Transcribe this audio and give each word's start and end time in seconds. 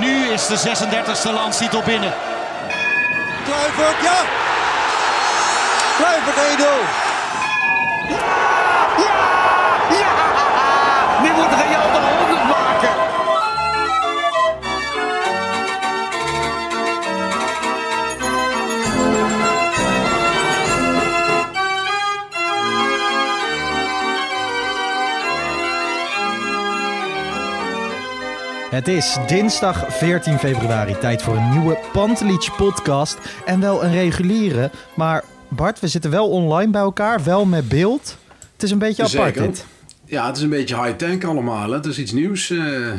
nu 0.00 0.32
is 0.32 0.46
de 0.46 0.56
36e 0.56 1.32
landstitel 1.32 1.82
binnen. 1.82 2.12
Kluivert, 3.44 4.02
ja! 4.02 4.18
Kluivert 5.96 6.36
1-0. 6.58 7.07
Het 28.78 28.88
is 28.88 29.16
dinsdag 29.26 29.84
14 29.88 30.38
februari, 30.38 30.98
tijd 30.98 31.22
voor 31.22 31.36
een 31.36 31.50
nieuwe 31.50 31.78
Pantelich 31.92 32.56
podcast. 32.56 33.18
En 33.44 33.60
wel 33.60 33.84
een 33.84 33.92
reguliere, 33.92 34.70
maar 34.96 35.24
Bart, 35.48 35.80
we 35.80 35.88
zitten 35.88 36.10
wel 36.10 36.28
online 36.28 36.70
bij 36.70 36.80
elkaar, 36.80 37.24
wel 37.24 37.44
met 37.44 37.68
beeld. 37.68 38.16
Het 38.52 38.62
is 38.62 38.70
een 38.70 38.78
beetje 38.78 39.02
apart 39.02 39.34
Zeker. 39.34 39.42
dit. 39.42 39.66
Ja, 40.04 40.26
het 40.26 40.36
is 40.36 40.42
een 40.42 40.48
beetje 40.48 40.82
high-tech 40.82 41.24
allemaal. 41.24 41.68
Hè? 41.68 41.74
Het 41.74 41.86
is 41.86 41.98
iets 41.98 42.12
nieuws, 42.12 42.50
eh, 42.50 42.58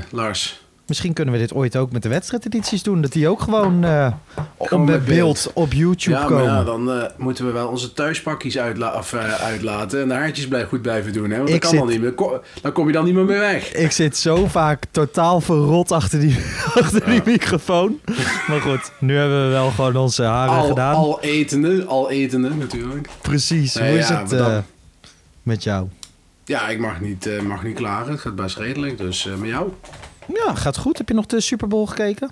Lars. 0.10 0.59
Misschien 0.90 1.14
kunnen 1.14 1.34
we 1.34 1.40
dit 1.40 1.54
ooit 1.54 1.76
ook 1.76 1.92
met 1.92 2.04
de 2.04 2.10
wedstrijdedities 2.10 2.84
doen, 2.84 3.02
dat 3.02 3.12
die 3.12 3.28
ook 3.28 3.42
gewoon, 3.42 3.84
Gewoon 3.84 4.82
op 4.82 4.86
met 4.86 5.06
beeld. 5.06 5.52
op 5.54 5.74
YouTube 5.74 6.18
Ja, 6.18 6.26
komen. 6.26 6.44
ja, 6.44 6.64
dan 6.64 6.92
eh, 6.92 7.04
moeten 7.18 7.46
we 7.46 7.52
wel 7.52 7.68
onze 7.68 7.94
thuispakjes 7.94 8.58
uitla 8.58 9.04
eh, 9.12 9.44
uitlaten. 9.44 10.02
En 10.02 10.08
de 10.08 10.14
haartjes 10.14 10.48
blij 10.48 10.66
goed 10.66 10.82
blijven 10.82 11.14
doen. 11.14 11.30
Hè? 11.30 11.38
Want 11.38 11.50
dat 11.50 11.60
kan 11.60 11.76
dan 11.76 11.88
niet 11.88 12.02
meer. 12.02 12.14
Ko- 12.14 12.42
Dan 12.62 12.72
kom 12.72 12.88
je 12.88 12.94
dan 12.94 13.06
niet 13.06 13.14
meer 13.14 13.26
mee 13.26 13.40
weg. 13.40 13.74
Ik 13.74 13.92
zit 13.92 14.18
zo 14.18 14.46
vaak 14.48 14.84
totaal 14.92 15.42
verrot 15.42 15.92
achter 15.92 16.20
die, 16.20 16.38
achter 16.82 17.06
die 17.06 17.22
microfoon. 17.26 18.00
Maar 18.48 18.62
goed, 18.62 18.92
nu 19.00 19.16
hebben 19.18 19.44
we 19.46 19.50
wel 19.52 19.70
gewoon 19.72 19.96
onze 19.96 20.24
haren 20.24 20.56
Al, 20.56 20.68
gedaan. 20.68 20.96
al 20.96 21.22
etende, 21.22 21.86
al 21.86 22.10
etende 22.10 22.50
natuurlijk. 22.50 23.10
Precies, 23.22 23.74
Nee, 23.74 23.90
hoe 23.90 24.00
is 24.00 24.08
ja, 24.08 24.24
het 24.28 24.64
met 25.44 25.64
jou? 25.64 25.88
Ja, 26.46 26.68
ik 26.70 26.80
mag 26.80 27.02
niet, 27.02 27.30
mag 27.44 27.64
niet 27.64 27.76
klagen. 27.76 28.12
Het 28.12 28.22
gaat 28.22 28.36
best 28.36 28.58
redelijk. 28.58 28.98
Dus 28.98 29.28
met 29.38 29.50
jou? 29.50 29.70
Ja, 30.34 30.56
gaat 30.56 30.78
goed. 30.78 30.98
Heb 30.98 31.08
je 31.08 31.14
nog 31.14 31.26
de 31.26 31.40
Super 31.42 31.68
Bowl 31.68 31.86
gekeken? 31.86 32.32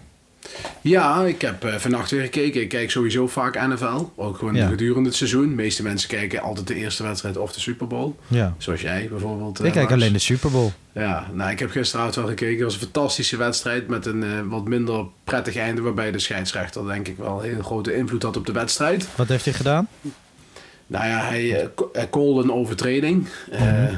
Ja, 0.81 1.23
ik 1.23 1.41
heb 1.41 1.63
eh, 1.63 1.75
vannacht 1.75 2.11
weer 2.11 2.21
gekeken. 2.21 2.61
Ik 2.61 2.69
kijk 2.69 2.91
sowieso 2.91 3.27
vaak 3.27 3.67
NFL. 3.67 4.03
Ook 4.15 4.37
gewoon 4.37 4.55
Ja. 4.55 4.67
gedurende 4.67 5.07
het 5.09 5.17
seizoen. 5.17 5.49
De 5.49 5.55
meeste 5.55 5.83
mensen 5.83 6.09
kijken 6.09 6.41
altijd 6.41 6.67
de 6.67 6.75
eerste 6.75 7.03
wedstrijd 7.03 7.37
of 7.37 7.53
de 7.53 7.59
Super 7.59 7.87
Bowl. 7.87 8.15
Ja. 8.27 8.53
Zoals 8.57 8.81
jij 8.81 9.07
bijvoorbeeld. 9.11 9.59
eh, 9.59 9.65
Ik 9.65 9.71
kijk 9.71 9.89
Lars. 9.89 10.01
alleen 10.01 10.13
de 10.13 10.19
Super 10.19 10.51
Bowl. 10.51 10.69
Ja, 10.91 11.27
nou, 11.33 11.51
ik 11.51 11.59
heb 11.59 11.69
gisteravond 11.69 12.15
wel 12.15 12.27
gekeken. 12.27 12.53
Het 12.55 12.63
was 12.63 12.73
een 12.73 12.79
fantastische 12.79 13.37
wedstrijd 13.37 13.87
met 13.87 14.05
een 14.05 14.23
eh, 14.23 14.29
wat 14.45 14.67
minder 14.67 15.05
prettig 15.23 15.55
einde. 15.55 15.81
Waarbij 15.81 16.11
de 16.11 16.19
scheidsrechter 16.19 16.85
denk 16.87 17.07
ik 17.07 17.17
wel 17.17 17.37
een 17.43 17.49
hele 17.49 17.63
grote 17.63 17.95
invloed 17.95 18.23
had 18.23 18.37
op 18.37 18.45
de 18.45 18.51
wedstrijd. 18.51 19.07
Wat 19.15 19.27
heeft 19.27 19.45
hij 19.45 19.53
gedaan? 19.53 19.87
Nou 20.87 21.05
ja, 21.07 21.19
hij, 21.19 21.69
eh, 21.93 22.03
callde 22.09 22.41
een 22.43 22.51
overtreding. 22.53 23.27
eh, 23.51 23.61
Mhm. 23.61 23.95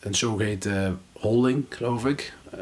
Een 0.00 0.14
zogeheten 0.14 0.98
holding, 1.12 1.64
geloof 1.68 2.06
ik. 2.06 2.32
Eh, 2.50 2.58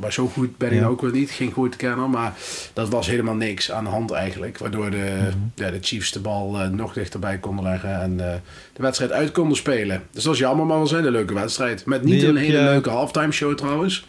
maar 0.00 0.12
zo 0.12 0.26
goed 0.26 0.56
ben 0.58 0.68
ik 0.68 0.74
Ja. 0.74 0.80
nou 0.80 0.92
ook 0.92 1.00
weer 1.00 1.12
niet. 1.12 1.30
Geen 1.30 1.52
goed 1.52 1.76
kennen. 1.76 2.10
Maar 2.10 2.32
dat 2.72 2.88
was 2.88 3.06
helemaal 3.06 3.34
niks 3.34 3.70
aan 3.70 3.84
de 3.84 3.90
hand 3.90 4.10
eigenlijk. 4.10 4.58
Waardoor 4.58 4.90
de, 4.90 5.16
Mhm. 5.20 5.36
ja, 5.54 5.70
de 5.70 5.78
Chiefs 5.80 6.12
de 6.12 6.20
bal 6.20 6.60
eh, 6.60 6.68
nog 6.68 6.92
dichterbij 6.92 7.38
konden 7.38 7.64
leggen. 7.64 8.00
En 8.00 8.20
eh, 8.32 8.34
de 8.72 8.82
wedstrijd 8.82 9.12
uit 9.12 9.32
konden 9.32 9.56
spelen. 9.56 10.02
Dus 10.10 10.22
dat 10.22 10.24
was 10.32 10.38
jammer, 10.38 10.66
maar 10.66 10.78
was 10.78 10.90
een 10.90 10.96
hele 10.98 11.10
leuke 11.10 11.34
wedstrijd. 11.34 11.86
Met 11.86 12.04
niet 12.04 12.22
een 12.22 12.36
hele 12.36 12.56
je- 12.58 12.62
leuke 12.62 12.90
halftime 12.90 13.32
show 13.32 13.54
trouwens. 13.56 14.06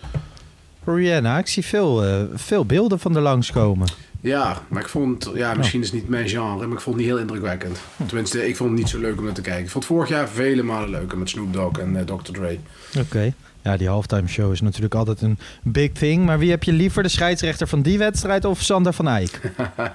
Rihanna, 0.86 1.38
ik 1.38 1.48
zie 1.48 1.66
veel, 1.66 2.04
veel 2.34 2.66
beelden 2.66 3.00
van 3.00 3.16
er 3.16 3.22
langskomen. 3.22 3.88
Ja, 4.22 4.62
maar 4.68 4.82
ik 4.82 4.88
vond, 4.88 5.32
ja, 5.36 5.52
Oh. 5.52 5.58
misschien 5.58 5.82
is 5.82 5.86
het 5.86 5.96
niet 5.96 6.10
mijn 6.10 6.30
genre, 6.30 6.66
maar 6.68 6.76
ik 6.78 6.82
vond 6.84 6.96
het 6.96 7.06
niet 7.06 7.06
heel 7.14 7.18
indrukwekkend. 7.18 7.78
Tenminste, 8.06 8.48
ik 8.48 8.56
vond 8.56 8.70
het 8.70 8.80
niet 8.80 8.90
zo 8.90 9.00
leuk 9.00 9.18
om 9.18 9.24
naar 9.24 9.34
te 9.34 9.42
kijken. 9.42 9.64
Ik 9.64 9.70
vond 9.70 9.84
het 9.84 9.94
vorig 9.94 10.10
jaar 10.10 10.28
vele 10.30 10.64
malen 10.64 10.90
leuker 10.90 11.18
met 11.18 11.30
Snoop 11.30 11.54
Dogg 11.54 11.80
en 11.80 12.06
Dr. 12.06 12.32
Dre. 12.32 12.58
Oké. 13.00 13.34
Ja, 13.66 13.78
die 13.78 13.88
halftime 13.88 14.28
show 14.28 14.52
is 14.52 14.62
natuurlijk 14.62 14.96
altijd 14.96 15.22
een 15.22 15.38
big 15.64 15.92
thing. 15.92 16.26
Maar 16.26 16.40
wie 16.40 16.50
heb 16.50 16.64
je 16.64 16.74
liever, 16.74 17.04
de 17.04 17.10
scheidsrechter 17.10 17.68
van 17.68 17.82
die 17.82 17.98
wedstrijd 17.98 18.46
of 18.46 18.62
Sander 18.62 18.94
van 18.94 19.08
Eyck? 19.08 19.40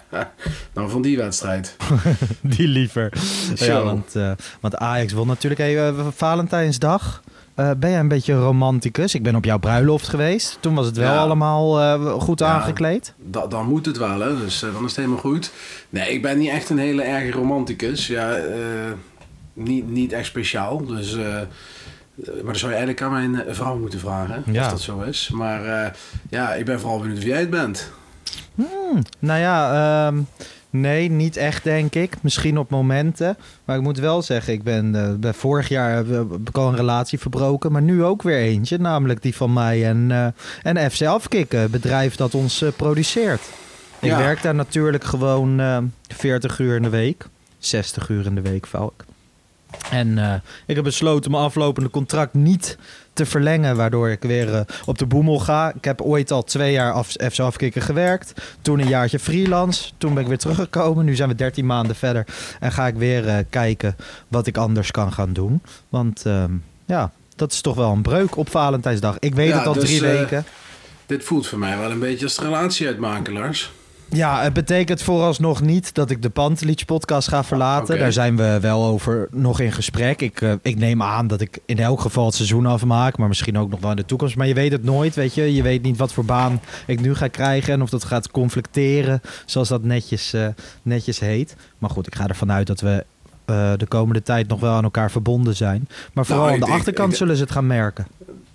nou, 0.75 0.91
van 0.91 1.03
die 1.03 1.17
wedstrijd. 1.17 1.77
die 2.57 2.67
liever. 2.69 3.13
Ja, 3.55 3.83
want, 3.83 4.17
eh, 4.17 4.31
want 4.61 4.77
Ajax 4.77 5.13
wil 5.13 5.27
natuurlijk... 5.27 5.61
Hey, 5.61 5.89
eh, 5.89 6.07
Valentijnsdag. 6.15 7.23
Eh, 7.55 7.71
ben 7.77 7.91
jij 7.91 7.99
een 7.99 8.09
beetje 8.09 8.35
romanticus? 8.35 9.15
Ik 9.15 9.23
ben 9.23 9.35
op 9.35 9.45
jouw 9.45 9.59
bruiloft 9.59 10.09
geweest. 10.09 10.57
Toen 10.61 10.75
was 10.75 10.87
het 10.87 10.97
wel 10.97 11.13
Ja. 11.13 11.19
allemaal 11.19 11.99
goed 12.19 12.39
Ja. 12.39 12.47
aangekleed. 12.47 13.15
Da- 13.17 13.47
dan 13.47 13.67
moet 13.67 13.87
het 13.87 13.99
wel, 13.99 14.21
hè? 14.21 14.39
dus 14.39 14.59
dan 14.61 14.75
is 14.85 14.91
het 14.91 14.97
helemaal 14.97 15.19
goed. 15.19 15.53
Nee, 15.89 16.13
ik 16.13 16.23
ben 16.23 16.39
niet 16.39 16.51
echt 16.51 16.71
een 16.71 16.79
hele 16.79 17.03
erge 17.03 17.31
romanticus. 17.31 18.07
Ja, 18.07 18.37
niet, 19.53 19.89
niet 19.91 20.13
echt 20.13 20.27
speciaal. 20.27 20.85
Dus, 20.87 21.17
maar 22.27 22.45
dan 22.45 22.57
zou 22.57 22.73
je 22.73 22.77
eigenlijk 22.79 23.03
aan 23.03 23.13
mijn 23.13 23.47
eh, 23.47 23.55
vrouw 23.55 23.79
moeten 23.79 23.99
vragen, 24.01 24.43
Ja. 24.47 24.65
of 24.65 24.71
dat 24.71 24.81
zo 24.81 25.01
is. 25.01 25.31
Maar 25.35 25.65
eh, 25.85 25.91
ja, 26.31 26.55
ik 26.55 26.65
ben 26.65 26.81
vooral 26.81 26.99
benieuwd 27.01 27.19
of 27.19 27.25
jij 27.25 27.41
het 27.41 27.51
bent. 27.51 27.91
Nou 29.19 29.41
ja, 29.41 29.73
ehm, 30.07 30.19
nee, 30.71 31.11
niet 31.11 31.37
echt 31.37 31.65
denk 31.65 31.95
ik. 31.95 32.17
Misschien 32.23 32.59
op 32.59 32.71
momenten. 32.71 33.37
Maar 33.65 33.77
ik 33.77 33.83
moet 33.83 33.99
wel 33.99 34.23
zeggen, 34.23 34.53
ik 34.53 34.63
ben, 34.63 34.95
eh, 34.95 35.15
ben 35.15 35.35
vorig 35.35 35.69
jaar 35.69 35.95
heb, 35.97 36.07
ik 36.45 36.57
al 36.57 36.69
een 36.69 36.77
relatie 36.77 37.19
verbroken. 37.19 37.73
Maar 37.73 37.83
nu 37.83 38.05
ook 38.05 38.23
weer 38.23 38.39
eentje. 38.39 38.79
Namelijk 38.79 39.23
die 39.23 39.37
van 39.37 39.53
mij 39.53 39.87
en, 39.87 40.07
eh, 40.11 40.27
en 40.73 40.91
FC 40.91 41.03
Afkikken. 41.03 41.61
Het 41.61 41.71
bedrijf 41.71 42.17
dat 42.17 42.35
ons 42.35 42.63
eh, 42.63 42.69
produceert. 42.77 43.41
Ik 43.99 44.09
Ja. 44.11 44.19
werk 44.19 44.43
daar 44.43 44.55
natuurlijk 44.55 45.05
gewoon 45.05 45.61
eh 45.61 45.79
40 46.09 46.59
uur 46.59 46.77
in 46.77 46.83
de 46.83 46.89
week. 46.89 47.27
60 47.59 48.09
uur 48.09 48.27
in 48.27 48.35
de 48.35 48.41
week 48.41 48.67
vaak. 48.67 49.05
En 49.91 50.19
eh, 50.19 50.35
ik 50.67 50.75
heb 50.75 50.85
besloten 50.85 51.31
mijn 51.31 51.43
aflopende 51.43 51.91
contract 51.91 52.35
niet 52.35 52.79
te 53.13 53.27
verlengen, 53.27 53.77
waardoor 53.77 54.11
ik 54.11 54.23
weer 54.23 54.55
eh, 54.55 54.61
op 54.85 54.99
de 54.99 55.07
boemel 55.07 55.39
ga. 55.39 55.73
Ik 55.75 55.85
heb 55.85 56.01
ooit 56.01 56.31
al 56.31 56.43
twee 56.43 56.73
jaar 56.73 56.93
af, 56.93 57.09
FC 57.09 57.39
Afkikken 57.39 57.83
gewerkt. 57.83 58.33
Toen 58.63 58.79
een 58.79 58.89
jaartje 58.89 59.19
freelance. 59.19 59.91
Toen 59.99 60.15
ben 60.15 60.23
ik 60.23 60.29
weer 60.29 60.39
teruggekomen. 60.39 61.05
Nu 61.05 61.15
zijn 61.15 61.29
we 61.29 61.35
13 61.35 61.67
maanden 61.67 61.97
verder. 61.97 62.27
En 62.61 62.73
ga 62.73 62.87
ik 62.87 62.95
weer 62.95 63.29
eh, 63.29 63.37
kijken 63.51 63.97
wat 64.29 64.47
ik 64.47 64.57
anders 64.57 64.91
kan 64.91 65.13
gaan 65.13 65.33
doen. 65.33 65.63
Want 65.89 66.27
ehm, 66.27 66.53
ja, 66.85 67.13
dat 67.37 67.53
is 67.53 67.61
toch 67.61 67.77
wel 67.77 67.93
een 67.93 68.03
breuk 68.03 68.37
op 68.37 68.51
Valentijnsdag. 68.51 69.17
Ik 69.19 69.35
weet 69.35 69.49
Ja, 69.49 69.59
het 69.59 69.67
al 69.67 69.73
dus, 69.73 69.85
drie 69.85 70.01
weken. 70.01 70.45
Dit 71.07 71.25
voelt 71.25 71.47
voor 71.47 71.59
mij 71.59 71.79
wel 71.79 71.91
een 71.91 71.99
beetje 71.99 72.25
als 72.25 72.35
de 72.37 72.43
relatie 72.45 72.87
uitmaken, 72.87 73.33
Lars. 73.33 73.73
Ja, 74.11 74.43
het 74.43 74.53
betekent 74.53 75.03
vooralsnog 75.03 75.63
niet 75.63 75.95
dat 75.95 76.11
ik 76.11 76.23
de 76.23 76.31
Pantelich 76.31 76.85
podcast 76.85 77.29
ga 77.29 77.45
verlaten. 77.45 77.99
Daar 77.99 78.13
zijn 78.13 78.37
we 78.37 78.59
wel 78.61 78.85
over 78.85 79.29
nog 79.31 79.61
in 79.61 79.73
gesprek. 79.73 80.21
Ik, 80.21 80.41
eh, 80.41 80.53
ik 80.63 80.77
neem 80.79 81.03
aan 81.03 81.27
dat 81.27 81.41
ik 81.41 81.59
in 81.67 81.79
elk 81.79 82.01
geval 82.01 82.27
het 82.27 82.35
seizoen 82.35 82.67
afmaak, 82.67 83.19
maar 83.19 83.29
misschien 83.29 83.59
ook 83.59 83.71
nog 83.71 83.81
wel 83.81 83.91
in 83.91 83.97
de 83.97 84.05
toekomst. 84.05 84.37
Maar 84.37 84.47
je 84.47 84.55
weet 84.55 84.73
het 84.73 84.85
nooit, 84.85 85.15
weet 85.15 85.35
je. 85.35 85.55
Je 85.55 85.63
weet 85.63 85.83
niet 85.83 85.97
wat 85.97 86.13
voor 86.13 86.25
baan 86.25 86.61
ik 86.87 87.01
nu 87.01 87.15
ga 87.15 87.27
krijgen 87.29 87.73
en 87.73 87.83
of 87.83 87.91
dat 87.91 88.05
gaat 88.05 88.31
conflicteren, 88.31 89.21
zoals 89.47 89.69
dat 89.69 89.83
netjes, 89.83 90.33
eh, 90.33 90.47
netjes 90.83 91.19
heet. 91.21 91.57
Maar 91.79 91.91
goed, 91.91 92.07
ik 92.07 92.15
ga 92.15 92.27
ervan 92.29 92.53
uit 92.53 92.67
dat 92.67 92.81
we 92.81 93.05
eh, 93.45 93.73
de 93.77 93.87
komende 93.87 94.23
tijd 94.23 94.49
nog 94.49 94.61
wel 94.61 94.73
aan 94.75 94.85
elkaar 94.85 95.11
verbonden 95.11 95.57
zijn. 95.57 95.89
Maar 96.13 96.27
vooral 96.27 96.45
Nou, 96.45 96.55
aan 96.61 96.69
de 96.69 96.73
achterkant 96.75 97.11
ik- 97.13 97.19
zullen 97.19 97.37
ze 97.37 97.43
het 97.43 97.53
gaan 97.53 97.67
merken. 97.67 98.07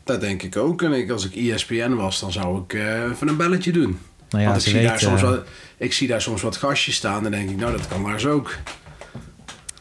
Dat 0.04 0.22
denk 0.22 0.42
ik 0.44 0.57
ook. 0.57 0.81
En 0.81 0.92
ik, 0.94 1.10
als 1.10 1.25
ik 1.30 1.36
ESPN 1.36 1.94
was, 1.94 2.19
dan 2.19 2.31
zou 2.31 2.62
ik 2.68 2.74
even 2.74 3.28
een 3.28 3.38
belletje 3.38 3.72
doen. 3.72 3.98
Nou 4.30 4.44
ja, 4.44 4.50
Want 4.50 4.66
ik 4.66 4.72
zie, 4.72 4.81
daar 4.81 4.92
weten, 4.92 5.07
soms 5.07 5.22
wel, 5.22 5.44
ik 5.77 5.94
zie 5.94 6.07
daar 6.07 6.22
soms 6.22 6.42
wat 6.42 6.57
gastjes 6.57 6.95
staan 6.95 7.25
en 7.25 7.31
denk 7.31 7.50
ik, 7.50 7.57
nou, 7.57 7.72
dat 7.72 7.88
kan 7.88 8.01
Lars 8.01 8.25
ook. 8.25 8.56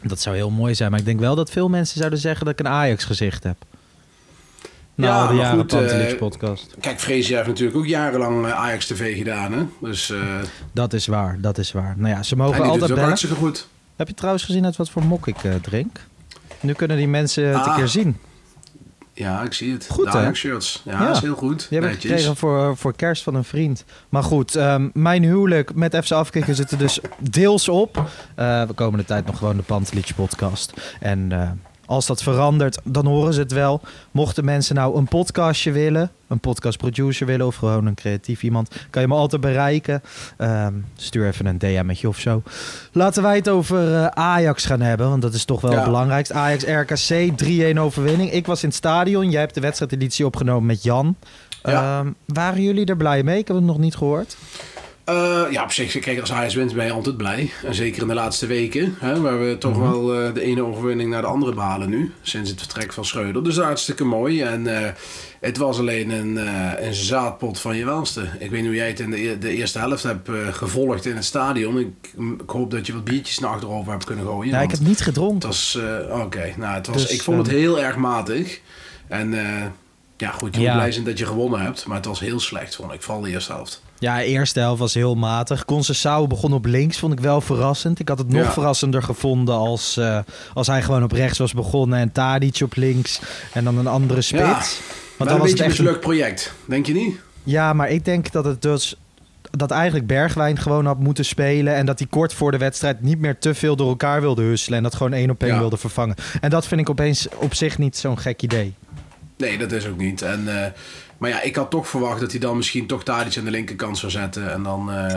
dat 0.03 0.21
zou 0.21 0.37
heel 0.37 0.51
mooi 0.51 0.75
zijn. 0.75 0.91
Maar 0.91 0.99
ik 1.01 1.05
denk 1.07 1.21
wel 1.21 1.35
dat 1.35 1.51
veel 1.51 1.69
mensen 1.69 1.99
zouden 1.99 2.19
zeggen 2.19 2.45
dat 2.45 2.55
ik 2.61 2.67
een 2.67 2.73
Ajax-gezicht 2.73 3.43
heb. 3.43 3.57
Nou, 4.95 5.13
Ja, 5.13 5.27
de 5.27 5.33
maar 5.35 5.43
jaren 5.43 5.59
goed, 5.61 5.73
eh, 6.13 6.17
podcast. 6.19 6.75
Kijk, 6.81 7.01
Freesia 7.01 7.37
heeft 7.37 7.49
natuurlijk 7.49 7.77
ook 7.77 7.87
jarenlang 7.87 8.47
eh, 8.47 8.53
Ajax 8.53 8.87
TV 8.87 9.17
gedaan, 9.17 9.53
hè? 9.53 9.63
Dus 9.81 10.11
eh 10.11 10.19
Dat 10.73 10.93
is 10.93 11.07
waar, 11.07 11.39
dat 11.41 11.59
is 11.59 11.73
waar. 11.73 11.95
Nou 11.97 12.15
ja, 12.15 12.23
ze 12.23 12.37
mogen 12.37 12.57
doet 12.57 12.63
altijd 12.63 12.81
het 12.83 12.91
ook 12.91 12.97
bellen. 12.97 13.09
hartstikke 13.09 13.37
goed. 13.37 13.69
Heb 13.97 14.09
je 14.09 14.15
trouwens 14.15 14.45
gezien 14.45 14.65
uit 14.65 14.77
wat 14.77 14.91
voor 14.91 15.05
mok 15.05 15.27
ik 15.27 15.37
drink? 15.63 16.01
Nu 16.61 16.73
kunnen 16.73 16.97
die 16.97 17.09
mensen 17.09 17.45
het 17.47 17.55
een 17.55 17.61
Ah. 17.73 17.77
keer 17.77 17.89
zien. 17.89 18.17
Ja, 19.15 19.43
ik 19.43 19.53
zie 19.53 19.73
het. 19.73 19.87
Goed, 19.91 20.13
hè? 20.13 20.35
Shirts. 20.35 20.83
Ja, 20.85 20.93
Ja. 20.93 21.07
dat 21.07 21.17
is 21.17 21.23
heel 21.23 21.35
goed. 21.35 21.67
Die 21.69 21.81
heb 21.81 21.91
ik 21.91 22.01
gekregen 22.01 22.37
voor, 22.37 22.77
voor 22.77 22.95
kerst 22.97 23.23
van 23.23 23.35
een 23.35 23.45
vriend. 23.45 23.85
Maar 24.09 24.23
goed, 24.23 24.55
ehm, 24.57 24.89
mijn 24.93 25.23
huwelijk 25.23 25.75
met 25.75 25.97
FC 26.05 26.11
Afkikken 26.11 26.55
zit 26.55 26.71
er 26.71 26.79
dus 26.79 26.99
deels 27.19 27.69
op. 27.69 27.97
Eh, 28.35 28.63
we 28.63 28.73
komen 28.73 28.99
de 28.99 29.05
tijd 29.05 29.27
nog 29.27 29.39
gewoon 29.39 29.57
de 29.57 29.63
Pantelich 29.63 30.15
podcast. 30.15 30.73
En 31.01 31.33
eh, 31.33 31.51
als 31.87 32.07
dat 32.07 32.23
verandert, 32.23 32.79
dan 32.85 33.07
horen 33.07 33.35
ze 33.35 33.41
het 33.41 33.53
wel. 33.53 33.81
Mochten 34.11 34.45
mensen 34.45 34.75
nou 34.75 34.97
een 34.97 35.09
podcastje 35.09 35.73
willen, 35.73 36.11
een 36.29 36.41
podcastproducer 36.41 37.27
willen 37.27 37.47
of 37.47 37.57
gewoon 37.57 37.87
een 37.87 37.95
creatief 37.95 38.43
iemand, 38.43 38.71
kan 38.91 39.03
je 39.03 39.09
me 39.09 39.15
altijd 39.15 39.41
bereiken. 39.41 40.03
Ehm, 40.37 40.73
stuur 40.97 41.27
even 41.27 41.47
een 41.47 41.59
DM'tje 41.59 42.09
of 42.09 42.19
zo. 42.19 42.43
Laten 42.93 43.23
wij 43.23 43.37
het 43.37 43.49
over 43.49 43.95
eh, 43.95 44.07
Ajax 44.07 44.65
gaan 44.65 44.81
hebben, 44.81 45.09
want 45.09 45.23
dat 45.23 45.35
is 45.35 45.45
toch 45.45 45.61
wel 45.61 45.71
Ja. 45.71 45.77
het 45.77 45.87
belangrijkste. 45.87 46.35
Ajax 46.35 46.65
RKC, 46.65 47.39
3-1 47.39 47.79
overwinning. 47.81 48.33
Ik 48.33 48.47
was 48.47 48.63
in 48.63 48.69
het 48.69 48.77
stadion, 48.79 49.31
jij 49.31 49.41
hebt 49.41 49.55
de 49.55 49.61
wedstrijdeditie 49.61 50.27
opgenomen 50.27 50.67
met 50.67 50.83
Jan. 50.83 51.17
Ja. 51.63 51.99
Ehm, 52.01 52.11
waren 52.27 52.63
jullie 52.63 52.85
er 52.87 52.97
blij 52.97 53.23
mee? 53.23 53.39
Ik 53.39 53.47
heb 53.47 53.57
het 53.57 53.65
nog 53.67 53.79
niet 53.79 53.97
gehoord. 53.97 54.37
Eh, 55.05 55.43
ja, 55.51 55.63
op 55.63 55.73
zich, 55.73 55.99
kijk, 55.99 56.21
als 56.21 56.33
Ajax 56.33 56.55
wint 56.55 56.75
ben 56.75 56.85
je 56.87 56.93
altijd 56.93 57.17
blij. 57.17 57.51
En 57.65 57.75
zeker 57.75 58.03
in 58.03 58.09
de 58.09 58.15
laatste 58.15 58.47
weken, 58.47 58.95
hè, 58.99 59.21
waar 59.21 59.41
we 59.47 59.59
toch 59.59 59.73
Mhm. 59.77 59.81
wel 59.91 60.15
eh, 60.15 60.35
de 60.35 60.41
ene 60.43 60.63
overwinning 60.65 61.11
naar 61.11 61.21
de 61.21 61.27
andere 61.29 61.55
behalen 61.55 61.89
nu. 61.89 62.13
Sinds 62.23 62.51
het 62.51 62.59
vertrek 62.59 62.93
van 62.93 63.05
Schreuder. 63.05 63.45
Dus 63.45 63.57
hartstikke 63.59 64.05
mooi. 64.05 64.43
En 64.43 64.83
eh, 64.83 64.91
het 65.41 65.57
was 65.57 65.79
alleen 65.79 66.11
een, 66.11 66.37
een 66.87 66.95
zaadpot 66.95 67.61
van 67.61 67.77
je 67.77 67.85
welste. 67.85 68.21
Ik 68.39 68.51
weet 68.51 68.59
niet 68.61 68.67
hoe 68.69 68.75
jij 68.75 68.89
het 68.89 69.01
in 69.01 69.11
de, 69.11 69.29
e- 69.29 69.39
de 69.39 69.51
eerste 69.57 69.79
helft 69.79 70.03
hebt 70.03 70.29
gevolgd 70.51 71.07
in 71.07 71.15
het 71.17 71.25
stadion. 71.25 71.79
Ik, 71.79 71.89
ik 72.41 72.51
hoop 72.51 72.71
dat 72.71 72.87
je 72.87 72.93
wat 72.93 73.05
biertjes 73.05 73.39
naar 73.39 73.51
achterover 73.51 73.93
hebt 73.93 74.05
kunnen 74.05 74.25
gooien. 74.25 74.53
Ja, 74.53 74.61
ik 74.61 74.71
heb 74.71 74.81
niet 74.81 75.01
gedronken. 75.01 75.51
oké, 76.11 76.53
nou, 76.57 76.75
het 76.75 76.87
was, 76.87 77.03
Dus, 77.03 77.11
ik 77.11 77.23
vond 77.23 77.39
het 77.39 77.57
heel 77.57 77.81
erg 77.81 77.97
matig. 77.97 78.61
En 79.09 79.35
ja, 80.17 80.31
goed, 80.31 80.55
je 80.55 80.61
Ja. 80.61 80.67
moet 80.71 80.77
blij 80.81 80.93
zijn 80.93 81.05
dat 81.05 81.19
je 81.19 81.27
gewonnen 81.27 81.61
hebt. 81.61 81.87
Maar 81.87 81.97
het 81.97 82.07
was 82.07 82.21
heel 82.21 82.41
slecht, 82.41 82.75
vond 82.77 82.93
ik, 82.93 83.03
vooral 83.03 83.23
de 83.23 83.31
eerste 83.31 83.53
helft. 83.53 83.83
Ja, 83.99 84.17
de 84.17 84.25
eerste 84.25 84.61
helft 84.61 84.79
was 84.81 84.95
heel 84.95 85.15
matig. 85.15 85.65
Conceição 85.73 86.29
begon 86.29 86.53
op 86.53 86.65
links, 86.65 86.99
vond 86.99 87.13
ik 87.13 87.21
wel 87.21 87.41
verrassend. 87.41 87.99
Ik 87.99 88.09
had 88.09 88.19
het 88.19 88.29
nog 88.29 88.43
Ja. 88.45 88.53
verrassender 88.53 89.03
gevonden 89.03 89.55
als, 89.55 89.97
eh, 89.97 90.19
als 90.55 90.67
hij 90.67 90.83
gewoon 90.83 91.03
op 91.03 91.13
rechts 91.13 91.39
was 91.39 91.53
begonnen 91.53 91.99
en 91.99 92.13
Tadic 92.13 92.61
op 92.63 92.77
links 92.77 93.21
en 93.53 93.65
dan 93.65 93.79
een 93.79 93.87
andere 93.87 94.21
spits. 94.21 94.43
Ja, 94.43 94.53
Want 94.53 94.69
dan 95.19 95.29
een 95.29 95.39
was 95.39 95.41
beetje 95.51 95.65
een 95.65 95.71
echt 95.71 95.79
een- 95.79 95.85
mislukt 95.85 96.01
project, 96.05 96.53
denk 96.69 96.87
je 96.87 96.93
niet? 96.93 97.21
Ja, 97.43 97.73
maar 97.73 97.91
ik 97.91 98.05
denk 98.05 98.33
dat 98.33 98.45
het 98.45 98.63
dus 98.63 98.97
dat 99.51 99.71
eigenlijk 99.71 100.07
Bergwijn 100.07 100.59
gewoon 100.59 100.87
had 100.87 100.99
moeten 100.99 101.25
spelen 101.25 101.75
en 101.75 101.87
dat 101.87 101.99
hij 101.99 102.09
kort 102.11 102.33
voor 102.35 102.51
de 102.51 102.59
wedstrijd 102.59 103.03
niet 103.03 103.19
meer 103.19 103.39
te 103.39 103.55
veel 103.55 103.77
door 103.77 103.89
elkaar 103.89 104.21
wilde 104.21 104.43
husselen 104.43 104.77
en 104.79 104.83
dat 104.85 104.95
gewoon 104.95 105.13
één 105.13 105.31
op 105.31 105.43
één 105.43 105.53
Ja. 105.53 105.59
wilde 105.59 105.77
vervangen. 105.77 106.15
En 106.41 106.51
dat 106.51 106.67
vind 106.67 106.81
ik 106.81 106.91
opeens 106.91 107.29
op 107.37 107.55
zich 107.55 107.79
niet 107.79 107.97
zo'n 107.97 108.19
gek 108.19 108.43
idee. 108.43 108.75
Nee, 109.45 109.59
dat 109.59 109.73
is 109.73 109.87
ook 109.87 109.97
niet. 109.97 110.23
En, 110.23 110.63
eh, 110.65 110.71
maar 111.19 111.31
ja, 111.31 111.43
ik 111.43 111.57
had 111.57 111.71
toch 111.71 111.89
verwacht 111.89 112.21
dat 112.21 112.31
hij 112.31 112.41
dan 112.41 112.57
misschien 112.57 112.87
toch 112.87 113.05
Tadic 113.05 113.39
aan 113.39 113.45
de 113.45 113.51
linkerkant 113.51 113.99
zou 113.99 114.13
zetten. 114.13 114.53
En 114.53 114.63
dan 114.63 114.91
eh 114.93 115.15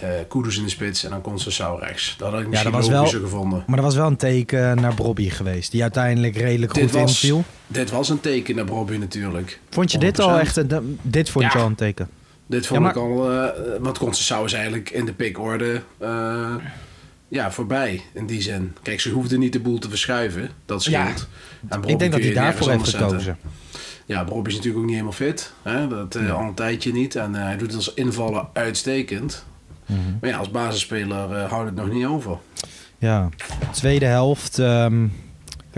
eh 0.00 0.08
Kudus 0.28 0.56
in 0.56 0.62
de 0.62 0.68
spits 0.68 1.04
en 1.04 1.10
dan 1.10 1.20
Conceição 1.22 1.78
rechts. 1.80 2.14
Dat 2.18 2.30
had 2.32 2.40
ik 2.40 2.48
misschien 2.48 2.70
dat 2.72 2.80
was 2.80 2.90
wel- 2.90 3.06
gevonden. 3.06 3.64
Maar 3.66 3.76
dat 3.76 3.84
was 3.84 3.94
wel 3.94 4.06
een 4.06 4.16
teken 4.16 4.80
naar 4.80 4.94
Brobby 4.94 5.28
geweest, 5.30 5.70
die 5.70 5.82
uiteindelijk 5.82 6.36
redelijk 6.36 6.74
Dit 6.74 6.82
goed 6.82 6.92
was, 6.92 7.10
inviel. 7.10 7.44
dit 7.66 7.90
was 7.90 8.08
een 8.08 8.20
teken 8.20 8.56
naar 8.56 8.64
Bobby 8.64 8.96
natuurlijk. 8.96 9.60
Vond 9.70 9.92
je 9.92 9.98
dit 9.98 10.18
al 10.20 10.28
100%. 10.28 10.40
echt 10.40 10.56
een, 10.56 10.98
dit 11.02 11.30
vond 11.30 11.44
je 11.44 11.50
Ja. 11.58 11.60
al 11.64 11.66
een 11.70 11.74
teken? 11.74 12.08
Dit 12.46 12.66
vond 12.66 12.78
Ja, 12.80 12.84
maar- 12.86 12.96
ik 12.96 13.02
al... 13.02 13.32
eh 13.32 13.48
want 13.80 13.98
Conceição 13.98 14.44
is 14.44 14.52
eigenlijk 14.52 14.90
in 14.90 15.04
de 15.04 15.12
pikorde 15.12 15.82
eh, 15.98 16.54
ja, 17.28 17.50
voorbij 17.50 18.02
in 18.14 18.26
die 18.26 18.42
zin. 18.42 18.76
Kijk, 18.82 19.00
ze 19.00 19.10
hoefden 19.10 19.38
niet 19.38 19.52
de 19.52 19.60
boel 19.60 19.78
te 19.78 19.88
verschuiven. 19.88 20.48
Dat 20.66 20.82
scheelt. 20.82 21.28
En 21.68 21.80
Bobby 21.80 21.92
Ik 21.92 21.98
denk 21.98 22.12
dat 22.12 22.20
hij 22.20 22.32
daarvoor 22.32 22.70
heeft 22.70 22.84
zetten. 22.88 23.08
gekozen. 23.08 23.38
Ja, 24.06 24.24
Rob 24.24 24.46
is 24.46 24.52
natuurlijk 24.54 24.78
ook 24.78 24.84
niet 24.84 24.94
helemaal 24.94 25.12
fit. 25.16 25.52
Hè? 25.62 25.88
Dat 25.88 26.14
eh, 26.14 26.34
al 26.34 26.40
een 26.44 26.54
tijdje 26.54 26.92
niet. 26.92 27.16
En 27.16 27.34
eh, 27.34 27.42
hij 27.42 27.56
doet 27.56 27.66
het 27.66 27.76
als 27.76 27.94
invaller 27.94 28.46
uitstekend. 28.52 29.44
Mhm. 29.86 29.98
Maar 30.20 30.30
ja, 30.30 30.36
als 30.36 30.50
basisspeler 30.50 31.32
eh, 31.32 31.50
houdt 31.50 31.66
het 31.66 31.74
nog 31.74 31.90
niet 31.92 32.06
over. 32.06 32.38
Ja, 32.98 33.28
tweede 33.70 34.04
helft 34.06 34.58
ehm, 34.58 35.06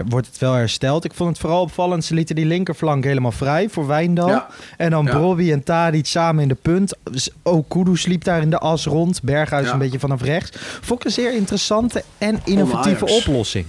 wordt 0.09 0.27
het 0.27 0.39
wel 0.39 0.53
hersteld. 0.53 1.05
Ik 1.05 1.15
vond 1.15 1.31
het 1.31 1.39
vooral 1.39 1.61
opvallend. 1.61 2.05
Ze 2.05 2.15
lieten 2.15 2.35
die 2.35 2.45
linkerflank 2.45 3.05
helemaal 3.05 3.33
vrij 3.33 3.69
voor 3.69 3.87
Wijndal. 3.87 4.29
Ja. 4.29 4.49
En 4.77 4.91
dan 4.91 5.05
Ja. 5.05 5.11
Brobby 5.11 5.53
en 5.53 5.63
Tadic 5.65 6.07
samen 6.07 6.43
in 6.43 6.49
de 6.49 6.55
punt. 6.55 6.97
Dus 7.11 7.31
Ook 7.43 7.69
Kudus 7.69 8.07
liep 8.07 8.25
daar 8.25 8.43
in 8.43 8.51
de 8.51 8.59
as 8.59 8.87
rond. 8.87 9.23
Berghuis 9.23 9.67
Ja. 9.67 9.73
een 9.73 9.79
beetje 9.79 9.99
vanaf 9.99 10.23
rechts. 10.23 10.59
Vond 10.81 11.01
ik 11.01 11.07
een 11.07 11.13
zeer 11.13 11.35
interessante 11.35 12.05
en 12.19 12.41
innovatieve 12.45 13.07
oplossing. 13.07 13.67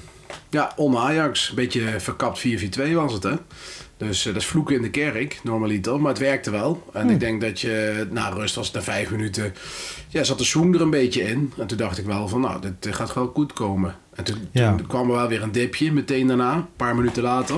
Ja, 0.49 0.71
on 0.75 0.97
Ajax. 0.97 1.49
Een 1.49 1.55
beetje 1.55 1.99
verkapt 1.99 2.39
4-4-2 2.39 2.93
was 2.93 3.13
het, 3.13 3.23
hè? 3.23 3.33
Dus 3.97 4.25
eh, 4.25 4.33
dat 4.33 4.41
is 4.41 4.47
vloeken 4.47 4.75
in 4.75 4.81
de 4.81 4.89
kerk, 4.89 5.39
normaliter. 5.43 5.99
Maar 6.01 6.09
het 6.11 6.19
werkte 6.21 6.51
wel. 6.51 6.83
En 6.93 7.01
Hmm. 7.01 7.09
ik 7.09 7.19
denk 7.19 7.41
dat 7.41 7.59
je, 7.59 8.07
na 8.11 8.29
rust 8.29 8.55
was 8.55 8.65
het 8.65 8.75
na 8.75 8.81
vijf 8.81 9.11
minuten... 9.11 9.53
Ja, 10.07 10.23
zat 10.23 10.37
de 10.37 10.43
swing 10.43 10.75
er 10.75 10.81
een 10.81 10.89
beetje 10.89 11.21
in. 11.21 11.53
En 11.57 11.67
toen 11.67 11.77
dacht 11.77 11.97
ik 11.97 12.05
wel 12.05 12.27
van, 12.27 12.41
nou, 12.41 12.59
dit 12.79 12.95
gaat 12.95 13.13
wel 13.13 13.31
goed 13.33 13.53
komen. 13.53 13.95
En 14.27 14.33
toen, 14.33 14.47
Ja. 14.51 14.75
toen 14.75 14.87
kwam 14.87 15.09
er 15.09 15.15
wel 15.15 15.27
weer 15.27 15.43
een 15.43 15.51
dipje, 15.51 15.91
meteen 15.91 16.27
daarna. 16.27 16.53
Een 16.53 16.65
paar 16.75 16.95
minuten 16.95 17.23
later. 17.23 17.55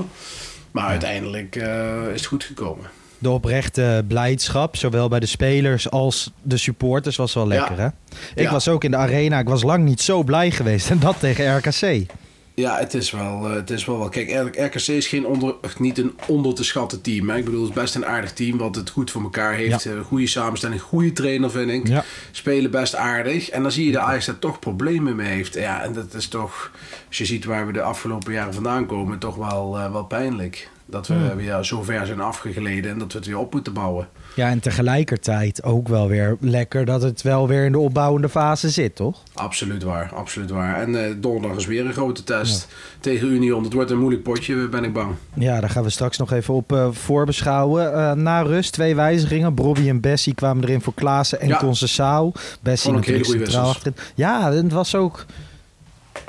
Maar 0.71 0.88
uiteindelijk 0.88 1.56
eh, 1.56 2.07
is 2.13 2.19
het 2.19 2.25
goed 2.25 2.44
gekomen. 2.44 2.86
De 3.18 3.30
oprechte 3.30 4.06
blijdschap, 4.07 4.75
zowel 4.75 5.07
bij 5.07 5.19
de 5.19 5.25
spelers 5.25 5.89
als 5.89 6.31
de 6.42 6.57
supporters, 6.57 7.15
was 7.15 7.33
wel 7.33 7.48
lekker. 7.48 7.80
Hè? 7.80 7.88
Ik 8.36 8.50
was 8.50 8.68
ook 8.68 8.83
in 8.83 8.92
de 8.92 8.98
arena. 8.98 9.39
Ik 9.39 9.48
was 9.48 9.63
lang 9.63 9.83
niet 9.83 10.01
zo 10.01 10.24
blij 10.24 10.51
geweest. 10.51 10.89
En 10.94 11.00
dat 11.00 11.19
tegen 11.19 11.57
RKC. 11.57 12.06
Ja, 12.55 12.77
het 12.77 12.94
is 12.94 13.11
wel, 13.11 13.50
eh, 13.50 13.53
het 13.53 13.69
is 13.69 13.85
wel 13.85 13.97
wel. 13.97 14.09
Kijk, 14.09 14.55
RKC 14.55 14.88
is 14.88 15.07
geen 15.07 15.25
onder, 15.25 15.55
niet 15.77 15.97
een 15.97 16.13
onder 16.27 16.53
te 16.53 16.63
schatten 16.63 17.01
team. 17.01 17.29
Hè? 17.29 17.38
Ik 17.38 17.45
bedoel, 17.45 17.61
het 17.61 17.69
is 17.69 17.81
best 17.81 17.95
een 17.95 18.05
aardig 18.05 18.33
team 18.33 18.57
wat 18.57 18.75
het 18.75 18.89
goed 18.89 19.11
voor 19.11 19.21
elkaar 19.21 19.53
heeft. 19.53 19.83
Ja. 19.83 19.91
Eh, 19.91 20.00
goede 20.00 20.27
samenstelling, 20.27 20.81
goede 20.81 21.11
trainer 21.11 21.51
vind 21.51 21.71
ik. 21.71 21.88
Ja. 21.88 22.03
Spelen 22.31 22.71
best 22.71 22.95
aardig. 22.95 23.50
En 23.50 23.61
dan 23.61 23.71
zie 23.71 23.85
je 23.85 23.91
de 23.91 24.00
Ajax 24.00 24.25
daar 24.25 24.39
toch 24.39 24.59
problemen 24.59 25.15
mee 25.15 25.27
heeft. 25.27 25.53
Ja, 25.53 25.83
en 25.83 25.94
dat 25.94 26.13
is 26.13 26.27
toch, 26.27 26.71
als 27.07 27.17
je 27.17 27.25
ziet 27.25 27.45
waar 27.45 27.65
we 27.65 27.73
de 27.73 27.81
afgelopen 27.81 28.33
jaren 28.33 28.53
vandaan 28.53 28.85
komen, 28.85 29.19
toch 29.19 29.35
wel, 29.35 29.77
eh, 29.77 29.91
wel 29.91 30.05
pijnlijk. 30.05 30.69
Dat 30.93 31.07
we 31.07 31.13
Hmm. 31.13 31.35
weer 31.35 31.63
zo 31.63 31.81
ver 31.83 32.05
zijn 32.05 32.19
afgegleden 32.21 32.91
en 32.91 32.97
dat 32.97 33.11
we 33.11 33.17
het 33.17 33.27
weer 33.27 33.37
op 33.37 33.53
moeten 33.53 33.73
bouwen. 33.73 34.07
Ja, 34.35 34.49
en 34.49 34.59
tegelijkertijd 34.59 35.63
ook 35.63 35.87
wel 35.87 36.07
weer 36.07 36.37
lekker 36.39 36.85
dat 36.85 37.01
het 37.01 37.21
wel 37.21 37.47
weer 37.47 37.65
in 37.65 37.71
de 37.71 37.79
opbouwende 37.79 38.29
fase 38.29 38.69
zit, 38.69 38.95
toch? 38.95 39.21
Absoluut 39.33 39.83
waar, 39.83 40.11
absoluut 40.13 40.49
waar. 40.49 40.81
En 40.81 41.05
eh 41.05 41.11
donderdag 41.17 41.57
is 41.57 41.65
weer 41.65 41.85
een 41.85 41.93
grote 41.93 42.23
test 42.23 42.67
tegen 42.99 43.27
Union. 43.27 43.63
Het 43.63 43.73
wordt 43.73 43.91
een 43.91 43.99
moeilijk 43.99 44.23
potje, 44.23 44.67
ben 44.69 44.83
ik 44.83 44.93
bang. 44.93 45.11
Ja, 45.33 45.59
daar 45.59 45.69
gaan 45.69 45.83
we 45.83 45.89
straks 45.89 46.17
nog 46.17 46.31
even 46.31 46.53
op 46.53 46.71
eh, 46.73 46.87
voorbeschouwen. 46.91 47.93
Eh, 47.93 48.11
na 48.11 48.41
rust 48.41 48.71
twee 48.73 48.95
wijzigingen. 48.95 49.53
Brobby 49.53 49.89
en 49.89 49.99
Bessie 50.01 50.33
kwamen 50.35 50.63
erin 50.63 50.81
voor 50.81 50.93
Klaassen 50.93 51.41
en 51.41 51.47
Ja. 51.47 51.57
Conceição. 51.63 52.31
Bessie 52.61 52.91
natuurlijk 52.91 53.25
centraal 53.25 53.69
achterin. 53.69 53.95
Ja, 54.15 54.51
het 54.51 54.71
was 54.71 54.95
ook... 54.95 55.25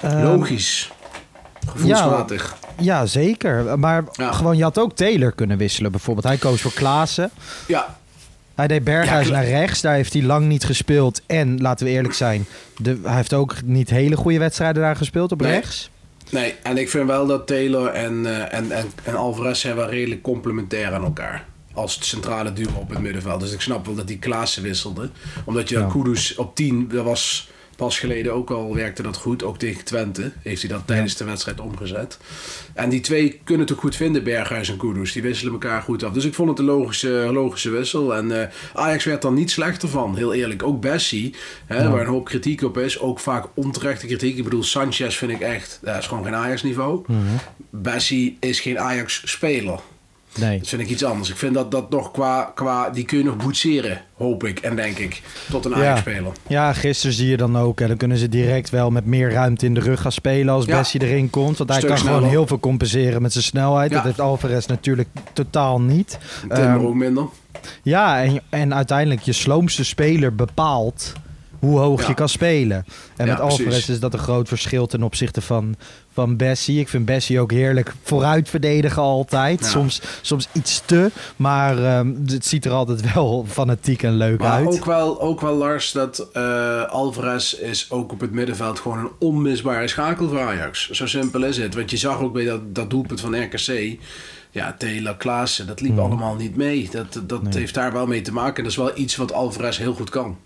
Logisch. 0.02 0.92
Gevoelsmatig. 1.66 2.56
Ja, 2.80 3.06
zeker. 3.06 3.78
Maar 3.78 4.04
Ja. 4.12 4.32
gewoon, 4.32 4.56
je 4.56 4.62
had 4.62 4.78
ook 4.78 4.96
Taylor 4.96 5.32
kunnen 5.32 5.56
wisselen 5.56 5.90
bijvoorbeeld. 5.90 6.26
Hij 6.26 6.36
koos 6.36 6.60
voor 6.60 6.72
Klaassen. 6.72 7.30
Ja, 7.66 7.96
Hij 8.54 8.66
deed 8.66 8.84
Berghuis 8.84 9.26
Ja, 9.26 9.32
naar 9.32 9.44
rechts. 9.44 9.80
Daar 9.80 9.94
heeft 9.94 10.12
hij 10.12 10.22
lang 10.22 10.46
niet 10.46 10.64
gespeeld. 10.64 11.20
En, 11.26 11.60
laten 11.60 11.86
we 11.86 11.92
eerlijk 11.92 12.14
zijn, 12.14 12.46
de, 12.76 12.98
hij 13.04 13.14
heeft 13.16 13.32
ook 13.34 13.54
niet 13.64 13.90
hele 13.90 14.16
goede 14.16 14.38
wedstrijden 14.38 14.82
daar 14.82 14.96
gespeeld 14.96 15.32
op 15.32 15.40
Nee. 15.40 15.50
rechts. 15.52 15.90
nee. 16.30 16.54
En 16.62 16.78
ik 16.78 16.90
vind 16.90 17.06
wel 17.06 17.26
dat 17.26 17.46
Taylor 17.46 17.88
en, 17.88 18.26
eh, 18.26 18.58
en, 18.58 18.70
en, 18.72 18.86
en 19.04 19.14
Alvarez 19.16 19.60
zijn 19.60 19.76
wel 19.76 19.88
redelijk 19.88 20.22
complementair 20.22 20.92
aan 20.94 21.04
elkaar. 21.04 21.44
Als 21.72 21.94
het 21.94 22.04
centrale 22.04 22.52
duo 22.52 22.68
op 22.74 22.88
het 22.90 22.98
middenveld. 22.98 23.40
Dus 23.40 23.52
ik 23.52 23.60
snap 23.60 23.86
wel 23.86 23.94
dat 23.94 24.06
die 24.06 24.18
Klaassen 24.18 24.62
wisselde. 24.62 25.10
Omdat 25.44 25.68
je 25.68 25.78
Ja. 25.78 25.86
Kudus 25.92 26.34
op 26.34 26.54
10, 26.54 26.88
dat 26.88 27.04
was 27.04 27.48
pas 27.76 27.98
geleden 27.98 28.32
ook 28.32 28.50
al, 28.50 28.74
werkte 28.74 29.02
dat 29.02 29.16
goed. 29.16 29.44
Ook 29.44 29.58
tegen 29.58 29.84
Twente 29.84 30.32
heeft 30.42 30.62
hij 30.62 30.70
dat 30.70 30.86
tijdens 30.86 31.16
de 31.16 31.24
wedstrijd 31.24 31.60
omgezet. 31.60 32.18
En 32.74 32.88
die 32.88 33.00
twee 33.00 33.40
kunnen 33.44 33.66
het 33.66 33.74
ook 33.74 33.80
goed 33.80 33.96
vinden, 33.96 34.24
Berghuis 34.24 34.68
en 34.68 34.76
Kudus. 34.76 35.12
Die 35.12 35.22
wisselen 35.22 35.52
elkaar 35.52 35.82
goed 35.82 36.02
af. 36.02 36.12
Dus 36.12 36.24
ik 36.24 36.34
vond 36.34 36.48
het 36.48 36.58
een 36.58 36.64
logische, 36.64 37.08
logische 37.32 37.70
wissel. 37.70 38.14
En 38.14 38.42
eh, 38.42 38.48
Ajax 38.74 39.04
werd 39.04 39.24
er 39.24 39.32
niet 39.32 39.50
slechter 39.50 39.88
van, 39.88 40.16
heel 40.16 40.34
eerlijk. 40.34 40.62
Ook 40.62 40.80
Bessie, 40.80 41.34
hè, 41.66 41.90
waar 41.90 42.00
een 42.00 42.06
hoop 42.06 42.24
kritiek 42.24 42.62
op 42.62 42.78
is. 42.78 42.98
Ook 42.98 43.20
vaak 43.20 43.46
onterechte 43.54 44.06
kritiek. 44.06 44.36
Ik 44.36 44.44
bedoel, 44.44 44.62
Sanchez 44.62 45.16
vind 45.16 45.30
ik 45.30 45.40
echt, 45.40 45.78
dat 45.82 45.98
is 45.98 46.06
gewoon 46.06 46.24
geen 46.24 46.34
Ajax-niveau. 46.34 47.04
Bessie 47.70 48.36
is 48.40 48.60
geen 48.60 48.78
Ajax-speler. 48.78 49.80
Nee. 50.40 50.58
Dat 50.58 50.68
vind 50.68 50.82
ik 50.82 50.88
iets 50.88 51.04
anders. 51.04 51.30
Ik 51.30 51.36
vind 51.36 51.54
dat 51.54 51.70
dat 51.70 51.90
nog 51.90 52.10
qua, 52.10 52.52
qua 52.54 52.90
die 52.90 53.04
kun 53.04 53.18
je 53.18 53.24
nog 53.24 53.36
boetseren, 53.36 54.00
hoop 54.16 54.44
ik 54.44 54.58
en 54.58 54.76
denk 54.76 54.98
ik, 54.98 55.22
tot 55.50 55.64
een 55.64 55.70
Ja. 55.70 55.76
Ajax-speler. 55.76 56.32
Ja, 56.46 56.72
gisteren 56.72 57.14
zie 57.16 57.28
je 57.28 57.36
dan 57.36 57.58
ook. 57.58 57.80
En 57.80 57.88
dan 57.88 57.96
kunnen 57.96 58.18
ze 58.18 58.28
direct 58.28 58.70
wel 58.70 58.90
met 58.90 59.06
meer 59.06 59.30
ruimte 59.32 59.66
in 59.66 59.74
de 59.74 59.80
rug 59.80 60.00
gaan 60.00 60.12
spelen 60.12 60.54
als 60.54 60.64
Ja. 60.64 60.78
Bessie 60.78 61.02
erin 61.02 61.30
komt. 61.30 61.58
Want 61.58 61.70
hij 61.70 61.78
Stuk 61.78 61.90
kan 61.90 61.98
gewoon 61.98 62.24
heel 62.24 62.46
veel 62.46 62.60
compenseren 62.60 63.22
met 63.22 63.32
zijn 63.32 63.44
snelheid. 63.44 63.90
Ja. 63.90 63.96
Dat 63.96 64.04
heeft 64.04 64.20
Alvarez 64.20 64.66
natuurlijk 64.66 65.08
totaal 65.32 65.80
niet. 65.80 66.18
Timber 66.40 66.58
Ehm, 66.58 66.78
ook 66.86 66.94
minder. 66.94 67.24
ja, 67.82 68.22
en, 68.22 68.40
en 68.48 68.74
uiteindelijk 68.74 69.20
je 69.20 69.32
sloomste 69.32 69.84
speler 69.84 70.34
bepaalt 70.34 71.12
hoe 71.64 71.78
hoog 71.78 72.00
Ja. 72.02 72.08
je 72.08 72.14
kan 72.14 72.28
spelen. 72.28 72.84
En 73.16 73.26
Ja, 73.26 73.32
met 73.32 73.40
Alvarez 73.40 73.62
precies. 73.64 73.88
is 73.88 74.00
dat 74.00 74.12
een 74.12 74.18
groot 74.18 74.48
verschil 74.48 74.86
ten 74.86 75.02
opzichte 75.02 75.40
van, 75.40 75.74
van 76.12 76.36
Bessie. 76.36 76.80
Ik 76.80 76.88
vind 76.88 77.04
Bessie 77.04 77.40
ook 77.40 77.50
heerlijk 77.52 77.94
vooruit 78.02 78.48
verdedigen 78.48 79.02
altijd. 79.02 79.60
Ja. 79.60 79.66
Soms, 79.66 80.00
soms 80.22 80.48
iets 80.52 80.82
te, 80.86 81.10
maar 81.36 81.84
ehm, 81.84 82.12
het 82.26 82.46
ziet 82.46 82.64
er 82.64 82.70
altijd 82.72 83.12
wel 83.14 83.44
fanatiek 83.48 84.02
en 84.02 84.16
leuk 84.16 84.38
Maar 84.38 84.50
uit. 84.50 84.66
ook 84.66 84.84
wel, 84.84 85.20
ook 85.20 85.40
wel 85.40 85.54
Lars, 85.56 85.92
dat 85.92 86.28
eh, 86.32 86.82
Alvarez 86.84 87.52
is 87.52 87.90
ook 87.90 88.12
op 88.12 88.20
het 88.20 88.32
middenveld 88.32 88.78
gewoon 88.78 88.98
een 88.98 89.10
onmisbare 89.18 89.88
schakel 89.88 90.28
voor 90.28 90.40
Ajax. 90.40 90.90
Zo 90.90 91.06
simpel 91.06 91.44
is 91.44 91.56
het. 91.56 91.74
Want 91.74 91.90
je 91.90 91.96
zag 91.96 92.18
ook 92.20 92.32
bij 92.32 92.44
dat, 92.44 92.74
dat 92.74 92.90
doelpunt 92.90 93.20
van 93.20 93.42
RKC. 93.42 93.98
Ja, 94.50 94.74
Taylor, 94.78 95.16
Klaassen, 95.16 95.66
dat 95.66 95.80
liep 95.80 95.90
Hmm. 95.90 95.98
allemaal 96.00 96.34
niet 96.34 96.56
mee. 96.56 96.88
Dat, 96.92 97.20
dat 97.28 97.42
Nee. 97.42 97.52
heeft 97.58 97.74
daar 97.74 97.92
wel 97.92 98.06
mee 98.06 98.20
te 98.20 98.32
maken. 98.32 98.62
Dat 98.62 98.72
is 98.72 98.78
wel 98.78 98.90
iets 98.98 99.16
wat 99.16 99.32
Alvarez 99.32 99.78
heel 99.78 99.94
goed 99.94 100.10
kan. 100.10 100.36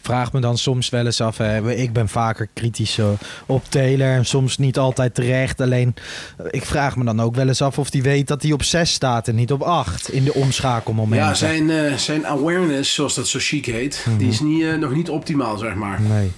Vraag 0.00 0.32
me 0.32 0.40
dan 0.40 0.58
soms 0.58 0.88
wel 0.88 1.04
eens 1.06 1.20
af. 1.20 1.38
Hè, 1.38 1.72
ik 1.72 1.92
ben 1.92 2.08
vaker 2.08 2.48
kritisch 2.54 2.98
eh, 2.98 3.06
op 3.46 3.64
Taylor 3.68 4.12
en 4.12 4.26
soms 4.26 4.58
niet 4.58 4.78
altijd 4.78 5.14
terecht. 5.14 5.60
Alleen 5.60 5.94
eh, 6.38 6.46
ik 6.50 6.64
vraag 6.64 6.96
me 6.96 7.04
dan 7.04 7.20
ook 7.20 7.34
wel 7.34 7.48
eens 7.48 7.62
af 7.62 7.78
of 7.78 7.92
hij 7.92 8.02
weet 8.02 8.28
dat 8.28 8.42
hij 8.42 8.52
op 8.52 8.62
6 8.62 8.92
staat 8.92 9.28
en 9.28 9.34
niet 9.34 9.52
op 9.52 9.62
8 9.62 10.12
in 10.12 10.24
de 10.24 10.34
omschakelmomenten. 10.34 11.26
Ja, 11.28 11.34
zijn, 11.34 11.70
eh, 11.70 11.94
zijn 11.94 12.26
awareness, 12.26 12.94
zoals 12.94 13.14
dat 13.14 13.28
zo 13.28 13.38
chic 13.42 13.66
heet, 13.66 14.04
Mhm. 14.06 14.18
die 14.18 14.28
is 14.28 14.40
niet, 14.40 14.78
nog 14.78 14.94
niet 14.94 15.08
optimaal, 15.08 15.58
zeg 15.58 15.74
maar. 15.74 16.00
Nee. 16.02 16.30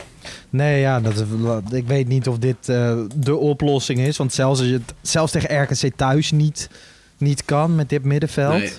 Nee, 0.50 0.80
ja, 0.80 1.00
dat, 1.00 1.24
ik 1.70 1.86
weet 1.86 2.08
niet 2.08 2.28
of 2.28 2.38
dit 2.38 2.56
de 3.14 3.36
oplossing 3.36 4.00
is. 4.00 4.16
Want 4.16 4.32
zelfs, 4.32 4.58
als 4.60 4.68
je 4.68 4.74
het, 4.74 4.94
zelfs 5.02 5.32
tegen 5.32 5.62
RKC 5.62 5.96
thuis 5.96 6.30
niet, 6.30 6.68
niet 7.18 7.44
kan 7.44 7.74
met 7.74 7.88
dit 7.88 8.04
middenveld. 8.04 8.52
Nee. 8.58 8.72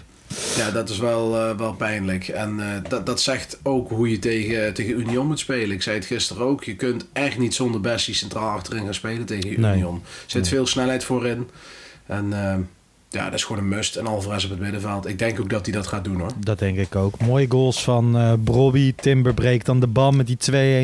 Ja, 0.58 0.72
dat 0.72 0.90
is 0.90 0.98
wel, 0.98 1.38
eh, 1.38 1.58
wel 1.58 1.74
pijnlijk. 1.74 2.28
En 2.28 2.60
eh, 2.60 2.90
dat, 2.90 3.06
dat 3.06 3.22
zegt 3.22 3.60
ook 3.64 3.90
hoe 3.90 4.10
je 4.10 4.20
tegen, 4.20 4.74
tegen 4.74 5.00
Union 5.00 5.28
moet 5.28 5.40
spelen. 5.40 5.72
Ik 5.72 5.82
zei 5.82 5.96
het 5.96 6.06
gisteren 6.06 6.44
ook. 6.46 6.64
Je 6.64 6.76
kunt 6.76 7.06
echt 7.14 7.38
niet 7.38 7.54
zonder 7.54 7.82
Bessie 7.82 8.14
centraal 8.14 8.50
achterin 8.50 8.84
gaan 8.84 8.94
spelen 8.94 9.26
tegen 9.26 9.62
Nee. 9.62 9.74
Union. 9.76 9.96
Er 9.96 10.24
zit 10.26 10.48
veel 10.48 10.68
snelheid 10.68 11.04
voorin. 11.04 11.50
En 12.06 12.34
eh, 12.34 12.56
ja, 13.10 13.24
dat 13.24 13.34
is 13.34 13.44
gewoon 13.44 13.62
een 13.62 13.70
must. 13.70 13.96
En 13.96 14.08
Alvarez 14.08 14.44
op 14.44 14.50
het 14.50 14.60
middenveld. 14.60 15.08
Ik 15.08 15.20
denk 15.20 15.40
ook 15.40 15.50
dat 15.50 15.66
hij 15.66 15.76
dat 15.76 15.88
gaat 15.88 16.04
doen 16.04 16.20
hoor. 16.20 16.32
Dat 16.38 16.60
denk 16.60 16.78
ik 16.78 16.96
ook. 16.96 17.20
Mooie 17.22 17.46
goals 17.50 17.84
van 17.84 18.18
eh 18.18 18.34
Brobby. 18.44 18.94
Timber 18.96 19.34
breekt 19.34 19.66
dan 19.66 19.80
de 19.80 19.88
bam 19.88 20.16
met 20.16 20.28
die 20.28 20.38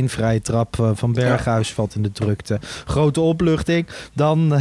2-1. 0.08 0.10
Vrije 0.10 0.42
trap 0.42 0.92
van 0.94 1.14
Berghuis 1.14 1.74
valt 1.74 1.96
in 1.96 2.04
de 2.04 2.12
drukte. 2.12 2.60
Grote 2.86 3.22
opluchting. 3.22 3.88
Dan 4.14 4.60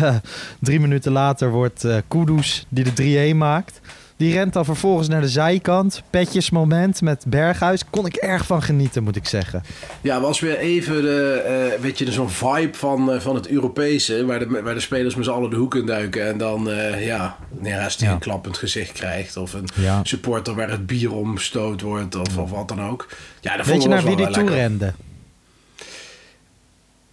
drie 0.61 0.81
minuten 0.81 1.13
later 1.13 1.51
wordt 1.51 1.85
eh 1.85 1.97
Kudus 2.09 2.67
die 2.69 2.85
de 2.95 3.33
3-1 3.33 3.37
maakt. 3.37 3.81
Die 4.19 4.33
rent 4.33 4.53
dan 4.53 4.65
vervolgens 4.65 5.09
naar 5.09 5.21
de 5.21 5.29
zijkant. 5.29 6.03
Petjesmoment 6.11 7.01
met 7.01 7.25
Berghuis. 7.29 7.83
Kon 7.91 8.07
ik 8.07 8.15
erg 8.17 8.47
van 8.47 8.63
genieten, 8.63 9.03
moet 9.03 9.17
ik 9.17 9.27
zeggen. 9.27 9.63
Ja, 10.01 10.21
was 10.21 10.41
weer 10.41 10.59
even 10.59 11.03
de, 11.03 11.33
eh, 11.33 11.81
weet 11.81 11.99
je, 11.99 12.13
zo'n 12.13 12.31
vibe 12.31 12.77
van, 12.77 13.13
eh, 13.13 13.21
van 13.21 13.35
het 13.35 13.49
Europese. 13.49 14.25
Waar 14.25 14.39
de, 14.39 14.61
waar 14.63 14.75
de 14.75 14.81
spelers 14.81 15.15
met 15.15 15.25
z'n 15.25 15.31
allen 15.31 15.51
de 15.51 15.57
hoek 15.57 15.75
in 15.75 15.87
duiken. 15.87 16.27
En 16.29 16.39
dan, 16.39 16.71
eh 16.71 17.07
ja, 17.07 17.37
Neres 17.59 17.97
die 17.97 18.07
Ja. 18.07 18.13
een 18.13 18.19
klappend 18.19 18.57
gezicht 18.59 18.93
krijgt. 18.93 19.37
Of 19.37 19.53
een 19.53 19.69
Ja. 19.75 20.01
supporter 20.05 20.55
waar 20.55 20.71
het 20.71 20.87
bier 20.87 21.13
omstoot 21.15 21.81
wordt. 21.81 22.17
Of, 22.17 22.37
of 22.39 22.51
wat 22.51 22.69
dan 22.69 22.83
ook. 22.83 23.09
Ja, 23.41 23.57
dat 23.57 23.67
Weet 23.67 23.83
je 23.83 23.89
naar 23.89 24.05
wie 24.05 24.17
die 24.17 24.29
toe 24.31 24.49
rende? 24.51 24.93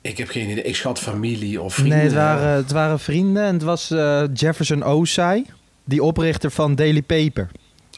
Ik 0.02 0.18
heb 0.18 0.30
geen 0.30 0.50
idee. 0.50 0.64
Ik 0.64 0.76
schat 0.76 1.00
familie 1.00 1.62
of 1.62 1.74
vrienden. 1.74 1.98
Nee, 1.98 2.06
het 2.06 2.16
waren, 2.16 2.48
het 2.56 2.72
waren 2.72 3.00
vrienden. 3.00 3.44
En 3.44 3.54
het 3.54 3.64
was 3.64 3.92
eh, 3.92 4.24
Jefferson 4.34 4.84
Osai. 4.86 5.46
Die 5.86 6.04
oprichter 6.04 6.52
van 6.52 6.76
Daily 6.76 7.02
Paper. 7.02 7.50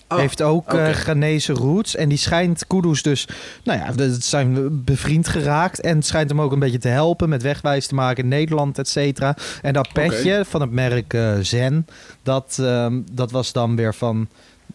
Oh, 0.09 0.17
heeft 0.17 0.41
ook 0.41 0.63
oké. 0.63 0.77
eh 0.77 0.93
Ghanese 0.93 1.53
roots. 1.53 1.95
En 1.95 2.09
die 2.09 2.17
schijnt 2.17 2.67
Kudus 2.67 3.01
dus... 3.01 3.27
Nou 3.63 3.79
ja, 3.79 3.93
ze 3.93 4.17
zijn 4.19 4.83
bevriend 4.83 5.27
geraakt. 5.27 5.81
En 5.81 5.95
het 5.95 6.05
schijnt 6.05 6.29
hem 6.29 6.41
ook 6.41 6.51
een 6.51 6.59
beetje 6.59 6.77
te 6.77 6.87
helpen... 6.87 7.29
met 7.29 7.41
wegwijs 7.41 7.87
te 7.87 7.95
maken 7.95 8.23
in 8.23 8.29
Nederland, 8.29 8.79
et 8.79 8.87
cetera. 8.87 9.35
En 9.61 9.73
dat 9.73 9.93
petje 9.93 10.45
van 10.45 10.61
het 10.61 10.71
merk 10.71 11.13
eh, 11.13 11.33
Zen... 11.41 11.87
Dat, 12.23 12.57
ehm, 12.59 13.01
dat 13.11 13.31
was 13.31 13.51
dan 13.51 13.75
weer 13.75 13.95
van... 13.95 14.27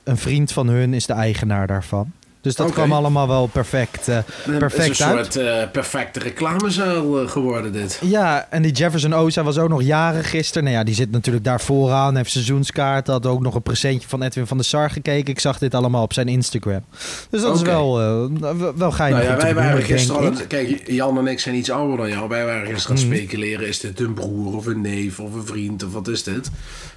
Een 0.04 0.16
vriend 0.16 0.52
van 0.52 0.68
hun 0.68 0.94
is 0.94 1.06
de 1.06 1.12
eigenaar 1.12 1.66
daarvan. 1.66 2.12
Dus 2.42 2.54
dat 2.56 2.70
kwam 2.72 2.92
allemaal 2.92 3.28
wel 3.28 3.46
perfect, 3.46 4.08
eh, 4.08 4.14
Het 4.16 4.58
perfect 4.58 4.90
is 4.90 4.98
een 5.00 5.06
uit. 5.06 5.32
soort 5.32 5.46
eh, 5.46 5.70
perfecte 5.72 6.18
reclamezuil 6.20 7.20
eh, 7.22 7.28
geworden 7.28 7.72
dit. 7.72 7.98
Ja, 8.00 8.46
en 8.50 8.62
die 8.62 8.72
Jefferson 8.72 9.14
Oza 9.14 9.42
was 9.42 9.58
ook 9.58 9.68
nog 9.68 9.82
jaren 9.82 10.24
gisteren. 10.24 10.64
Nou 10.64 10.76
ja, 10.76 10.84
die 10.84 10.94
zit 10.94 11.10
natuurlijk 11.10 11.44
daar 11.44 11.60
vooraan. 11.60 12.16
Heeft 12.16 12.30
seizoenskaart. 12.30 13.06
Had 13.06 13.26
ook 13.26 13.40
nog 13.40 13.54
een 13.54 13.62
presentje 13.62 14.08
van 14.08 14.22
Edwin 14.22 14.46
van 14.46 14.56
der 14.56 14.66
Sar 14.66 14.90
gekeken. 14.90 15.32
Ik 15.32 15.40
zag 15.40 15.58
dit 15.58 15.74
allemaal 15.74 16.02
op 16.02 16.12
zijn 16.12 16.28
Instagram. 16.28 16.84
Dus 17.30 17.42
dat 17.42 17.56
is 17.56 17.62
wel, 17.62 18.00
eh, 18.00 18.40
wel- 18.76 18.90
geinig 18.90 19.18
Nou 19.22 19.30
ja, 19.36 19.42
wij 19.42 19.54
waren 19.54 19.82
gisteren 19.82 20.20
al 20.20 20.24
het- 20.26 20.46
Kijk, 20.46 20.90
Jan 20.90 21.18
en 21.18 21.26
ik 21.26 21.40
zijn 21.40 21.54
iets 21.54 21.70
ouder 21.70 21.96
dan 21.96 22.08
jou. 22.08 22.28
Wij 22.28 22.44
waren 22.44 22.66
gisteren 22.66 22.96
aan 22.96 23.02
het 23.02 23.10
Mhm. 23.12 23.16
speculeren. 23.18 23.68
Is 23.68 23.80
dit 23.80 24.00
een 24.00 24.14
broer 24.14 24.56
of 24.56 24.66
een 24.66 24.80
neef 24.80 25.20
of 25.20 25.34
een 25.34 25.46
vriend 25.46 25.82
of 25.84 25.92
wat 25.92 26.08
is 26.08 26.22
dit? 26.22 26.50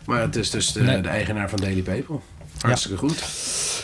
Maar 0.06 0.22
het 0.22 0.36
is 0.36 0.50
dus 0.50 0.72
de, 0.72 0.82
Nee. 0.82 1.02
de 1.02 1.08
eigenaar 1.08 1.50
van 1.50 1.60
Daily 1.60 1.82
Paper. 1.82 2.16
Hartstikke 2.66 2.98
goed. 2.98 3.24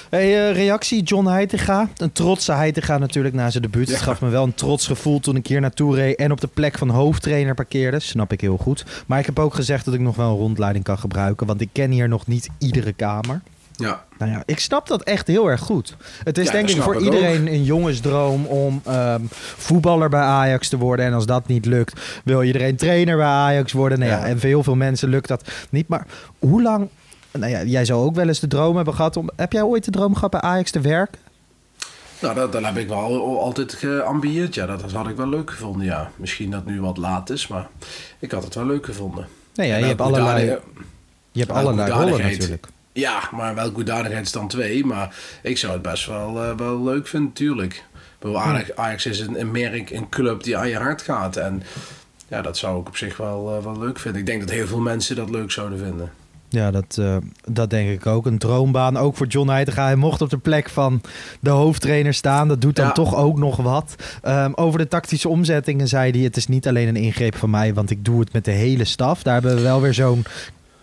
Hey, 0.10 0.50
eh, 0.50 0.56
reactie, 0.56 1.04
John 1.04 1.28
Heitinga. 1.28 1.90
Een 1.98 2.12
trotse 2.12 2.52
Heitinga 2.52 2.98
natuurlijk 2.98 3.36
na 3.36 3.50
zijn 3.50 3.64
debuut. 3.64 3.88
Ja. 3.88 3.94
Het 3.94 4.04
gaf 4.04 4.22
me 4.22 4.30
wel 4.30 4.44
een 4.44 4.54
trots 4.56 4.88
gevoel 4.88 5.20
toen 5.20 5.36
ik 5.36 5.48
hier 5.48 5.62
naartoe 5.62 5.96
reed... 5.96 6.16
en 6.18 6.32
op 6.32 6.42
de 6.42 6.48
plek 6.48 6.78
van 6.78 6.90
hoofdtrainer 6.90 7.54
parkeerde. 7.56 8.00
Snap 8.00 8.32
ik 8.32 8.42
heel 8.42 8.58
goed. 8.58 8.86
Maar 9.06 9.20
ik 9.20 9.26
heb 9.26 9.40
ook 9.40 9.54
gezegd 9.54 9.86
dat 9.86 9.94
ik 9.94 10.00
nog 10.00 10.16
wel 10.16 10.30
een 10.30 10.38
rondleiding 10.38 10.84
kan 10.84 11.00
gebruiken... 11.00 11.48
want 11.48 11.62
ik 11.62 11.70
ken 11.72 11.92
hier 11.92 12.08
nog 12.08 12.28
niet 12.28 12.50
iedere 12.58 12.94
kamer. 12.94 13.42
Ja, 13.76 14.04
Nou 14.18 14.32
ja, 14.32 14.44
ik 14.46 14.60
snap 14.60 14.88
dat 14.88 15.04
echt 15.04 15.28
heel 15.28 15.48
erg 15.50 15.62
goed. 15.62 15.96
Het 16.24 16.38
is 16.38 16.46
Ja, 16.46 16.52
denk 16.52 16.70
ik 16.70 16.82
voor 16.82 16.96
ik 16.96 17.02
iedereen 17.02 17.48
een 17.48 17.64
jongensdroom 17.64 18.46
om 18.46 18.82
ehm, 18.86 19.22
voetballer 19.58 20.10
bij 20.10 20.22
Ajax 20.22 20.70
te 20.70 20.78
worden. 20.78 21.06
En 21.06 21.14
als 21.14 21.26
dat 21.26 21.48
niet 21.48 21.66
lukt, 21.66 22.02
wil 22.24 22.44
iedereen 22.44 22.76
trainer 22.76 23.18
bij 23.18 23.26
Ajax 23.26 23.72
worden. 23.72 24.00
Nou 24.00 24.12
ja, 24.12 24.18
Ja. 24.18 24.26
en 24.26 24.40
voor 24.40 24.50
heel 24.50 24.64
veel 24.64 24.76
mensen 24.76 25.10
lukt 25.10 25.28
dat 25.28 25.52
niet. 25.70 25.88
Maar 25.88 26.06
hoe 26.40 26.62
lang... 26.62 26.88
Nou 27.32 27.52
ja, 27.52 27.64
jij 27.64 27.86
zou 27.86 28.04
ook 28.06 28.16
wel 28.16 28.28
eens 28.28 28.40
de 28.40 28.48
droom 28.48 28.76
hebben 28.76 28.94
gehad 28.94 29.18
om... 29.18 29.30
Heb 29.36 29.52
jij 29.52 29.62
ooit 29.62 29.84
de 29.86 29.92
droom 29.92 30.14
gehad 30.14 30.32
bij 30.32 30.42
Ajax 30.42 30.72
te 30.72 30.80
werken? 30.80 31.20
nou 32.22 32.36
dat, 32.36 32.52
dat 32.52 32.64
heb 32.64 32.78
ik 32.78 32.88
wel 32.88 32.98
al- 32.98 33.40
altijd 33.42 33.74
geambieerd. 33.74 34.56
Ja, 34.56 34.66
dat, 34.66 34.80
dat 34.82 34.92
had 34.92 35.08
ik 35.08 35.16
wel 35.16 35.30
leuk 35.30 35.50
gevonden. 35.52 35.86
Ja, 35.86 36.12
misschien 36.16 36.52
dat 36.52 36.66
nu 36.66 36.82
wat 36.82 36.98
laat 36.98 37.30
is, 37.30 37.48
maar 37.48 37.68
ik 38.20 38.32
had 38.32 38.44
het 38.44 38.56
wel 38.56 38.66
leuk 38.66 38.86
gevonden. 38.86 39.28
Nee, 39.56 39.68
ja, 39.68 39.78
je 39.78 39.86
hebt 39.86 40.02
allerlei, 40.02 40.58
je 41.32 41.40
hebt 41.40 41.52
allerlei 41.52 41.92
rollen 41.92 42.22
natuurlijk. 42.22 42.68
Ja, 42.94 43.20
maar 43.32 43.56
welke 43.56 43.74
hoedanigheid 43.74 44.26
is 44.26 44.32
dan 44.32 44.48
twee? 44.48 44.86
Maar 44.86 45.16
ik 45.44 45.58
zou 45.58 45.74
het 45.74 45.82
best 45.82 46.06
wel, 46.06 46.44
eh, 46.44 46.56
wel 46.58 46.84
leuk 46.84 47.08
vinden, 47.08 47.30
natuurlijk. 47.30 47.84
Bedoel, 48.20 48.40
Ajax, 48.40 48.76
Ajax 48.76 49.06
is 49.06 49.20
een, 49.20 49.40
een 49.40 49.52
merk, 49.52 49.90
een 49.90 50.10
club 50.10 50.44
die 50.44 50.58
aan 50.58 50.70
je 50.70 50.78
hart 50.78 51.02
gaat. 51.02 51.36
En 51.36 51.64
ja, 52.28 52.42
dat 52.42 52.58
zou 52.58 52.82
ik 52.82 52.88
op 52.88 52.98
zich 52.98 53.18
wel, 53.18 53.56
eh, 53.58 53.64
wel 53.64 53.80
leuk 53.80 54.00
vinden. 54.00 54.20
Ik 54.22 54.28
denk 54.28 54.40
dat 54.42 54.50
heel 54.50 54.68
veel 54.68 54.80
mensen 54.80 55.16
dat 55.16 55.30
leuk 55.30 55.52
zouden 55.52 55.80
vinden. 55.80 56.12
Ja, 56.54 56.72
dat, 56.72 56.98
eh, 57.00 57.16
dat 57.52 57.70
denk 57.70 57.90
ik 57.90 58.06
ook. 58.06 58.26
Een 58.26 58.38
droombaan, 58.38 58.98
ook 58.98 59.16
voor 59.18 59.28
John 59.28 59.50
Heitinga. 59.50 59.84
Hij 59.86 59.96
mocht 59.96 60.22
op 60.22 60.30
de 60.30 60.38
plek 60.38 60.70
van 60.70 61.02
de 61.40 61.50
hoofdtrainer 61.50 62.14
staan. 62.14 62.48
Dat 62.48 62.62
doet 62.62 62.76
dan 62.76 62.86
Ja. 62.86 62.92
toch 62.92 63.16
ook 63.16 63.38
nog 63.38 63.58
wat. 63.58 63.96
Ehm, 64.22 64.52
over 64.56 64.80
de 64.80 64.88
tactische 64.88 65.30
omzettingen 65.30 65.88
zei 65.88 66.12
hij... 66.12 66.20
het 66.22 66.38
is 66.38 66.48
niet 66.48 66.68
alleen 66.68 66.88
een 66.88 66.96
ingreep 66.96 67.36
van 67.36 67.50
mij, 67.50 67.74
want 67.74 67.90
ik 67.90 68.06
doe 68.06 68.20
het 68.20 68.34
met 68.34 68.46
de 68.46 68.52
hele 68.52 68.84
staf. 68.86 69.24
Daar 69.24 69.34
hebben 69.34 69.56
we 69.56 69.62
wel 69.62 69.82
weer 69.82 69.94
zo'n 69.94 70.24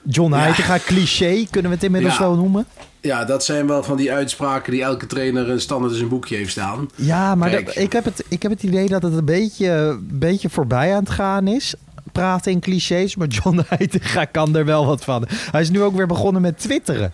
John 0.03 0.33
Ja. 0.33 0.39
Heitinga 0.39 0.79
cliché, 0.85 1.45
kunnen 1.51 1.71
we 1.71 1.77
het 1.77 1.85
inmiddels 1.87 2.15
Ja. 2.15 2.21
wel 2.21 2.35
noemen. 2.37 2.67
Ja, 3.01 3.25
dat 3.25 3.45
zijn 3.45 3.67
wel 3.67 3.83
van 3.83 3.97
die 3.97 4.13
uitspraken 4.13 4.73
die 4.73 4.83
elke 4.83 5.07
trainer 5.07 5.51
een 5.51 5.61
standaard 5.61 5.93
in 5.93 5.99
zijn 5.99 6.11
boekje 6.11 6.37
heeft 6.37 6.51
staan. 6.51 6.89
Ja, 6.95 7.35
maar 7.35 7.51
dat- 7.51 7.77
ik, 7.77 7.93
heb 7.93 8.05
het, 8.05 8.25
ik 8.29 8.43
heb 8.43 8.51
het 8.53 8.63
idee 8.63 8.89
dat 8.89 9.03
het 9.03 9.13
een 9.13 9.25
beetje, 9.25 9.99
beetje 10.03 10.49
voorbij 10.51 10.95
aan 10.95 11.01
het 11.03 11.11
gaan 11.11 11.47
is. 11.47 11.75
Praten 12.19 12.53
in 12.53 12.61
clichés, 12.61 13.17
maar 13.17 13.27
John 13.29 13.61
Heitinga 13.69 14.25
kan 14.25 14.57
er 14.57 14.65
wel 14.65 14.87
wat 14.87 15.05
van. 15.05 15.25
Hij 15.51 15.61
is 15.61 15.71
nu 15.71 15.83
ook 15.83 15.97
weer 15.97 16.07
begonnen 16.07 16.43
met 16.43 16.59
twitteren. 16.59 17.13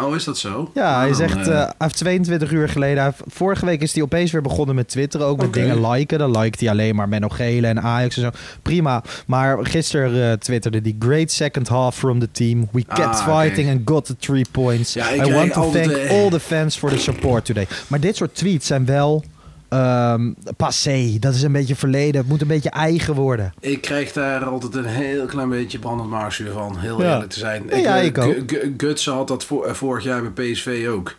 Oh, 0.00 0.14
is 0.14 0.24
dat 0.24 0.38
zo? 0.38 0.70
Ja, 0.74 0.98
hij 0.98 1.14
zegt, 1.14 1.46
hij 1.46 1.72
heeft 1.78 1.96
22 1.96 2.50
uur 2.50 2.68
geleden, 2.68 3.14
vorige 3.26 3.66
week 3.66 3.80
is 3.82 3.92
hij 3.94 4.02
opeens 4.02 4.30
weer 4.32 4.42
begonnen 4.42 4.74
met 4.74 4.88
twitteren, 4.88 5.26
ook 5.26 5.40
met 5.40 5.52
dingen 5.52 5.90
liken. 5.90 6.18
Dan 6.18 6.38
liked 6.38 6.60
hij 6.60 6.70
alleen 6.70 6.94
maar 6.94 7.08
Menno 7.08 7.28
Gele 7.28 7.66
en 7.66 7.80
Ajax 7.82 8.16
en 8.16 8.22
zo. 8.22 8.30
Prima, 8.62 9.02
maar 9.26 9.66
gisteren 9.66 10.30
eh, 10.30 10.36
twitterde 10.38 10.80
hij, 10.82 10.96
great 10.98 11.30
second 11.30 11.68
half 11.68 11.96
from 11.96 12.18
the 12.18 12.30
team. 12.30 12.68
We 12.72 12.84
kept 12.84 13.00
Ah, 13.20 13.38
fighting 13.40 13.68
oké. 13.68 13.76
and 13.78 13.88
got 13.90 14.04
the 14.04 14.16
three 14.16 14.44
points. 14.50 14.92
Ja, 14.92 15.14
I 15.14 15.32
want 15.32 15.52
to 15.52 15.70
thank 15.70 16.10
all 16.10 16.30
the 16.30 16.40
fans 16.40 16.76
for 16.78 16.90
the 16.90 16.98
support 16.98 17.44
today. 17.44 17.66
Maar 17.86 18.00
dit 18.00 18.16
soort 18.16 18.34
tweets 18.34 18.66
zijn 18.66 18.84
wel 18.86 19.24
ehm, 19.72 20.32
passé. 20.56 21.16
Dat 21.20 21.34
is 21.34 21.42
een 21.42 21.52
beetje 21.52 21.76
verleden. 21.76 22.20
Het 22.20 22.28
moet 22.30 22.40
een 22.40 22.46
beetje 22.46 22.70
eigen 22.70 23.14
worden. 23.14 23.52
Ik 23.60 23.80
krijg 23.80 24.12
daar 24.12 24.44
altijd 24.44 24.74
een 24.74 24.84
heel 24.84 25.26
klein 25.26 25.48
beetje 25.48 25.78
brandend 25.78 26.10
maagzuur 26.10 26.50
van, 26.52 26.78
heel 26.78 27.02
Ja. 27.02 27.12
eerlijk 27.12 27.30
te 27.30 27.38
zijn. 27.38 27.62
Ja, 27.68 27.76
ja, 27.76 27.98
eh, 27.98 28.04
ik 28.04 28.18
ook. 28.18 28.32
Gu- 28.34 28.42
Gu- 28.46 28.74
Gutsen 28.76 29.12
had 29.12 29.28
dat 29.28 29.46
eh, 29.66 29.72
vorig 29.72 30.04
jaar 30.04 30.32
bij 30.32 30.50
PSV 30.52 30.86
ook. 30.88 31.16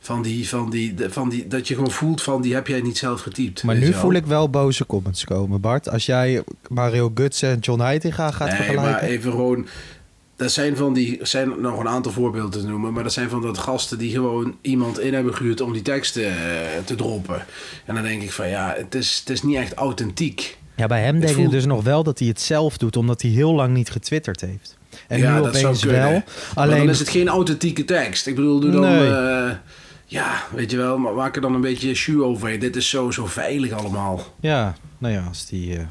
Van 0.00 0.22
die, 0.22 0.48
van 0.48 0.70
die, 0.70 0.94
van 1.08 1.28
die, 1.28 1.46
dat 1.46 1.68
je 1.68 1.74
gewoon 1.74 1.90
voelt 1.90 2.22
van, 2.22 2.42
die 2.42 2.54
heb 2.54 2.66
jij 2.66 2.80
niet 2.80 2.98
zelf 2.98 3.20
getypt. 3.20 3.62
Maar 3.62 3.76
nu 3.76 3.92
voel 3.92 4.12
ik 4.12 4.26
wel 4.26 4.50
boze 4.50 4.86
comments 4.86 5.24
komen, 5.24 5.60
Bart. 5.60 5.88
Als 5.88 6.06
jij 6.06 6.42
Mario 6.68 7.10
Gutsen 7.14 7.50
en 7.50 7.58
John 7.58 7.80
Heitinga 7.80 8.30
gaat 8.30 8.48
Nee, 8.48 8.56
vergelijken. 8.56 8.90
maar 8.92 9.00
even 9.02 9.30
gewoon... 9.30 9.66
dat 10.36 10.52
zijn 10.52 10.76
van 10.76 10.92
die, 10.94 11.18
er 11.18 11.26
zijn 11.26 11.60
nog 11.60 11.78
een 11.78 11.88
aantal 11.88 12.12
voorbeelden 12.12 12.60
te 12.60 12.66
noemen, 12.66 12.92
maar 12.92 13.02
dat 13.02 13.12
zijn 13.12 13.28
van 13.28 13.42
dat 13.42 13.58
gasten 13.58 13.98
die 13.98 14.10
gewoon 14.10 14.56
iemand 14.60 15.00
in 15.00 15.14
hebben 15.14 15.34
gehuurd 15.34 15.60
om 15.60 15.72
die 15.72 15.82
teksten 15.82 16.24
eh, 16.26 16.34
te 16.84 16.94
droppen. 16.94 17.44
En 17.84 17.94
dan 17.94 18.04
denk 18.04 18.22
ik 18.22 18.32
van 18.32 18.48
ja, 18.48 18.74
het 18.76 18.94
is, 18.94 19.18
het 19.18 19.30
is 19.30 19.42
niet 19.42 19.56
echt 19.56 19.74
authentiek. 19.74 20.58
Ja, 20.76 20.86
bij 20.86 21.02
hem 21.02 21.12
Het 21.14 21.20
denk 21.22 21.34
ik 21.34 21.38
voelt- 21.40 21.52
dus 21.52 21.64
nog 21.66 21.82
wel 21.84 22.02
dat 22.02 22.18
hij 22.18 22.28
het 22.28 22.40
zelf 22.40 22.76
doet, 22.78 22.96
omdat 22.96 23.22
hij 23.22 23.30
heel 23.30 23.54
lang 23.54 23.74
niet 23.74 23.90
getwitterd 23.90 24.40
heeft. 24.40 24.76
En 25.08 25.18
ja, 25.18 25.36
nu 25.36 25.42
dat 25.42 25.52
zou 25.54 25.64
opeens 25.66 25.82
kunnen. 25.82 26.00
wel. 26.00 26.10
Maar 26.12 26.22
Alleen, 26.64 26.78
dan 26.78 26.88
is 26.88 26.98
het 26.98 27.08
geen 27.08 27.28
authentieke 27.28 27.84
tekst. 27.84 28.26
Ik 28.26 28.34
bedoel, 28.34 28.60
doe 28.60 28.70
dan... 28.70 28.80
Nee. 28.80 29.10
eh, 29.10 29.50
ja, 30.06 30.42
weet 30.54 30.70
je 30.70 30.76
wel, 30.76 30.98
maar 30.98 31.14
maak 31.14 31.36
er 31.36 31.42
dan 31.42 31.54
een 31.54 31.60
beetje 31.60 31.94
shoe 31.94 32.24
overheen. 32.24 32.58
Dit 32.60 32.76
is 32.76 32.88
zo, 32.88 33.10
zo 33.10 33.26
veilig 33.26 33.72
allemaal. 33.72 34.20
ja, 34.40 34.74
nou 34.98 35.14
ja, 35.14 35.24
als 35.28 35.46
die 35.46 35.76
eh, 35.76 35.84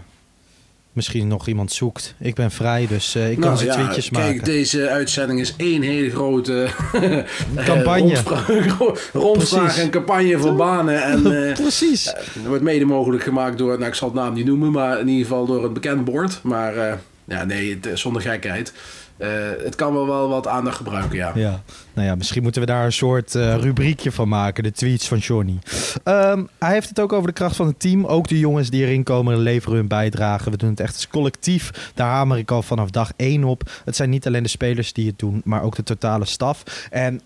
misschien 0.95 1.27
nog 1.27 1.47
iemand 1.47 1.71
zoekt. 1.71 2.13
Ik 2.19 2.35
ben 2.35 2.51
vrij, 2.51 2.87
dus 2.87 3.15
eh, 3.15 3.29
ik 3.31 3.39
kan 3.39 3.45
Nou 3.45 3.57
ze 3.57 3.65
ja, 3.65 3.73
tweetjes 3.73 4.09
kijk, 4.09 4.25
maken. 4.25 4.43
deze 4.43 4.89
uitzending 4.89 5.39
is 5.39 5.53
één 5.57 5.81
hele 5.81 6.09
grote 6.09 6.67
Campagne. 7.65 7.99
rondvra- 8.15 8.93
rondvraag 9.13 9.77
en 9.79 9.89
campagne 9.89 10.37
voor 10.39 10.55
banen. 10.55 11.03
En, 11.03 11.25
eh, 11.49 11.53
Precies. 11.53 12.05
Het 12.05 12.45
wordt 12.47 12.63
mede 12.63 12.85
mogelijk 12.85 13.23
gemaakt 13.23 13.57
door, 13.57 13.73
nou 13.77 13.85
ik 13.89 13.93
zal 13.95 14.07
het 14.07 14.17
naam 14.17 14.33
niet 14.33 14.45
noemen, 14.45 14.71
maar 14.71 14.99
in 14.99 15.07
ieder 15.07 15.25
geval 15.27 15.45
door 15.45 15.63
een 15.65 15.73
bekend 15.73 16.05
bord. 16.05 16.39
Maar 16.43 16.75
eh, 16.77 16.93
ja, 17.25 17.43
nee, 17.43 17.79
het, 17.81 17.99
zonder 17.99 18.21
gekheid. 18.21 18.73
Eh, 19.17 19.29
het 19.63 19.75
kan 19.75 19.93
wel, 19.93 20.07
wel 20.07 20.29
wat 20.29 20.47
aandacht 20.47 20.77
gebruiken, 20.77 21.17
ja. 21.17 21.31
Ja, 21.35 21.61
nou 21.93 22.07
ja, 22.07 22.15
misschien 22.15 22.43
moeten 22.43 22.61
we 22.61 22.67
daar 22.67 22.85
een 22.85 22.93
soort 22.93 23.35
eh, 23.35 23.55
rubriekje 23.55 24.11
van 24.11 24.27
maken. 24.27 24.63
De 24.63 24.71
tweets 24.71 25.07
van 25.07 25.17
Johnny. 25.17 25.59
Ehm, 26.03 26.43
hij 26.59 26.73
heeft 26.73 26.89
het 26.89 26.99
ook 26.99 27.13
over 27.13 27.27
de 27.27 27.33
kracht 27.33 27.55
van 27.55 27.67
het 27.67 27.79
team. 27.79 28.05
Ook 28.05 28.27
de 28.27 28.39
jongens 28.39 28.69
die 28.69 28.85
erin 28.85 29.03
komen 29.03 29.37
leveren 29.37 29.77
hun 29.77 29.87
bijdrage. 29.87 30.49
We 30.49 30.57
doen 30.57 30.69
het 30.69 30.79
echt 30.79 30.93
als 30.93 31.07
collectief. 31.07 31.91
Daar 31.93 32.09
hamer 32.09 32.37
ik 32.37 32.51
al 32.51 32.61
vanaf 32.61 32.89
dag 32.89 33.11
één 33.15 33.43
op. 33.43 33.69
Het 33.85 33.95
zijn 33.95 34.09
niet 34.09 34.27
alleen 34.27 34.43
de 34.43 34.49
spelers 34.49 34.93
die 34.93 35.07
het 35.07 35.19
doen, 35.19 35.41
maar 35.43 35.63
ook 35.63 35.75
de 35.75 35.83
totale 35.83 36.25
staf. 36.25 36.87
En 36.89 37.21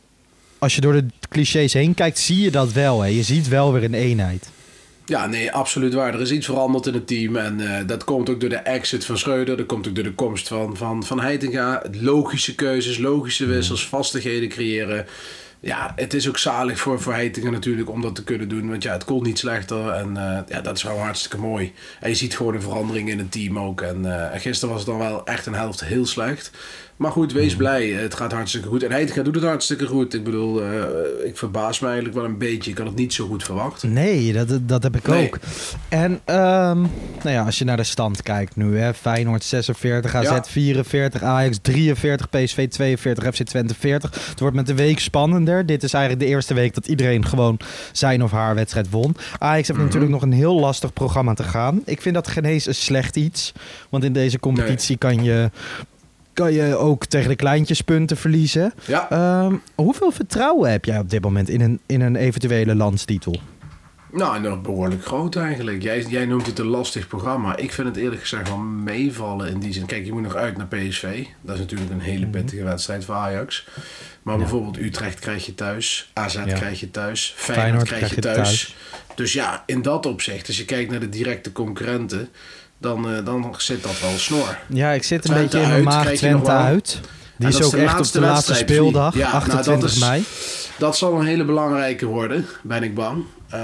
als 0.57 0.75
je 0.75 0.81
door 0.81 0.93
de 0.93 1.05
clichés 1.29 1.73
heen 1.73 1.93
kijkt, 1.93 2.19
zie 2.19 2.41
je 2.41 2.51
dat 2.51 2.71
wel. 2.71 3.01
Hè. 3.01 3.07
Je 3.07 3.23
ziet 3.23 3.47
wel 3.47 3.73
weer 3.73 3.83
een 3.83 3.93
eenheid. 3.93 4.49
Ja, 5.09 5.27
nee, 5.27 5.51
absoluut 5.51 5.93
waar. 5.93 6.13
Er 6.13 6.21
is 6.21 6.31
iets 6.31 6.45
veranderd 6.45 6.85
in 6.85 6.93
het 6.93 7.07
team. 7.07 7.35
En 7.35 7.59
eh, 7.59 7.87
dat 7.87 8.03
komt 8.03 8.29
ook 8.29 8.39
door 8.39 8.49
de 8.49 8.55
exit 8.55 9.05
van 9.05 9.17
Schreuder. 9.17 9.57
Dat 9.57 9.65
komt 9.65 9.87
ook 9.87 9.95
door 9.95 10.03
de 10.03 10.13
komst 10.13 10.47
van, 10.47 10.77
van, 10.77 11.03
van 11.03 11.19
Heitinga. 11.19 11.83
Logische 11.91 12.55
keuzes, 12.55 12.97
logische 12.97 13.45
wissels, 13.45 13.87
vastigheden 13.87 14.49
creëren. 14.49 15.05
Ja, 15.61 15.93
het 15.95 16.13
is 16.13 16.27
ook 16.29 16.37
zalig 16.37 16.79
voor, 16.79 17.13
Heitinga 17.13 17.49
natuurlijk 17.49 17.89
om 17.89 18.01
dat 18.01 18.15
te 18.15 18.23
kunnen 18.23 18.49
doen. 18.49 18.69
Want 18.69 18.83
ja, 18.83 18.91
het 18.93 19.03
kon 19.03 19.23
niet 19.23 19.39
slechter. 19.39 19.89
En 19.89 20.17
eh, 20.17 20.39
ja, 20.47 20.61
dat 20.61 20.75
is 20.77 20.83
wel 20.83 20.99
hartstikke 20.99 21.37
mooi. 21.37 21.73
En 21.99 22.09
je 22.09 22.15
ziet 22.15 22.35
gewoon 22.35 22.55
een 22.55 22.61
verandering 22.61 23.09
in 23.09 23.17
het 23.17 23.31
team 23.31 23.59
ook. 23.59 23.81
En 23.81 24.31
eh, 24.31 24.39
gisteren 24.39 24.73
was 24.73 24.83
het 24.83 24.89
dan 24.89 24.99
wel 24.99 25.25
echt 25.25 25.45
een 25.45 25.53
helft 25.53 25.83
heel 25.83 26.05
slecht. 26.05 26.51
Maar 26.95 27.11
goed, 27.11 27.33
wees 27.33 27.55
blij. 27.55 27.87
Het 27.87 28.13
gaat 28.13 28.31
hartstikke 28.31 28.67
goed. 28.67 28.83
En 28.83 28.91
Heitinga 28.91 29.21
doet 29.23 29.35
het 29.35 29.43
hartstikke 29.43 29.85
goed. 29.85 30.13
Ik 30.13 30.23
bedoel, 30.23 30.63
eh, 30.63 31.27
ik 31.27 31.37
verbaas 31.37 31.79
me 31.79 31.85
eigenlijk 31.87 32.15
wel 32.15 32.25
een 32.25 32.37
beetje. 32.37 32.71
Ik 32.71 32.77
had 32.77 32.87
het 32.87 32.95
niet 32.95 33.13
zo 33.13 33.27
goed 33.27 33.43
verwacht. 33.43 33.83
Nee, 33.83 34.33
dat, 34.33 34.47
dat 34.61 34.83
heb 34.83 34.95
ik 34.95 35.07
Nee. 35.07 35.25
ook. 35.25 35.37
En 35.89 36.19
ehm, 36.25 36.81
nou 37.23 37.29
ja, 37.29 37.43
als 37.45 37.57
je 37.57 37.65
naar 37.65 37.77
de 37.77 37.83
stand 37.83 38.23
kijkt 38.23 38.55
nu, 38.55 38.79
hè, 38.79 38.93
Feyenoord 38.93 39.43
46, 39.43 40.15
AZ 40.15 40.29
Ja. 40.29 40.43
44, 40.43 41.23
Ajax 41.23 41.57
43, 41.61 42.29
PSV 42.29 42.67
42, 42.69 43.35
FC 43.35 43.43
Twente 43.43 43.75
40. 43.79 44.27
Het 44.29 44.39
wordt 44.39 44.55
met 44.55 44.67
de 44.67 44.75
week 44.75 44.99
Dit 45.65 45.83
is 45.83 45.93
eigenlijk 45.93 46.23
de 46.25 46.29
eerste 46.31 46.53
week 46.53 46.73
dat 46.73 46.87
iedereen 46.87 47.25
gewoon 47.25 47.59
zijn 47.91 48.23
of 48.23 48.31
haar 48.31 48.55
wedstrijd 48.55 48.89
won. 48.89 49.15
Ajax 49.39 49.67
heeft 49.67 49.73
Mhm. 49.79 49.83
natuurlijk 49.87 50.11
nog 50.11 50.21
een 50.21 50.31
heel 50.31 50.59
lastig 50.59 50.93
programma 50.93 51.33
te 51.33 51.43
gaan. 51.43 51.81
Ik 51.85 52.01
vind 52.01 52.15
dat 52.15 52.27
geen 52.27 52.45
eens 52.45 52.65
een 52.67 52.75
slecht 52.75 53.15
iets. 53.15 53.51
Want 53.89 54.03
in 54.03 54.13
deze 54.13 54.39
competitie 54.39 54.97
kan 54.97 55.23
je... 55.23 55.49
Kan 56.33 56.53
je 56.53 56.75
ook 56.75 57.05
tegen 57.05 57.29
de 57.29 57.35
kleintjes 57.35 57.81
punten 57.81 58.17
verliezen. 58.17 58.73
Ja. 58.85 59.09
Ehm, 59.09 59.55
hoeveel 59.75 60.11
vertrouwen 60.11 60.71
heb 60.71 60.85
jij 60.85 60.99
op 60.99 61.09
dit 61.09 61.21
moment 61.21 61.49
in 61.49 61.61
een, 61.61 61.79
in 61.85 62.01
een 62.01 62.15
eventuele 62.15 62.75
landstitel? 62.75 63.35
Nou, 64.11 64.39
nog 64.39 64.61
behoorlijk 64.61 65.05
groot 65.05 65.35
eigenlijk. 65.35 65.81
Jij, 65.81 66.05
jij 66.07 66.25
noemt 66.25 66.45
het 66.45 66.59
een 66.59 66.65
lastig 66.67 67.07
programma. 67.07 67.55
Ik 67.57 67.73
vind 67.73 67.87
het 67.87 67.97
eerlijk 67.97 68.21
gezegd 68.21 68.47
wel 68.47 68.57
meevallen 68.57 69.49
in 69.49 69.59
die 69.59 69.73
zin. 69.73 69.85
Kijk, 69.85 70.05
je 70.05 70.13
moet 70.13 70.21
nog 70.21 70.35
uit 70.35 70.57
naar 70.57 70.67
PSV. 70.67 71.25
Dat 71.41 71.53
is 71.55 71.59
natuurlijk 71.61 71.91
een 71.91 71.99
hele 71.99 72.27
pittige 72.27 72.63
wedstrijd 72.63 73.05
voor 73.05 73.15
Ajax. 73.15 73.67
Maar 74.23 74.37
bijvoorbeeld 74.37 74.77
Utrecht 74.77 75.19
krijg 75.19 75.45
je 75.45 75.55
thuis. 75.55 76.11
AZ 76.13 76.33
Ja. 76.33 76.43
krijg 76.43 76.79
je 76.79 76.91
thuis. 76.91 77.33
Feyenoord, 77.35 77.59
Feyenoord 77.59 77.87
krijg 77.87 78.09
je 78.15 78.19
krijg 78.19 78.35
je 78.35 78.41
thuis. 78.41 78.65
thuis. 78.65 78.75
Dus 79.15 79.33
ja, 79.33 79.63
in 79.65 79.81
dat 79.81 80.05
opzicht, 80.05 80.47
als 80.47 80.57
je 80.57 80.65
kijkt 80.65 80.91
naar 80.91 80.99
de 80.99 81.09
directe 81.09 81.51
concurrenten... 81.51 82.29
dan, 82.77 83.09
eh, 83.11 83.25
dan 83.25 83.55
zit 83.57 83.83
dat 83.83 83.99
wel 83.99 84.17
snor. 84.17 84.57
Ja, 84.67 84.91
ik 84.91 85.03
zit 85.03 85.23
een 85.23 85.31
Twente 85.33 85.57
beetje 85.57 85.61
in 85.61 85.69
mijn 85.69 85.83
maag 85.83 86.11
Twente 86.13 86.51
uit. 86.51 86.99
Die 87.39 87.47
is 87.47 87.63
ook 87.63 87.71
de 87.71 87.77
echt 87.77 87.99
op 87.99 88.11
de 88.11 88.19
laatste 88.19 88.53
speeldag, 88.53 89.13
Ja, 89.13 89.19
nou, 89.31 89.33
dat 89.33 89.49
28 89.49 89.91
is- 89.91 89.99
mei. 89.99 90.23
Dat 90.77 90.97
zal 90.97 91.19
een 91.19 91.25
hele 91.25 91.43
belangrijke 91.45 92.05
worden, 92.05 92.45
ben 92.61 92.83
ik 92.83 92.95
bang. 92.95 93.23
Eh, 93.49 93.59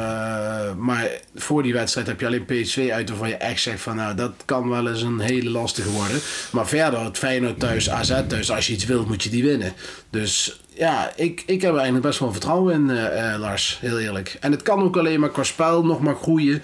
maar 0.77 1.09
voor 1.35 1.63
die 1.63 1.73
wedstrijd 1.73 2.07
heb 2.07 2.19
je 2.19 2.25
alleen 2.25 2.45
PSV 2.45 2.89
uit 2.93 3.09
waarvan 3.09 3.29
je 3.29 3.35
echt 3.35 3.61
zegt 3.61 3.81
van 3.81 3.95
nou 3.95 4.15
dat 4.15 4.31
kan 4.45 4.69
wel 4.69 4.88
eens 4.89 5.01
een 5.01 5.19
hele 5.19 5.49
lastige 5.49 5.89
worden. 5.89 6.19
Maar 6.51 6.67
verder 6.67 6.99
het 7.03 7.17
Feyenoord 7.17 7.59
thuis, 7.59 7.89
AZ 7.89 8.13
thuis, 8.27 8.51
als 8.51 8.67
je 8.67 8.73
iets 8.73 8.85
wilt 8.85 9.07
moet 9.07 9.23
je 9.23 9.29
die 9.29 9.43
winnen. 9.43 9.73
Dus 10.09 10.61
ja, 10.73 11.11
ik, 11.15 11.43
ik 11.45 11.61
heb 11.61 11.69
er 11.71 11.75
eigenlijk 11.77 12.05
best 12.05 12.19
wel 12.19 12.31
vertrouwen 12.31 12.73
in 12.73 12.89
eh, 12.89 13.33
eh, 13.33 13.39
Lars, 13.39 13.77
heel 13.81 13.99
eerlijk. 13.99 14.38
En 14.39 14.51
het 14.51 14.61
kan 14.61 14.81
ook 14.83 14.97
alleen 14.97 15.19
maar 15.19 15.31
qua 15.31 15.43
spel 15.43 15.85
nog 15.85 15.99
maar 15.99 16.15
groeien. 16.15 16.63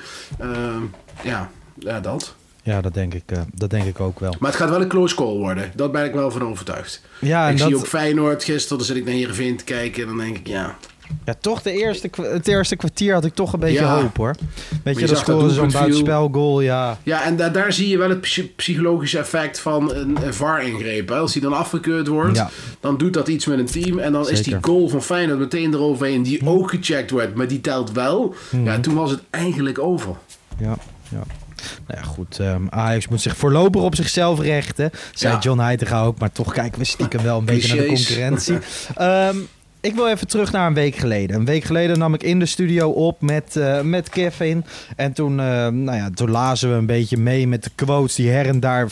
Ja, 1.23 1.49
ja, 1.79 1.99
dat. 1.99 2.35
Ja, 2.63 2.81
dat 2.81 2.93
denk, 2.93 3.13
ik, 3.13 3.23
eh, 3.25 3.37
dat 3.53 3.69
denk 3.69 3.85
ik 3.85 3.99
ook 3.99 4.19
wel. 4.19 4.35
Maar 4.39 4.49
het 4.51 4.59
gaat 4.59 4.69
wel 4.69 4.81
een 4.81 4.87
close 4.87 5.15
call 5.15 5.37
worden. 5.37 5.71
Daar 5.75 5.91
ben 5.91 6.05
ik 6.05 6.13
wel 6.13 6.31
van 6.31 6.43
overtuigd. 6.43 7.01
Ja, 7.19 7.45
en 7.47 7.51
ik 7.51 7.57
dat, 7.57 7.67
zie 7.67 7.77
ook 7.77 7.87
Feyenoord 7.87 8.43
gisteren, 8.43 8.77
dan 8.77 8.87
zit 8.87 8.95
ik 8.95 9.05
naar 9.05 9.13
Heerenveen 9.13 9.57
te 9.57 9.63
kijken 9.63 10.01
en 10.01 10.07
dan 10.07 10.17
denk 10.17 10.37
ik 10.37 10.47
ja... 10.47 10.75
ja, 11.25 11.33
toch 11.41 11.61
de 11.61 11.71
eerste, 11.71 12.09
het 12.21 12.47
eerste 12.47 12.75
kwartier 12.75 13.13
had 13.13 13.25
ik 13.25 13.33
toch 13.33 13.53
een 13.53 13.59
beetje 13.59 13.79
Ja. 13.79 14.01
hoop 14.01 14.17
hoor. 14.17 14.35
Weet 14.83 14.99
je 14.99 15.07
dat 15.07 15.17
scoren 15.17 15.51
zo'n 15.51 15.71
buitenspelgoal, 15.71 16.61
ja. 16.61 16.97
Ja, 17.03 17.23
en 17.23 17.35
da- 17.35 17.49
daar 17.49 17.73
zie 17.73 17.87
je 17.87 17.97
wel 17.97 18.09
het 18.09 18.21
psy- 18.21 18.51
psychologische 18.55 19.17
effect 19.19 19.59
van 19.59 19.93
een, 19.93 20.17
een 20.25 20.33
VAR-ingreep. 20.33 21.11
Als 21.11 21.33
die 21.33 21.41
dan 21.41 21.53
afgekeurd 21.53 22.07
wordt, 22.07 22.37
Ja. 22.37 22.49
dan 22.79 22.97
doet 22.97 23.13
dat 23.13 23.27
iets 23.27 23.45
met 23.45 23.59
een 23.59 23.65
team. 23.65 23.99
En 23.99 24.11
dan 24.11 24.29
is 24.29 24.43
die 24.43 24.57
goal 24.61 24.87
van 24.89 25.01
Feyenoord 25.03 25.39
meteen 25.39 25.73
eroverheen, 25.73 26.23
die 26.23 26.45
ook 26.47 26.69
gecheckt 26.69 27.11
wordt, 27.11 27.35
maar 27.35 27.47
die 27.47 27.61
telt 27.61 27.91
wel. 27.91 28.35
Mhm. 28.51 28.63
Ja, 28.65 28.79
toen 28.79 28.95
was 28.95 29.11
het 29.11 29.21
eigenlijk 29.29 29.79
over. 29.79 30.15
Ja, 30.57 30.75
ja. 31.09 31.21
Nou 31.87 31.99
ja, 32.01 32.07
goed. 32.07 32.39
ehm, 32.39 32.61
Ajax 32.69 33.07
moet 33.07 33.21
zich 33.21 33.37
voorlopig 33.37 33.81
op 33.81 33.95
zichzelf 33.95 34.39
rechten. 34.39 34.91
Zei 35.13 35.33
Ja. 35.33 35.39
John 35.39 35.59
Heitinga 35.59 36.01
ook. 36.03 36.19
Maar 36.19 36.31
toch 36.31 36.53
kijken 36.53 36.79
we 36.79 36.85
stiekem 36.85 37.23
wel 37.23 37.37
een 37.37 37.45
beetje 37.53 37.75
naar 37.75 37.85
de 37.85 37.93
concurrentie. 37.93 38.57
Ehm, 38.95 39.35
ik 39.81 39.95
wil 39.95 40.07
even 40.07 40.27
terug 40.27 40.51
naar 40.51 40.67
een 40.67 40.73
week 40.73 40.95
geleden. 40.95 41.35
Een 41.35 41.45
week 41.45 41.63
geleden 41.63 41.99
nam 41.99 42.13
ik 42.13 42.23
in 42.23 42.39
de 42.39 42.45
studio 42.45 42.89
op 42.89 43.21
met, 43.21 43.55
eh, 43.55 43.81
met 43.81 44.09
Kevin. 44.09 44.65
En 44.95 45.13
toen, 45.13 45.39
eh, 45.39 45.45
nou 45.67 45.97
ja, 45.97 46.09
toen 46.13 46.29
lazen 46.31 46.69
we 46.69 46.75
een 46.75 46.85
beetje 46.85 47.17
mee 47.17 47.47
met 47.47 47.63
de 47.63 47.69
quotes 47.75 48.15
die 48.15 48.29
her 48.29 48.47
en 48.47 48.59
daar 48.59 48.89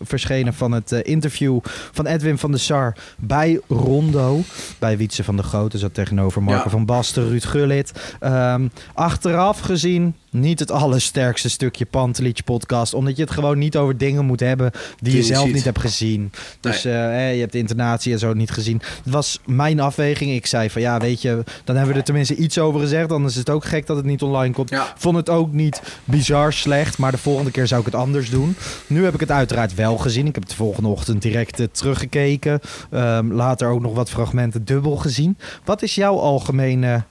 verschenen 0.00 0.54
van 0.54 0.72
het 0.72 0.92
eh, 0.92 1.00
interview 1.02 1.58
van 1.92 2.06
Edwin 2.06 2.38
van 2.38 2.50
der 2.50 2.60
Sar 2.60 2.96
bij 3.18 3.60
Rondo. 3.68 4.40
Bij 4.78 4.96
Wietse 4.96 5.24
van 5.24 5.36
der 5.36 5.44
Grote 5.44 5.78
zat 5.78 5.94
tegenover 5.94 6.42
Marco 6.42 6.62
Ja. 6.64 6.70
van 6.70 6.84
Basten, 6.84 7.28
Ruud 7.28 7.44
Gullit. 7.44 7.92
Ehm, 8.20 8.68
achteraf 8.94 9.60
gezien 9.60 10.14
niet 10.30 10.58
het 10.58 10.70
allersterkste 10.70 11.50
stukje 11.50 11.86
Pantelietje 11.86 12.42
podcast. 12.42 12.94
Omdat 12.94 13.16
je 13.16 13.22
het 13.22 13.30
gewoon 13.30 13.58
niet 13.58 13.76
over 13.76 13.98
dingen 13.98 14.24
moet 14.24 14.40
hebben 14.40 14.70
die 15.00 15.12
je 15.12 15.18
je 15.18 15.24
zelf 15.24 15.52
niet 15.52 15.64
hebt 15.64 15.80
gezien. 15.80 16.32
Dus 16.60 16.82
je 16.82 16.88
hebt 16.88 17.52
de 17.52 17.58
intonatie 17.58 18.12
en 18.12 18.18
zo 18.18 18.32
niet 18.32 18.50
gezien. 18.50 18.82
Het 19.04 19.12
was 19.12 19.40
mijn 19.46 19.80
afweging. 19.80 20.23
Ik 20.30 20.46
zei 20.46 20.70
van 20.70 20.82
ja, 20.82 20.98
weet 20.98 21.22
je, 21.22 21.42
dan 21.64 21.76
hebben 21.76 21.92
we 21.94 21.98
er 22.00 22.04
tenminste 22.04 22.34
iets 22.36 22.58
over 22.58 22.80
gezegd. 22.80 23.12
Anders 23.12 23.32
is 23.32 23.38
het 23.38 23.50
ook 23.50 23.64
gek 23.64 23.86
dat 23.86 23.96
het 23.96 24.06
niet 24.06 24.22
online 24.22 24.54
komt. 24.54 24.70
Ja. 24.70 24.92
Vond 24.96 25.16
het 25.16 25.28
ook 25.30 25.52
niet 25.52 25.82
bizar 26.04 26.52
slecht, 26.52 26.98
maar 26.98 27.10
de 27.10 27.18
volgende 27.18 27.50
keer 27.50 27.66
zou 27.66 27.80
ik 27.80 27.86
het 27.86 27.94
anders 27.94 28.30
doen. 28.30 28.56
Nu 28.86 29.04
heb 29.04 29.14
ik 29.14 29.20
het 29.20 29.30
uiteraard 29.30 29.74
wel 29.74 29.96
gezien. 29.96 30.26
Ik 30.26 30.34
heb 30.34 30.42
het 30.42 30.50
de 30.52 30.58
volgende 30.58 30.88
ochtend 30.88 31.22
direct 31.22 31.60
eh, 31.60 31.66
teruggekeken. 31.72 32.60
Ehm, 32.90 33.32
later 33.32 33.68
ook 33.68 33.80
nog 33.80 33.94
wat 33.94 34.10
fragmenten 34.10 34.64
dubbel 34.64 34.96
gezien. 34.96 35.38
Wat 35.64 35.82
is 35.82 35.94
jouw 35.94 36.18
algemene 36.18 37.02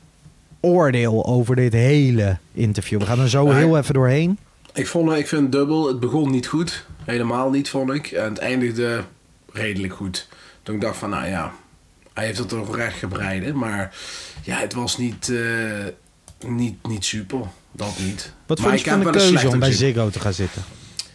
oordeel 0.60 1.26
over 1.26 1.56
dit 1.56 1.74
hele 1.74 2.38
interview? 2.54 3.00
We 3.00 3.06
gaan 3.06 3.20
er 3.20 3.30
zo 3.30 3.46
Nee. 3.46 3.54
heel 3.56 3.78
even 3.78 3.94
doorheen. 3.94 4.38
Ik, 4.74 4.88
vond, 4.88 5.12
ik 5.12 5.28
vind 5.28 5.42
het 5.42 5.52
dubbel, 5.52 5.88
het 5.88 6.00
begon 6.00 6.32
niet 6.32 6.48
goed. 6.48 6.86
Helemaal 7.04 7.50
niet, 7.50 7.70
vond 7.70 7.90
ik. 7.94 8.08
En 8.12 8.24
het 8.30 8.38
eindigde 8.38 9.04
redelijk 9.52 9.94
goed. 9.94 10.28
Toen 10.64 10.76
ik 10.76 10.82
dacht 10.82 10.98
van, 10.98 11.10
nou 11.10 11.28
ja, 11.28 11.52
hij 12.14 12.26
heeft 12.26 12.38
het 12.38 12.50
toch 12.50 12.76
recht 12.76 12.98
gebreiden. 12.98 13.58
Maar 13.58 13.96
ja, 14.42 14.58
het 14.58 14.74
was 14.74 14.98
niet, 14.98 15.30
eh, 15.30 16.48
niet, 16.50 16.88
niet 16.88 17.06
super. 17.06 17.40
Dat 17.72 17.94
niet. 18.00 18.34
Wat 18.46 18.60
maar 18.60 18.68
vond 18.70 18.82
je 18.82 18.90
van 18.90 19.00
de 19.00 19.10
keuze 19.10 19.48
om 19.50 19.60
bij. 19.60 19.72
Ziggo 19.72 20.10
te 20.10 20.20
gaan 20.20 20.34
zitten? 20.34 20.62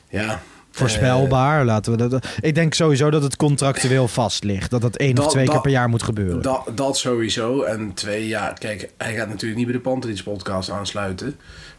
Ja. 0.09 0.43
Voorspelbaar, 0.71 1.65
laten 1.65 1.97
we 1.97 2.09
dat. 2.09 2.27
Ik 2.41 2.55
denk 2.55 2.75
sowieso 2.75 3.11
dat 3.11 3.23
het 3.23 3.37
contractueel 3.37 4.09
vast 4.09 4.45
ligt. 4.45 4.71
Dat 4.71 4.81
dat 4.81 4.97
één 4.97 5.11
of 5.19 5.25
Dat- 5.25 5.31
twee 5.31 5.49
keer 5.49 5.61
per 5.61 5.71
jaar 5.71 5.89
moet 5.89 6.03
gebeuren. 6.03 6.43
Dat, 6.43 6.63
dat 6.75 6.99
sowieso. 6.99 7.63
En 7.63 7.95
twee, 7.95 8.29
ja, 8.29 8.53
kijk, 8.59 8.91
hij 8.97 9.15
gaat 9.15 9.29
natuurlijk 9.29 9.57
niet 9.57 9.67
bij 9.67 9.77
de 9.77 9.83
Pantelits 9.83 10.23
podcast 10.23 10.71
aansluiten. 10.71 11.37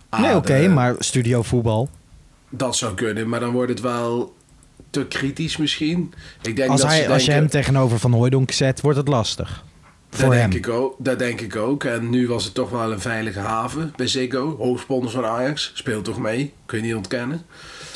Ah, 0.10 0.20
nee, 0.22 0.36
oké, 0.36 0.62
de- 0.62 0.70
maar 0.70 0.96
studio 1.00 1.42
voetbal. 1.42 1.90
Dat 2.50 2.76
zou 2.76 2.94
kunnen, 2.94 3.30
maar 3.30 3.40
dan 3.40 3.52
wordt 3.52 3.70
het 3.72 3.82
wel 3.82 4.36
te 4.90 5.06
kritisch 5.06 5.58
misschien. 5.58 6.14
Ik 6.42 6.56
denk 6.56 6.70
Als, 6.70 6.82
dat 6.82 6.90
hij, 6.90 7.04
ze 7.04 7.10
als 7.10 7.26
je 7.26 7.32
hem 7.32 7.48
tegenover 7.50 8.00
Van 8.00 8.14
Hooijdonk 8.14 8.52
zet, 8.52 8.82
wordt 8.82 8.98
het 8.98 9.08
lastig. 9.08 9.64
Dat 10.10 10.20
Voor 10.20 10.34
hem. 10.34 10.50
denk, 10.50 10.66
ik 10.66 10.72
ook, 10.74 10.96
dat 10.98 11.20
denk 11.20 11.42
ik 11.42 11.56
ook. 11.56 11.84
En 11.84 12.10
nu 12.10 12.28
was 12.28 12.44
het 12.44 12.54
toch 12.54 12.70
wel 12.70 12.92
een 12.92 13.00
veilige 13.02 13.40
haven 13.40 13.94
bij 13.96 14.08
Ziggo. 14.08 14.56
Hoofdsponsor 14.58 15.12
van 15.12 15.26
Ajax. 15.26 15.72
Speelt 15.74 16.04
toch 16.06 16.20
mee? 16.20 16.54
Kun 16.66 16.78
je 16.78 16.84
niet 16.84 16.96
ontkennen. 16.96 17.46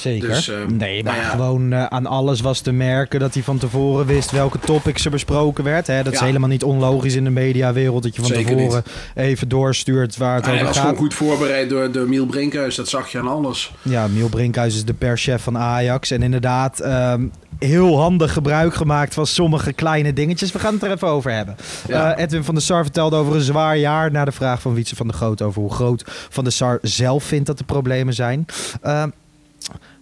Zeker. 0.03 0.27
Dus, 0.27 0.49
eh, 0.49 0.55
nee, 0.67 1.03
maar 1.03 1.13
nou 1.13 1.25
ja. 1.25 1.31
gewoon 1.31 1.73
eh, 1.73 1.85
aan 1.85 2.05
alles 2.05 2.41
was 2.41 2.59
te 2.59 2.71
merken 2.71 3.19
dat 3.19 3.33
hij 3.33 3.43
van 3.43 3.57
tevoren 3.57 4.05
wist 4.05 4.31
welke 4.31 4.59
topics 4.59 5.05
er 5.05 5.11
besproken 5.11 5.63
werd. 5.63 5.87
Hè? 5.87 6.03
Dat 6.03 6.13
is 6.13 6.19
helemaal 6.19 6.49
niet 6.49 6.63
onlogisch 6.63 7.15
in 7.15 7.23
de 7.23 7.29
mediawereld 7.29 8.03
dat 8.03 8.15
je 8.15 8.21
van 8.21 8.31
Zeker 8.31 8.57
tevoren 8.57 8.83
even 9.15 9.47
doorstuurt 9.49 10.17
waar 10.17 10.35
het 10.35 10.45
Hij 10.45 10.53
over 10.53 10.65
was 10.65 10.75
gaat. 10.75 10.85
gewoon 10.85 11.01
goed 11.01 11.13
voorbereid 11.13 11.69
door, 11.69 11.91
door 11.91 12.09
Miel 12.09 12.25
Brinkhuis. 12.25 12.75
Dat 12.75 12.89
zag 12.89 13.09
je 13.11 13.19
aan 13.19 13.27
alles. 13.27 13.73
Ja, 13.81 14.07
Miel 14.07 14.29
Brinkhuis 14.29 14.75
is 14.75 14.85
de 14.85 14.93
perschef 14.93 15.43
van 15.43 15.57
Ajax. 15.57 16.11
En 16.11 16.23
inderdaad, 16.23 16.79
ehm, 16.79 17.25
heel 17.59 17.99
handig 17.99 18.33
gebruik 18.33 18.73
gemaakt 18.73 19.13
van 19.13 19.27
sommige 19.27 19.73
kleine 19.73 20.13
dingetjes. 20.13 20.51
We 20.51 20.59
gaan 20.59 20.73
het 20.73 20.83
er 20.83 20.91
even 20.91 21.07
over 21.07 21.31
hebben. 21.31 21.55
Ja. 21.87 22.13
Eh, 22.13 22.23
Edwin 22.23 22.43
van 22.43 22.53
der 22.53 22.63
Sar 22.63 22.83
vertelde 22.83 23.15
over 23.15 23.35
een 23.35 23.41
zwaar 23.41 23.77
jaar... 23.77 24.11
na 24.11 24.25
de 24.25 24.31
vraag 24.31 24.61
van 24.61 24.73
Wietse 24.73 24.95
van 24.95 25.07
der 25.07 25.15
Groot 25.15 25.41
over 25.41 25.61
hoe 25.61 25.73
groot 25.73 26.03
Van 26.29 26.43
der 26.43 26.53
Sar 26.53 26.79
zelf 26.81 27.23
vindt 27.23 27.45
dat 27.45 27.57
de 27.57 27.63
problemen 27.63 28.13
zijn. 28.13 28.45
Ehm, 28.81 29.09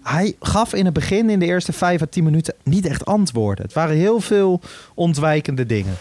hij 0.04 0.36
gaf 0.40 0.74
in 0.74 0.86
het 0.86 0.94
begin, 0.94 1.30
in 1.30 1.40
de 1.40 1.46
eerste 1.46 1.74
vijf 1.74 2.02
à 2.02 2.06
tien 2.10 2.24
minuten, 2.24 2.54
niet 2.64 2.86
echt 2.86 3.06
antwoorden. 3.06 3.66
Het 3.66 3.74
waren 3.74 3.96
heel 3.96 4.20
veel 4.20 4.62
ontwijkende 4.94 5.66
dingen. 5.66 5.98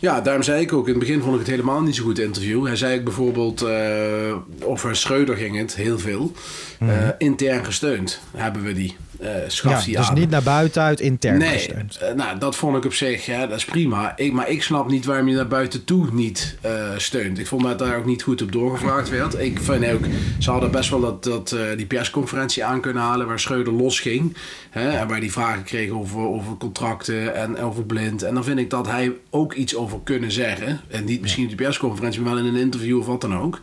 Ja, 0.00 0.20
daarom 0.20 0.42
zei 0.42 0.62
ik 0.62 0.72
ook, 0.72 0.86
in 0.86 0.90
het 0.90 0.98
begin 0.98 1.20
vond 1.20 1.32
ik 1.32 1.38
het 1.38 1.48
helemaal 1.48 1.82
niet 1.82 1.96
zo 1.96 2.04
goed 2.04 2.18
interview. 2.18 2.66
Hij 2.66 2.76
zei 2.76 2.98
ook 2.98 3.04
bijvoorbeeld, 3.04 3.62
eh, 3.62 4.36
over 4.64 4.96
Schreuder 4.96 5.36
ging 5.36 5.56
het, 5.56 5.74
heel 5.74 5.98
veel. 5.98 6.32
Eh, 6.78 7.08
intern 7.18 7.64
gesteund 7.64 8.20
hebben 8.36 8.62
we 8.62 8.72
die. 8.72 8.96
Eh 9.22 9.30
schaf. 9.46 9.86
Ja, 9.86 9.98
dus 9.98 10.08
aan. 10.08 10.14
niet 10.14 10.30
naar 10.30 10.42
buiten 10.42 10.82
uit, 10.82 11.00
intern 11.00 11.38
Nee, 11.38 11.48
gesteund. 11.52 11.96
eh, 11.96 12.14
nou, 12.14 12.38
dat 12.38 12.56
vond 12.56 12.76
ik 12.76 12.84
op 12.84 12.94
zich, 12.94 13.26
ja, 13.26 13.46
dat 13.46 13.56
is 13.58 13.64
prima. 13.64 14.16
Ik, 14.16 14.32
maar 14.32 14.48
ik 14.50 14.62
snap 14.62 14.90
niet 14.90 15.04
waarom 15.04 15.28
je 15.28 15.34
naar 15.34 15.46
buiten 15.48 15.84
toe 15.84 16.06
niet 16.12 16.56
eh, 16.60 16.72
steunt. 16.96 17.38
Ik 17.38 17.46
vond 17.46 17.62
dat 17.62 17.78
daar 17.78 17.96
ook 17.96 18.04
niet 18.04 18.22
goed 18.22 18.42
op 18.42 18.52
doorgevraagd 18.52 19.08
werd. 19.10 19.38
Ik 19.38 19.58
vind 19.62 19.86
ook, 19.92 20.04
ze 20.38 20.50
hadden 20.50 20.70
best 20.70 20.90
wel 20.90 21.00
dat, 21.00 21.24
dat, 21.24 21.56
die 21.76 21.86
persconferentie 21.86 22.64
aan 22.64 22.80
kunnen 22.80 23.02
halen 23.02 23.26
waar 23.26 23.40
Schreuder 23.40 23.72
losging. 23.72 24.36
Hè, 24.70 24.90
en 24.90 25.08
waar 25.08 25.20
die 25.20 25.32
vragen 25.32 25.62
kreeg 25.64 25.90
over, 25.90 26.18
over 26.20 26.56
contracten 26.56 27.34
en 27.34 27.58
over 27.58 27.84
blind. 27.84 28.22
En 28.22 28.34
dan 28.34 28.44
vind 28.44 28.58
ik 28.58 28.70
dat 28.70 28.86
hij 28.86 29.12
ook 29.30 29.52
iets 29.54 29.76
over 29.76 29.98
kunnen 30.04 30.32
zeggen. 30.32 30.80
En 30.88 31.04
niet 31.04 31.20
misschien 31.20 31.42
op 31.42 31.48
die 31.48 31.58
persconferentie, 31.58 32.20
maar 32.20 32.34
wel 32.34 32.44
in 32.44 32.54
een 32.54 32.60
interview 32.60 32.98
of 32.98 33.06
wat 33.06 33.20
dan 33.20 33.36
ook. 33.38 33.58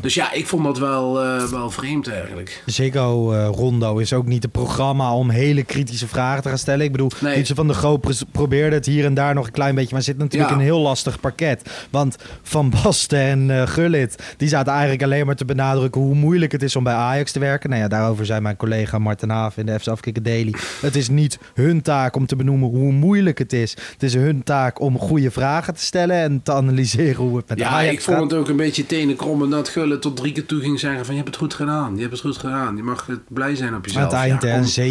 Dus 0.00 0.14
ja, 0.14 0.32
ik 0.32 0.46
vond 0.46 0.64
dat 0.64 0.78
wel, 0.78 1.12
wel 1.50 1.70
vreemd 1.70 2.08
eigenlijk. 2.08 2.62
Ziggo 2.66 3.32
Rondo 3.54 3.96
is 3.98 4.12
ook 4.12 4.26
niet 4.26 4.42
het 4.42 4.52
programma 4.52 4.99
om 5.08 5.30
hele 5.30 5.62
kritische 5.62 6.06
vragen 6.08 6.42
te 6.42 6.48
gaan 6.48 6.58
stellen. 6.58 6.84
Ik 6.84 6.92
bedoel, 6.92 7.10
Nee. 7.20 7.46
Van 7.54 7.66
der 7.66 7.76
Groot 7.76 8.24
probeerde 8.32 8.76
het 8.76 8.86
hier 8.86 9.04
en 9.04 9.14
daar 9.14 9.34
nog 9.34 9.46
een 9.46 9.52
klein 9.52 9.74
beetje, 9.74 9.92
maar 9.94 10.02
zit 10.02 10.18
natuurlijk 10.18 10.50
Ja. 10.50 10.56
een 10.56 10.62
heel 10.62 10.80
lastig 10.80 11.20
pakket. 11.20 11.70
Want 11.90 12.16
Van 12.42 12.70
Basten 12.82 13.18
en 13.18 13.50
eh, 13.50 13.66
Gullit, 13.66 14.34
die 14.36 14.48
zaten 14.48 14.72
eigenlijk 14.72 15.02
alleen 15.02 15.26
maar 15.26 15.34
te 15.34 15.44
benadrukken 15.44 16.00
hoe 16.00 16.14
moeilijk 16.14 16.52
het 16.52 16.62
is 16.62 16.76
om 16.76 16.84
bij 16.84 16.94
Ajax 16.94 17.32
te 17.32 17.38
werken. 17.38 17.70
Nou 17.70 17.82
ja, 17.82 17.88
daarover 17.88 18.26
zei 18.26 18.40
mijn 18.40 18.56
collega 18.56 18.98
Martin 18.98 19.28
Haaf 19.30 19.56
in 19.56 19.66
de 19.66 19.80
FC 19.80 19.88
Afkikken 19.88 20.22
Daily. 20.22 20.54
Het 20.80 20.96
is 20.96 21.08
niet 21.08 21.38
hun 21.54 21.82
taak 21.82 22.16
om 22.16 22.26
te 22.26 22.36
benoemen 22.36 22.68
hoe 22.68 22.92
moeilijk 22.92 23.38
het 23.38 23.52
is. 23.52 23.70
Het 23.92 24.02
is 24.02 24.14
hun 24.14 24.42
taak 24.42 24.80
om 24.80 24.98
goede 24.98 25.30
vragen 25.30 25.74
te 25.74 25.82
stellen 25.82 26.16
en 26.16 26.42
te 26.42 26.52
analyseren 26.52 27.22
hoe 27.24 27.36
het 27.36 27.48
met 27.48 27.58
Ja, 27.58 27.68
Ajax 27.68 27.92
ik 27.94 28.00
vond 28.00 28.16
gaat. 28.18 28.30
het 28.30 28.40
ook 28.40 28.48
een 28.48 28.56
beetje 28.56 28.86
tenenkrommend 28.86 29.50
dat 29.50 29.68
Gullit 29.68 30.02
tot 30.02 30.16
drie 30.16 30.32
keer 30.32 30.46
toe 30.46 30.60
ging 30.60 30.80
zeggen 30.80 31.04
van 31.04 31.14
je 31.14 31.20
hebt 31.20 31.32
het 31.34 31.42
goed 31.42 31.54
gedaan, 31.54 31.94
je 31.94 32.00
hebt 32.00 32.12
het 32.12 32.20
goed 32.20 32.36
gedaan. 32.36 32.76
Je 32.76 32.82
mag 32.82 33.08
blij 33.28 33.54
zijn 33.56 33.68
op 33.68 33.74
Aan 33.74 33.80
jezelf. 33.84 34.04
het 34.04 34.12
eind 34.20 34.42
Ja, 34.42 34.48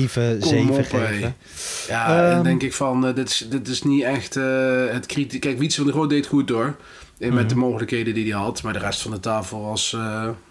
7, 0.07 0.39
kom 0.39 0.49
7 0.49 0.69
op, 0.69 0.85
geven. 0.85 1.35
Ja, 1.87 2.23
en 2.27 2.31
Ehm. 2.35 2.43
denk 2.43 2.61
ik 2.63 2.73
van, 2.73 3.07
eh, 3.07 3.15
dit, 3.15 3.29
is, 3.29 3.47
dit 3.49 3.67
is 3.67 3.83
niet 3.83 4.03
echt 4.03 4.35
eh, 4.35 4.43
het 4.89 5.05
kritiek. 5.05 5.41
Kijk, 5.41 5.59
Wietse 5.59 5.75
van 5.77 5.85
der 5.85 5.93
Groot 5.95 6.09
deed 6.09 6.25
goed 6.27 6.49
hoor. 6.49 6.75
Eh, 7.19 7.31
Met 7.31 7.49
de 7.49 7.55
Mhm. 7.55 7.63
mogelijkheden 7.65 8.13
die 8.13 8.31
hij 8.33 8.41
had. 8.41 8.63
Maar 8.63 8.73
de 8.73 8.79
rest 8.79 9.01
van 9.01 9.11
de 9.11 9.19
tafel 9.19 9.61
was, 9.61 9.93
eh, 9.93 9.99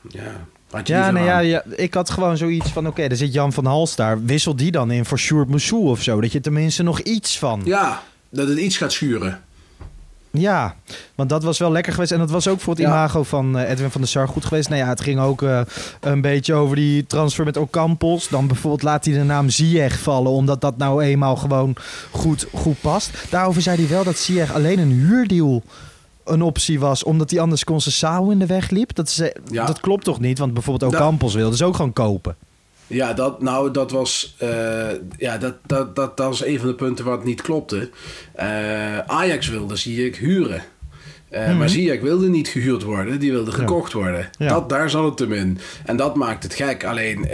ja, 0.08 0.46
had 0.70 0.86
je 0.88 0.92
Ja, 0.94 1.10
nee, 1.10 1.22
zo 1.22 1.28
ja, 1.28 1.38
ja, 1.38 1.62
ik 1.76 1.94
had 1.94 2.10
gewoon 2.10 2.36
zoiets 2.36 2.70
van: 2.70 2.86
oké, 2.86 3.02
er 3.02 3.16
zit 3.16 3.32
Jan 3.32 3.52
van 3.52 3.64
Hals 3.64 3.96
daar. 3.96 4.24
Wissel 4.24 4.56
die 4.56 4.70
dan 4.70 4.90
in 4.90 5.04
voor 5.04 5.18
Sjoerd 5.18 5.48
Moussou 5.48 5.82
of 5.88 6.02
zo. 6.02 6.20
Dat 6.20 6.32
je 6.32 6.40
tenminste 6.40 6.82
nog 6.82 7.00
iets 7.00 7.38
van. 7.38 7.60
Ja, 7.64 8.02
dat 8.30 8.48
het 8.48 8.58
iets 8.58 8.76
gaat 8.76 8.92
schuren. 8.92 9.42
Want 11.14 11.28
dat 11.28 11.42
was 11.42 11.58
wel 11.58 11.72
lekker 11.72 11.92
geweest. 11.92 12.12
En 12.12 12.18
dat 12.18 12.30
was 12.30 12.48
ook 12.48 12.60
voor 12.60 12.72
het 12.74 12.82
Ja. 12.82 12.88
imago 12.88 13.22
van 13.22 13.58
eh, 13.58 13.70
Edwin 13.70 13.90
van 13.90 14.00
der 14.00 14.10
Sar 14.10 14.28
goed 14.28 14.44
geweest. 14.44 14.68
Nou 14.68 14.80
ja, 14.80 14.88
het 14.88 15.00
ging 15.00 15.20
ook 15.20 15.42
eh, 15.42 15.60
een 16.00 16.20
beetje 16.20 16.54
over 16.54 16.76
die 16.76 17.06
transfer 17.06 17.44
met 17.44 17.56
Ocampos. 17.56 18.28
Dan 18.28 18.46
bijvoorbeeld 18.46 18.82
laat 18.82 19.04
hij 19.04 19.14
de 19.14 19.22
naam 19.24 19.48
Ziyech 19.50 19.98
vallen, 19.98 20.30
omdat 20.32 20.60
dat 20.60 20.76
nou 20.76 21.02
eenmaal 21.02 21.36
gewoon 21.36 21.76
goed, 22.10 22.46
goed 22.54 22.80
past. 22.80 23.10
Daarover 23.30 23.62
zei 23.62 23.76
hij 23.76 23.88
wel 23.88 24.04
dat 24.04 24.16
Ziyech 24.18 24.54
alleen 24.54 24.78
een 24.78 24.92
huurdeal 24.92 25.62
een 26.24 26.42
optie 26.42 26.80
was, 26.80 27.02
omdat 27.04 27.30
hij 27.30 27.40
anders 27.40 27.64
Concessao 27.64 28.30
in 28.30 28.38
de 28.38 28.46
weg 28.46 28.70
liep. 28.70 28.94
Dat, 28.94 29.08
is, 29.08 29.18
eh, 29.20 29.28
Ja. 29.50 29.66
dat 29.66 29.80
klopt 29.80 30.04
toch 30.04 30.20
niet? 30.20 30.38
Want 30.38 30.54
bijvoorbeeld 30.54 30.90
Nou. 30.92 31.04
Ocampos 31.04 31.34
wilde 31.34 31.56
ze 31.56 31.64
ook 31.64 31.76
gewoon 31.76 31.92
kopen. 31.92 32.36
Ja, 32.88 33.12
dat, 33.12 33.42
nou, 33.42 33.70
dat 33.70 33.90
was, 33.90 34.34
eh, 34.38 34.88
ja, 35.18 35.38
dat, 35.38 35.54
dat, 35.66 35.96
dat, 35.96 36.16
dat 36.16 36.26
was 36.26 36.44
een 36.44 36.58
van 36.58 36.68
de 36.68 36.74
punten 36.74 37.04
wat 37.04 37.24
niet 37.24 37.42
klopte. 37.42 37.90
Eh, 38.34 38.98
Ajax 38.98 39.48
wilde 39.48 39.76
Ziyech 39.76 40.18
huren. 40.18 40.62
Eh, 41.28 41.58
Maar 41.58 41.68
Ziyech 41.68 42.00
wilde 42.00 42.28
niet 42.28 42.48
gehuurd 42.48 42.82
worden, 42.82 43.18
die 43.18 43.32
wilde 43.32 43.52
gekocht 43.52 43.92
worden. 43.92 44.30
Ja. 44.38 44.48
Dat, 44.48 44.68
daar 44.68 44.90
zat 44.90 45.04
het 45.04 45.18
hem 45.18 45.32
in. 45.32 45.58
En 45.84 45.96
dat 45.96 46.14
maakt 46.14 46.42
het 46.42 46.54
gek. 46.54 46.84
Alleen 46.84 47.28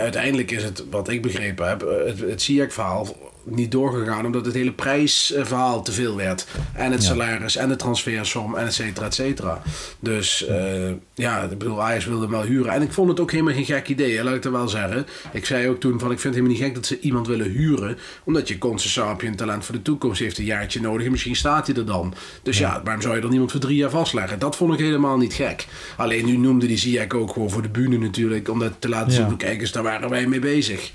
uiteindelijk 0.00 0.50
is 0.50 0.62
het, 0.62 0.84
wat 0.90 1.08
ik 1.08 1.22
begrepen 1.22 1.68
heb, 1.68 1.80
het, 2.06 2.20
het 2.20 2.42
Ziyech-verhaal 2.42 3.16
niet 3.44 3.70
doorgegaan 3.72 4.26
omdat 4.26 4.44
het 4.44 4.54
hele 4.54 4.72
prijsverhaal 4.72 5.82
te 5.82 5.92
veel 5.92 6.16
werd. 6.16 6.46
En 6.72 6.92
het 6.92 7.02
salaris 7.02 7.56
en 7.56 7.68
de 7.68 7.76
transfersom 7.76 8.54
en 8.56 8.66
et 8.66 8.74
cetera, 8.74 9.06
et 9.06 9.14
cetera. 9.14 9.62
Dus 10.00 10.46
eh, 10.46 10.90
ja, 11.14 11.42
ik 11.42 11.58
bedoel, 11.58 11.82
Ajax 11.82 12.04
wilde 12.04 12.22
hem 12.22 12.30
wel 12.30 12.42
huren. 12.42 12.72
En 12.72 12.82
ik 12.82 12.92
vond 12.92 13.08
het 13.08 13.20
ook 13.20 13.30
helemaal 13.30 13.54
geen 13.54 13.64
gek 13.64 13.88
idee, 13.88 14.16
hè, 14.16 14.22
laat 14.24 14.34
ik 14.34 14.42
dat 14.42 14.52
wel 14.52 14.68
zeggen. 14.68 15.06
Ik 15.32 15.46
zei 15.46 15.68
ook 15.68 15.80
toen 15.80 15.98
van, 15.98 16.10
ik 16.12 16.20
vind 16.20 16.34
het 16.34 16.44
helemaal 16.44 16.52
niet 16.52 16.62
gek 16.62 16.74
dat 16.74 16.86
ze 16.86 17.00
iemand 17.00 17.26
willen 17.26 17.50
huren. 17.50 17.98
Omdat 18.24 18.48
je 18.48 18.58
Concessapie 18.58 19.28
een 19.28 19.36
talent 19.36 19.64
voor 19.64 19.74
de 19.74 19.82
toekomst 19.82 20.20
heeft 20.20 20.38
een 20.38 20.44
jaartje 20.44 20.80
nodig. 20.80 21.04
En 21.04 21.10
misschien 21.12 21.36
staat 21.36 21.66
hij 21.66 21.76
er 21.76 21.86
dan. 21.86 22.14
Dus 22.42 22.58
ja, 22.58 22.80
waarom 22.84 23.02
zou 23.02 23.14
je 23.14 23.20
dan 23.20 23.32
iemand 23.32 23.50
voor 23.50 23.60
drie 23.60 23.76
jaar 23.76 23.90
vastleggen? 23.90 24.38
Dat 24.38 24.56
vond 24.56 24.72
ik 24.72 24.78
helemaal 24.78 25.16
niet 25.16 25.34
gek. 25.34 25.66
Alleen 25.96 26.24
nu 26.24 26.36
noemde 26.36 26.66
die 26.66 26.78
Ziyech 26.78 27.08
ook 27.08 27.32
gewoon 27.32 27.50
voor 27.50 27.62
de 27.62 27.68
bühne 27.68 27.98
natuurlijk. 27.98 28.48
Om 28.48 28.58
dat 28.58 28.72
te 28.78 28.88
laten 28.88 29.12
zien, 29.12 29.28
Ja. 29.28 29.34
kijk 29.36 29.60
eens, 29.60 29.72
daar 29.72 29.82
waren 29.82 30.10
wij 30.10 30.26
mee 30.26 30.38
bezig. 30.40 30.92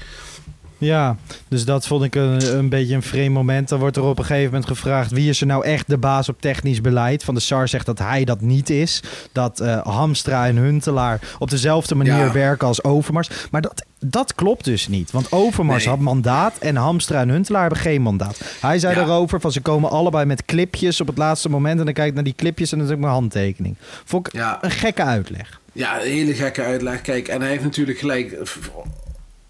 Ja, 0.79 1.15
dus 1.47 1.65
dat 1.65 1.87
vond 1.87 2.03
ik 2.03 2.15
een, 2.15 2.57
een 2.57 2.69
beetje 2.69 2.95
een 2.95 3.01
vreemd 3.01 3.33
moment. 3.33 3.69
Dan 3.69 3.79
wordt 3.79 3.95
er 3.97 4.03
op 4.03 4.19
een 4.19 4.25
gegeven 4.25 4.51
moment 4.51 4.65
gevraagd... 4.69 5.11
wie 5.11 5.29
is 5.29 5.41
er 5.41 5.47
nou 5.47 5.65
echt 5.65 5.87
de 5.87 5.97
baas 5.97 6.29
op 6.29 6.41
technisch 6.41 6.81
beleid? 6.81 7.23
Van 7.23 7.33
de 7.33 7.39
SAR 7.39 7.67
zegt 7.67 7.85
dat 7.85 7.99
hij 7.99 8.23
dat 8.23 8.41
niet 8.41 8.69
is. 8.69 9.03
Dat 9.31 9.59
eh, 9.59 9.81
Hamstra 9.85 10.47
en 10.47 10.55
Huntelaar 10.57 11.19
op 11.39 11.49
dezelfde 11.49 11.95
manier 11.95 12.13
Ja. 12.17 12.31
werken 12.31 12.67
als 12.67 12.83
Overmars. 12.83 13.29
Maar 13.51 13.61
dat, 13.61 13.85
dat 13.99 14.35
klopt 14.35 14.65
dus 14.65 14.87
niet. 14.87 15.11
Want 15.11 15.31
Overmars 15.31 15.85
Nee. 15.85 15.93
had 15.93 16.03
mandaat 16.03 16.57
en 16.57 16.75
Hamstra 16.75 17.21
en 17.21 17.29
Huntelaar 17.29 17.61
hebben 17.61 17.79
geen 17.79 18.01
mandaat. 18.01 18.41
Hij 18.61 18.79
zei 18.79 18.93
Ja. 18.93 18.99
daarover 18.99 19.41
van 19.41 19.51
ze 19.51 19.61
komen 19.61 19.89
allebei 19.89 20.25
met 20.25 20.45
clipjes 20.45 21.01
op 21.01 21.07
het 21.07 21.17
laatste 21.17 21.49
moment... 21.49 21.79
en 21.79 21.85
dan 21.85 21.93
kijk 21.93 22.07
ik 22.07 22.13
naar 22.15 22.23
die 22.23 22.35
clipjes 22.35 22.71
en 22.71 22.77
dan 22.77 22.87
is 22.87 22.93
ook 22.93 22.99
mijn 22.99 23.11
handtekening. 23.13 23.75
Vond 24.05 24.27
ik 24.27 24.33
Ja. 24.33 24.57
een 24.61 24.71
gekke 24.71 25.03
uitleg. 25.03 25.59
Ja, 25.73 26.01
een 26.01 26.07
hele 26.11 26.33
gekke 26.33 26.63
uitleg. 26.63 27.01
Kijk, 27.01 27.27
en 27.27 27.41
hij 27.41 27.49
heeft 27.49 27.63
natuurlijk 27.63 27.97
gelijk. 27.99 28.37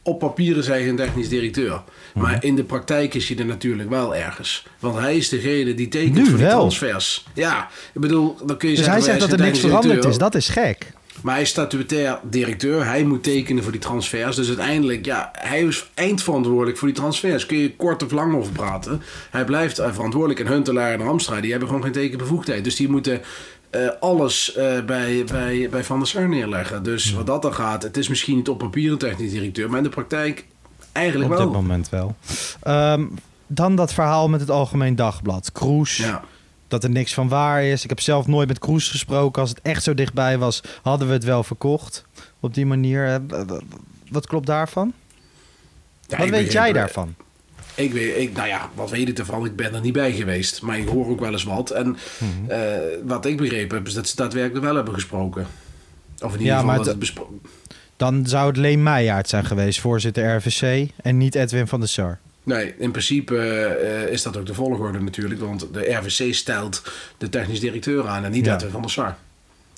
Op 0.03 0.19
papieren 0.19 0.57
is 0.61 0.67
hij 0.67 0.83
geen 0.83 0.95
technisch 0.95 1.29
directeur. 1.29 1.81
Mhm. 2.13 2.23
Maar 2.25 2.43
in 2.43 2.55
de 2.55 2.63
praktijk 2.63 3.13
is 3.13 3.27
hij 3.29 3.37
er 3.37 3.45
natuurlijk 3.45 3.89
wel 3.89 4.15
ergens. 4.15 4.65
Want 4.79 4.97
hij 4.99 5.17
is 5.17 5.29
degene 5.29 5.73
die 5.73 5.87
tekent 5.87 6.13
Nu 6.15 6.25
voor 6.25 6.37
die 6.37 6.45
wel. 6.45 6.57
transfers. 6.57 7.25
Ja, 7.33 7.67
ik 7.93 8.01
bedoel, 8.01 8.35
dan 8.45 8.57
kun 8.57 8.69
je 8.69 8.75
Dus 8.75 8.83
zeggen... 8.85 9.03
hij 9.03 9.11
zegt 9.11 9.19
dat 9.19 9.31
er 9.31 9.37
zijn 9.37 9.49
niks 9.49 9.59
veranderd 9.59 9.83
directeur. 9.85 10.11
is. 10.11 10.17
Dat 10.17 10.35
is 10.35 10.49
gek. 10.49 10.91
Maar 11.23 11.33
hij 11.33 11.43
is 11.43 11.49
statutair 11.49 12.19
directeur. 12.23 12.85
Hij 12.85 13.03
moet 13.03 13.23
tekenen 13.23 13.63
voor 13.63 13.71
die 13.71 13.81
transfers. 13.81 14.35
Dus 14.35 14.47
uiteindelijk, 14.47 15.05
ja, 15.05 15.29
hij 15.33 15.61
is 15.61 15.89
eindverantwoordelijk 15.93 16.77
voor 16.77 16.87
die 16.87 16.97
transfers. 16.97 17.45
Kun 17.45 17.57
je 17.57 17.75
kort 17.75 18.03
of 18.03 18.11
lang 18.11 18.35
over 18.35 18.51
praten. 18.51 19.01
Hij 19.29 19.45
blijft 19.45 19.75
verantwoordelijk. 19.75 20.39
En 20.39 20.47
Huntelaar 20.47 20.93
en 20.93 20.99
Hamstra, 21.01 21.41
die 21.41 21.49
hebben 21.51 21.67
gewoon 21.69 21.83
geen 21.83 21.91
tekenbevoegdheid. 21.93 22.63
Dus 22.63 22.75
die 22.75 22.89
moeten 22.89 23.21
eh, 23.69 23.87
alles 23.99 24.53
eh, 24.53 24.83
bij, 24.85 25.23
bij, 25.25 25.67
bij 25.69 25.83
Van 25.83 25.97
der 25.99 26.07
Sar 26.07 26.29
neerleggen. 26.29 26.83
Dus 26.83 27.11
wat 27.13 27.25
dat 27.25 27.41
dan 27.41 27.53
gaat, 27.53 27.83
het 27.83 27.97
is 27.97 28.07
misschien 28.07 28.35
niet 28.35 28.49
op 28.49 28.57
papier 28.57 28.91
een 28.91 28.97
technisch 28.97 29.31
directeur. 29.31 29.67
Maar 29.69 29.77
in 29.77 29.83
de 29.83 29.89
praktijk 29.89 30.45
eigenlijk 30.91 31.31
Op 31.31 31.37
wel. 31.37 31.45
dit 31.47 31.55
moment 31.55 31.89
wel. 31.89 32.15
Ehm, 32.61 33.05
dan 33.47 33.75
dat 33.75 33.93
verhaal 33.93 34.29
met 34.29 34.39
het 34.39 34.49
Algemeen 34.51 34.95
Dagblad. 34.95 35.51
Kroes, 35.51 35.97
Ja. 35.97 36.23
dat 36.67 36.83
er 36.83 36.89
niks 36.89 37.13
van 37.13 37.27
waar 37.27 37.63
is. 37.63 37.83
Ik 37.83 37.89
heb 37.89 37.99
zelf 37.99 38.27
nooit 38.27 38.47
met 38.47 38.59
Kroes 38.59 38.87
gesproken. 38.89 39.41
Als 39.41 39.49
het 39.49 39.59
echt 39.61 39.83
zo 39.83 39.93
dichtbij 39.93 40.37
was, 40.37 40.61
hadden 40.81 41.07
we 41.07 41.13
het 41.13 41.23
wel 41.23 41.43
verkocht. 41.43 42.05
Op 42.39 42.53
die 42.53 42.65
manier. 42.65 43.07
Eh, 43.07 43.39
Wat 44.09 44.27
klopt 44.27 44.45
daarvan? 44.47 44.93
Ja, 46.07 46.17
Wat 46.17 46.29
weet 46.29 46.51
jij 46.51 46.73
daarvan? 46.73 47.15
Ik 47.79 47.93
weet, 47.93 48.17
ik, 48.17 48.33
nou 48.35 48.47
ja, 48.47 48.69
wat 48.73 48.89
weet 48.89 49.09
ik 49.09 49.17
ervan? 49.19 49.45
Ik 49.45 49.55
ben 49.55 49.73
er 49.73 49.81
niet 49.81 49.93
bij 49.93 50.11
geweest. 50.11 50.61
Maar 50.61 50.77
ik 50.79 50.87
hoor 50.87 51.07
ook 51.09 51.19
wel 51.19 51.31
eens 51.31 51.43
wat. 51.43 51.69
En 51.71 51.87
Mhm. 52.19 52.51
eh, 52.51 52.59
wat 53.05 53.25
ik 53.25 53.37
begrepen 53.37 53.77
heb, 53.77 53.87
is 53.87 53.93
dat 53.93 54.07
ze 54.07 54.15
daadwerkelijk 54.15 54.65
wel 54.65 54.75
hebben 54.75 54.93
gesproken. 54.93 55.47
Of 56.21 56.33
in 56.33 56.39
ieder 56.39 56.53
Ja, 56.53 56.59
geval 56.59 56.75
dat 56.75 56.85
het- 56.85 56.99
besproken. 56.99 57.41
Dan 57.97 58.27
zou 58.27 58.47
het 58.47 58.57
Leen 58.57 58.83
Meijaert 58.83 59.29
zijn 59.29 59.45
geweest, 59.45 59.79
voorzitter 59.79 60.35
RVC. 60.35 60.89
En 61.01 61.17
niet 61.17 61.35
Edwin 61.35 61.67
van 61.67 61.79
der 61.79 61.89
Sar. 61.89 62.19
Nee, 62.43 62.73
in 62.77 62.91
principe 62.91 63.37
eh, 63.37 64.11
is 64.11 64.21
dat 64.23 64.37
ook 64.37 64.45
de 64.45 64.53
volgorde 64.53 64.99
natuurlijk. 64.99 65.39
Want 65.41 65.67
de 65.73 65.93
RVC 65.93 66.33
stelt 66.33 66.91
de 67.17 67.29
technisch 67.29 67.59
directeur 67.59 68.07
aan 68.07 68.23
en 68.23 68.31
niet 68.31 68.45
Ja. 68.45 68.53
Edwin 68.55 68.71
van 68.71 68.81
der 68.81 68.89
Sar. 68.89 69.17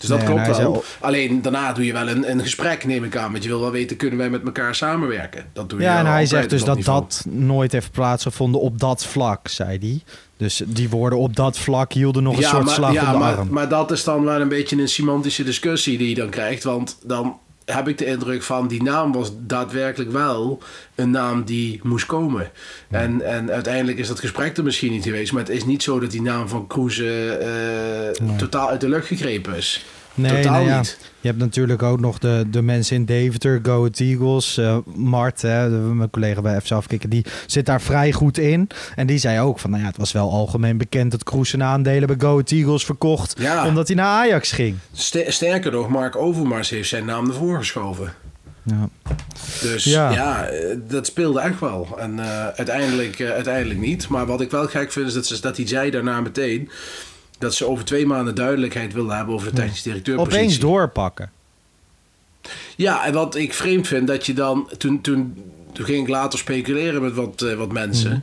Dus 0.01 0.09
dat 0.09 0.17
Nee, 0.17 0.27
klopt 0.27 0.45
wel. 0.47 0.55
zei- 0.55 0.83
Alleen 0.99 1.41
daarna 1.41 1.73
doe 1.73 1.85
je 1.85 1.93
wel 1.93 2.07
een, 2.07 2.31
een 2.31 2.39
gesprek, 2.41 2.85
neem 2.85 3.03
ik 3.03 3.15
aan. 3.17 3.31
Want 3.31 3.43
je 3.43 3.49
wil 3.49 3.59
wel 3.59 3.71
weten, 3.71 3.97
kunnen 3.97 4.17
wij 4.17 4.29
met 4.29 4.43
elkaar 4.45 4.75
samenwerken? 4.75 5.45
Dat 5.53 5.69
doe 5.69 5.79
je 5.79 5.85
Ja, 5.85 5.99
en 5.99 6.05
hij 6.05 6.25
zegt 6.25 6.49
dus 6.49 6.63
dat 6.63 6.75
niveau. 6.75 7.01
dat 7.01 7.25
nooit 7.29 7.71
heeft 7.71 7.91
plaatsgevonden 7.91 8.61
op 8.61 8.79
dat 8.79 9.05
vlak, 9.05 9.47
zei 9.47 9.77
hij. 9.79 10.01
Dus 10.37 10.61
die 10.65 10.89
woorden 10.89 11.19
op 11.19 11.35
dat 11.35 11.57
vlak 11.57 11.93
hielden 11.93 12.23
nog 12.23 12.37
een 12.37 12.43
soort 12.43 12.63
maar, 12.65 12.73
slag 12.73 12.93
ja, 12.93 13.05
op 13.05 13.11
de 13.11 13.17
maar, 13.17 13.35
arm. 13.35 13.47
maar 13.51 13.69
dat 13.69 13.91
is 13.91 14.03
dan 14.03 14.23
wel 14.23 14.41
een 14.41 14.47
beetje 14.49 14.77
een 14.81 14.87
semantische 14.87 15.43
discussie 15.43 15.97
die 15.97 16.09
je 16.09 16.15
dan 16.15 16.29
krijgt. 16.29 16.63
Want 16.63 16.97
dan 17.03 17.37
heb 17.65 17.87
ik 17.87 17.97
de 17.97 18.05
indruk 18.05 18.43
van 18.43 18.67
die 18.67 18.83
naam 18.83 19.11
was 19.11 19.31
daadwerkelijk 19.37 20.11
wel 20.11 20.61
een 20.95 21.11
naam 21.11 21.43
die 21.43 21.79
moest 21.83 22.05
komen. 22.05 22.51
En, 22.89 23.21
en 23.21 23.51
uiteindelijk 23.51 23.97
is 23.97 24.07
dat 24.07 24.19
gesprek 24.19 24.57
er 24.57 24.63
misschien 24.63 24.91
niet 24.91 25.03
geweest. 25.03 25.31
Maar 25.31 25.41
het 25.41 25.51
is 25.51 25.65
niet 25.65 25.83
zo 25.83 25.99
dat 25.99 26.11
die 26.11 26.21
naam 26.21 26.47
van 26.47 26.67
Kroeze 26.67 27.31
eh, 27.37 28.37
totaal 28.37 28.69
uit 28.69 28.81
de 28.81 28.89
lucht 28.89 29.07
gegrepen 29.07 29.55
is. 29.55 29.85
Nee, 30.21 30.41
Totaal 30.41 30.53
nou 30.53 30.67
ja. 30.67 30.77
niet. 30.77 30.97
Je 31.19 31.27
hebt 31.27 31.39
natuurlijk 31.39 31.83
ook 31.83 31.99
nog 31.99 32.17
de, 32.19 32.45
de 32.51 32.61
mensen 32.61 32.95
in 32.95 33.05
Deventer, 33.05 33.59
Go 33.63 33.87
Eagles. 33.93 34.57
eh, 34.57 34.77
Mart, 34.95 35.41
hè, 35.41 35.69
de- 35.69 35.75
mijn 35.75 36.09
collega 36.09 36.41
bij 36.41 36.61
FC 36.61 36.71
Afkikken, 36.71 37.09
die 37.09 37.25
zit 37.45 37.65
daar 37.65 37.81
vrij 37.81 38.11
goed 38.11 38.37
in. 38.37 38.69
En 38.95 39.07
die 39.07 39.17
zei 39.17 39.39
ook 39.39 39.59
van, 39.59 39.69
nou 39.69 39.81
ja, 39.81 39.87
het 39.87 39.97
was 39.97 40.11
wel 40.11 40.31
algemeen 40.31 40.77
bekend 40.77 41.11
dat 41.11 41.23
Kroes 41.23 41.49
zijn 41.49 41.63
aandelen 41.63 42.07
bij 42.07 42.15
Go 42.19 42.41
Eagles 42.45 42.85
verkocht. 42.85 43.33
Ja. 43.37 43.67
Omdat 43.67 43.87
hij 43.87 43.95
naar 43.95 44.05
Ajax 44.05 44.51
ging. 44.51 44.75
Ster- 44.93 45.33
Sterker 45.33 45.71
nog, 45.71 45.89
Mark 45.89 46.15
Overmars 46.15 46.69
heeft 46.69 46.89
zijn 46.89 47.05
naam 47.05 47.27
ervoor 47.27 47.57
geschoven. 47.57 48.13
Ja. 48.63 48.89
Dus 49.61 49.83
Ja. 49.83 50.11
ja, 50.11 50.49
dat 50.87 51.05
speelde 51.05 51.39
echt 51.39 51.59
wel. 51.59 51.87
En 51.99 52.19
eh, 52.19 52.47
uiteindelijk, 52.47 53.19
eh, 53.19 53.29
uiteindelijk 53.29 53.79
niet. 53.79 54.07
Maar 54.07 54.25
wat 54.25 54.41
ik 54.41 54.51
wel 54.51 54.67
gek 54.67 54.91
vind 54.91 55.07
is 55.07 55.13
dat, 55.13 55.25
ze, 55.25 55.41
dat 55.41 55.57
hij 55.57 55.67
zei 55.67 55.89
daarna 55.91 56.21
meteen... 56.21 56.69
dat 57.41 57.53
ze 57.53 57.67
over 57.67 57.85
twee 57.85 58.05
maanden 58.05 58.35
duidelijkheid 58.35 58.93
wilden 58.93 59.15
hebben 59.15 59.35
over 59.35 59.49
de 59.49 59.55
technisch 59.55 59.81
directeurpositie. 59.81 60.39
Opeens 60.39 60.59
doorpakken. 60.59 61.31
Ja, 62.75 63.05
en 63.05 63.13
wat 63.13 63.35
ik 63.35 63.53
vreemd 63.53 63.87
vind, 63.87 64.07
dat 64.07 64.25
je 64.25 64.33
dan... 64.33 64.69
Toen, 64.77 65.01
toen, 65.01 65.43
toen 65.73 65.85
ging 65.85 66.01
ik 66.03 66.09
later 66.09 66.39
speculeren 66.39 67.01
met 67.01 67.13
wat, 67.13 67.41
eh, 67.41 67.53
wat 67.53 67.71
mensen... 67.71 68.11
Mhm. 68.11 68.19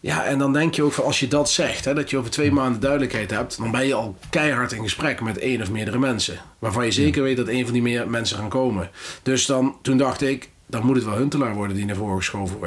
Ja, 0.00 0.24
en 0.24 0.38
dan 0.38 0.52
denk 0.52 0.74
je 0.74 0.82
ook 0.82 0.92
van 0.92 1.04
als 1.04 1.20
je 1.20 1.28
dat 1.28 1.50
zegt, 1.50 1.84
hè, 1.84 1.94
dat 1.94 2.10
je 2.10 2.16
over 2.18 2.30
twee 2.30 2.52
maanden 2.52 2.80
duidelijkheid 2.80 3.30
hebt, 3.30 3.58
dan 3.58 3.70
ben 3.70 3.86
je 3.86 3.94
al 3.94 4.16
keihard 4.30 4.72
in 4.72 4.82
gesprek 4.82 5.20
met 5.20 5.38
één 5.38 5.62
of 5.62 5.70
meerdere 5.70 5.98
mensen. 5.98 6.38
Waarvan 6.58 6.84
je 6.84 6.90
zeker 6.90 7.22
weet 7.22 7.36
dat 7.36 7.48
één 7.48 7.64
van 7.64 7.72
die 7.72 7.82
meer 7.82 8.08
mensen 8.10 8.36
gaan 8.38 8.48
komen. 8.48 8.90
Dus 9.22 9.46
dan, 9.46 9.76
toen 9.82 9.96
dacht 9.96 10.22
ik, 10.22 10.50
dan 10.66 10.86
moet 10.86 10.96
het 10.96 11.04
wel 11.04 11.16
Huntelaar 11.16 11.54
worden 11.54 11.76
die 11.76 11.84
naar 11.84 11.96
voren 11.96 12.16
geschoven 12.16 12.58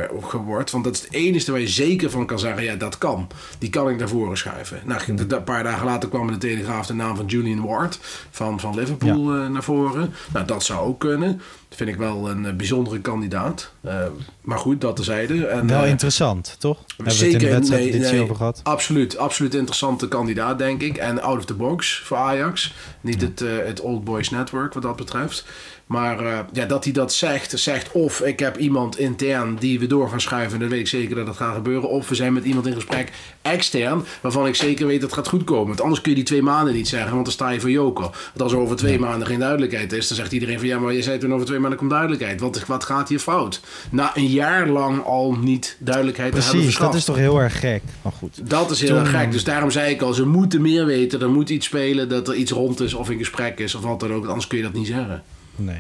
wordt. 0.45 0.71
Want 0.71 0.83
dat 0.83 0.93
is 0.93 1.01
het 1.01 1.13
enige 1.13 1.51
waar 1.51 1.59
je 1.59 1.67
zeker 1.67 2.09
van 2.09 2.25
kan 2.25 2.39
zeggen, 2.39 2.63
ja, 2.63 2.75
dat 2.75 2.97
kan. 2.97 3.27
Die 3.57 3.69
kan 3.69 3.89
ik 3.89 3.97
naar 3.97 4.09
voren 4.09 4.37
schuiven. 4.37 4.81
Nou, 4.85 5.01
een 5.07 5.43
paar 5.43 5.63
dagen 5.63 5.85
later 5.85 6.09
kwam 6.09 6.27
in 6.27 6.33
de 6.33 6.39
Telegraaf 6.39 6.85
de 6.85 6.93
naam 6.93 7.15
van 7.15 7.25
Julian 7.25 7.65
Ward 7.65 7.99
van, 8.31 8.59
van 8.59 8.75
Liverpool 8.75 9.33
eh, 9.33 9.47
naar 9.47 9.63
voren. 9.63 10.13
Nou, 10.33 10.45
dat 10.45 10.63
zou 10.63 10.87
ook 10.87 10.99
kunnen. 10.99 11.41
Dat 11.67 11.77
vind 11.77 11.89
ik 11.89 11.95
wel 11.95 12.29
een 12.29 12.45
eh, 12.45 12.53
bijzondere 12.53 12.99
kandidaat. 12.99 13.71
Eh, 13.81 14.05
maar 14.41 14.57
goed, 14.57 14.81
dat 14.81 14.95
terzijde. 14.95 15.45
En, 15.45 15.67
Wel 15.67 15.85
interessant, 15.85 16.55
toch? 16.59 16.77
Hebben 16.77 17.05
we 17.05 17.11
het 17.11 17.19
Zeker, 17.19 17.41
in 17.41 17.47
de 17.47 17.53
wedstrijd 17.53 18.11
nee, 18.11 18.21
over 18.21 18.35
gehad. 18.35 18.59
Absoluut, 18.63 19.17
absoluut 19.17 19.53
interessante 19.53 20.07
kandidaat, 20.07 20.57
denk 20.57 20.81
ik. 20.81 20.97
En 20.97 21.21
out 21.21 21.37
of 21.37 21.45
the 21.45 21.53
box 21.53 22.01
voor 22.05 22.17
Ajax. 22.17 22.73
Niet 23.01 23.21
het, 23.21 23.39
het 23.39 23.81
Old 23.81 24.03
Boys 24.03 24.29
Network 24.29 24.73
wat 24.73 24.83
dat 24.83 24.95
betreft. 24.95 25.45
Maar 25.89 26.19
eh, 26.19 26.39
ja, 26.51 26.65
dat 26.65 26.83
hij 26.83 26.93
dat 26.93 27.13
zegt, 27.13 27.59
zegt 27.59 27.91
of 27.91 28.21
ik 28.21 28.39
heb 28.39 28.57
iemand 28.57 28.97
intern 28.97 29.55
die 29.55 29.79
we 29.79 29.87
door 29.87 30.09
gaan 30.09 30.21
schuiven. 30.21 30.53
En 30.53 30.59
dan 30.59 30.69
weet 30.69 30.79
ik 30.79 30.87
zeker 30.87 31.15
dat 31.15 31.25
dat 31.25 31.35
gaat 31.35 31.55
gebeuren. 31.55 31.89
Of 31.89 32.09
we 32.09 32.15
zijn 32.15 32.33
met 32.33 32.43
iemand 32.43 32.67
in 32.67 32.73
gesprek 32.73 33.11
extern, 33.41 34.03
waarvan 34.21 34.47
ik 34.47 34.55
zeker 34.55 34.87
weet 34.87 35.01
dat 35.01 35.09
het 35.09 35.19
gaat 35.19 35.27
goed 35.27 35.43
komen. 35.43 35.67
Want 35.67 35.81
anders 35.81 36.01
kun 36.01 36.11
je 36.11 36.17
die 36.17 36.25
twee 36.25 36.41
maanden 36.41 36.73
niet 36.73 36.87
zeggen, 36.87 37.11
want 37.11 37.23
dan 37.23 37.33
sta 37.33 37.49
je 37.49 37.59
voor 37.59 37.69
joker. 37.69 38.03
Want 38.03 38.41
als 38.41 38.51
er 38.51 38.57
over 38.57 38.75
twee 38.75 38.99
maanden 38.99 39.27
geen 39.27 39.39
duidelijkheid 39.39 39.91
is, 39.91 40.07
dan 40.07 40.17
zegt 40.17 40.31
iedereen 40.31 40.59
van 40.59 40.67
ja, 40.67 40.79
maar 40.79 40.93
je 40.93 41.01
zei 41.01 41.17
toen 41.17 41.33
over 41.33 41.45
twee 41.45 41.59
maanden 41.59 41.79
komt 41.79 41.91
duidelijkheid. 41.91 42.39
Wat, 42.39 42.65
wat 42.65 42.83
gaat 42.83 43.09
hier 43.09 43.19
fout? 43.19 43.61
Na 43.91 44.11
een 44.15 44.27
jaar 44.27 44.67
lang 44.67 45.03
al 45.03 45.37
niet 45.41 45.77
duidelijkheid 45.79 46.31
te 46.31 46.39
hebben 46.39 46.59
Precies, 46.59 46.79
dat 46.79 46.93
is 46.93 47.05
toch 47.05 47.15
heel 47.15 47.39
erg 47.39 47.59
gek. 47.59 47.81
Maar 48.01 48.13
goed. 48.13 48.49
Dat 48.49 48.71
is 48.71 48.81
heel 48.81 48.97
erg 48.97 49.09
gek. 49.09 49.31
Dus 49.31 49.43
daarom 49.43 49.71
zei 49.71 49.91
ik 49.91 50.01
al, 50.01 50.13
ze 50.13 50.25
moeten 50.25 50.61
meer 50.61 50.85
weten. 50.85 51.21
Er 51.21 51.29
moet 51.29 51.49
iets 51.49 51.65
spelen, 51.65 52.09
dat 52.09 52.27
er 52.27 52.35
iets 52.35 52.51
rond 52.51 52.79
is 52.79 52.93
of 52.93 53.09
in 53.09 53.17
gesprek 53.17 53.59
is 53.59 53.75
of 53.75 53.81
wat 53.81 53.99
dan 53.99 54.13
ook. 54.13 54.25
Anders 54.25 54.47
kun 54.47 54.57
je 54.57 54.63
dat 54.63 54.73
niet 54.73 54.87
zeggen. 54.87 55.23
Nee. 55.59 55.79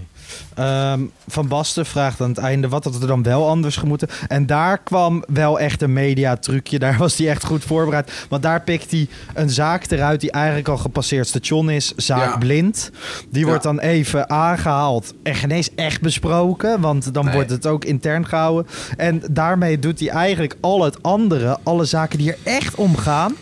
Ehm, 0.55 1.01
Van 1.27 1.47
Basten 1.47 1.85
vraagt 1.85 2.21
aan 2.21 2.29
het 2.29 2.37
einde 2.37 2.67
wat 2.69 2.83
had 2.83 3.01
er 3.01 3.07
dan 3.07 3.23
wel 3.23 3.47
anders 3.47 3.75
gemoeten. 3.75 4.07
En 4.27 4.45
daar 4.45 4.77
kwam 4.77 5.23
wel 5.27 5.59
echt 5.59 5.81
een 5.81 5.93
mediatrucje. 5.93 6.79
Daar 6.79 6.97
was 6.97 7.17
hij 7.17 7.29
echt 7.29 7.45
goed 7.45 7.63
voorbereid. 7.63 8.11
Want 8.29 8.43
daar 8.43 8.61
pikt 8.61 8.91
hij 8.91 9.07
een 9.33 9.49
zaak 9.49 9.91
eruit 9.91 10.21
die 10.21 10.31
eigenlijk 10.31 10.67
al 10.67 10.77
gepasseerd 10.77 11.27
station 11.27 11.69
is. 11.69 11.93
Zaak 11.95 12.31
Ja. 12.31 12.37
Blind. 12.37 12.91
Die 13.29 13.45
wordt 13.45 13.63
dan 13.63 13.79
even 13.79 14.29
aangehaald 14.29 15.13
en 15.23 15.35
geen 15.35 15.51
eens 15.51 15.75
echt 15.75 16.01
besproken. 16.01 16.81
Want 16.81 17.13
dan 17.13 17.25
Nee. 17.25 17.33
wordt 17.33 17.49
het 17.49 17.65
ook 17.65 17.85
intern 17.85 18.27
gehouden. 18.27 18.67
En 18.97 19.21
daarmee 19.31 19.79
doet 19.79 19.99
hij 19.99 20.09
eigenlijk 20.09 20.55
al 20.59 20.83
het 20.83 21.03
andere, 21.03 21.57
alle 21.63 21.85
zaken 21.85 22.17
die 22.17 22.31
er 22.31 22.37
echt 22.43 22.75
om 22.75 22.95
gaan, 22.97 23.35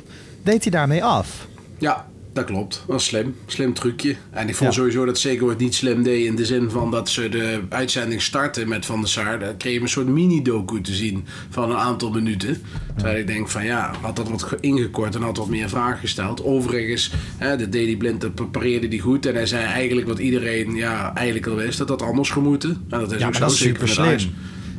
deed 0.44 0.62
hij 0.64 0.72
daarmee 0.72 1.04
af. 1.04 1.48
Ja, 1.78 2.06
dat 2.38 2.46
klopt. 2.46 2.74
Dat 2.74 2.86
was 2.96 3.06
slim. 3.06 3.36
Slim 3.46 3.74
trucje. 3.74 4.16
En 4.32 4.50
ik 4.50 4.56
vond 4.56 4.70
Ja. 4.74 4.76
sowieso 4.80 5.06
dat 5.06 5.20
Ziggo 5.20 5.50
het 5.50 5.58
niet 5.58 5.76
slim 5.76 6.04
deed 6.04 6.26
in 6.26 6.36
de 6.36 6.46
zin 6.46 6.70
van 6.70 6.92
dat 6.92 7.10
ze 7.10 7.30
de 7.30 7.60
uitzending 7.70 8.22
starten 8.22 8.68
met 8.68 8.86
Van 8.86 9.00
der 9.00 9.10
Sar. 9.10 9.40
Dan 9.40 9.58
kreeg 9.58 9.74
je 9.74 9.82
een 9.82 9.90
soort 9.90 10.08
mini-docu 10.08 10.82
te 10.82 10.94
zien 10.94 11.26
van 11.50 11.70
een 11.72 11.78
aantal 11.78 12.12
minuten. 12.12 12.62
Terwijl 12.96 13.18
ik 13.20 13.28
denk 13.28 13.50
van 13.50 13.66
ja, 13.66 13.92
had 14.02 14.16
dat 14.16 14.30
wat 14.30 14.44
ge- 14.44 14.58
ingekort 14.62 15.16
en 15.16 15.22
had 15.22 15.38
wat 15.38 15.48
meer 15.50 15.70
vragen 15.70 16.00
gesteld. 16.00 16.44
Overigens, 16.44 17.12
hè, 17.38 17.58
de 17.58 17.70
Daily 17.70 17.96
Blind 17.96 18.22
dat 18.22 18.36
prepareerde 18.36 18.88
die 18.88 19.00
goed. 19.00 19.26
En 19.26 19.34
hij 19.36 19.46
zei 19.46 19.64
eigenlijk 19.64 20.08
wat 20.08 20.20
iedereen 20.20 20.76
ja, 20.76 21.16
eigenlijk 21.16 21.48
al 21.48 21.56
wist, 21.56 21.78
dat 21.78 21.88
dat 21.88 22.02
anders 22.02 22.30
gemoeten. 22.30 22.70
En 22.90 23.00
dat 23.00 23.12
is 23.12 23.20
Ja, 23.20 23.28
ook 23.28 23.36
zo, 23.36 23.48
zeker 23.48 23.88
super 23.88 23.88
slim. 23.88 24.34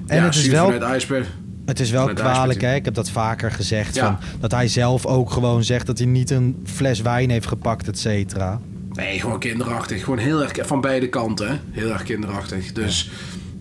En 0.06 0.16
ja, 0.16 0.24
het 0.24 0.34
is 0.34 0.46
wel-. 0.48 0.72
Het 1.68 1.80
is 1.80 1.90
wel 1.90 2.12
kwalijk, 2.12 2.60
hè? 2.60 2.74
Ik 2.74 2.84
heb 2.84 2.94
dat 2.94 3.10
vaker 3.10 3.50
gezegd. 3.50 3.94
Ja. 3.94 4.04
Van, 4.04 4.40
dat 4.40 4.50
hij 4.50 4.68
zelf 4.68 5.06
ook 5.06 5.30
gewoon 5.30 5.64
zegt 5.64 5.86
dat 5.86 5.98
hij 5.98 6.06
niet 6.06 6.30
een 6.30 6.62
fles 6.64 7.00
wijn 7.00 7.30
heeft 7.30 7.46
gepakt, 7.46 7.88
et 7.88 7.98
cetera. 7.98 8.60
Nee, 8.92 9.20
gewoon 9.20 9.38
kinderachtig. 9.38 10.04
Gewoon 10.04 10.18
heel 10.18 10.42
erg 10.42 10.66
van 10.66 10.80
beide 10.80 11.08
kanten. 11.08 11.48
Hè? 11.48 11.56
Heel 11.70 11.90
erg 11.90 12.02
kinderachtig. 12.02 12.72
Dus 12.72 13.10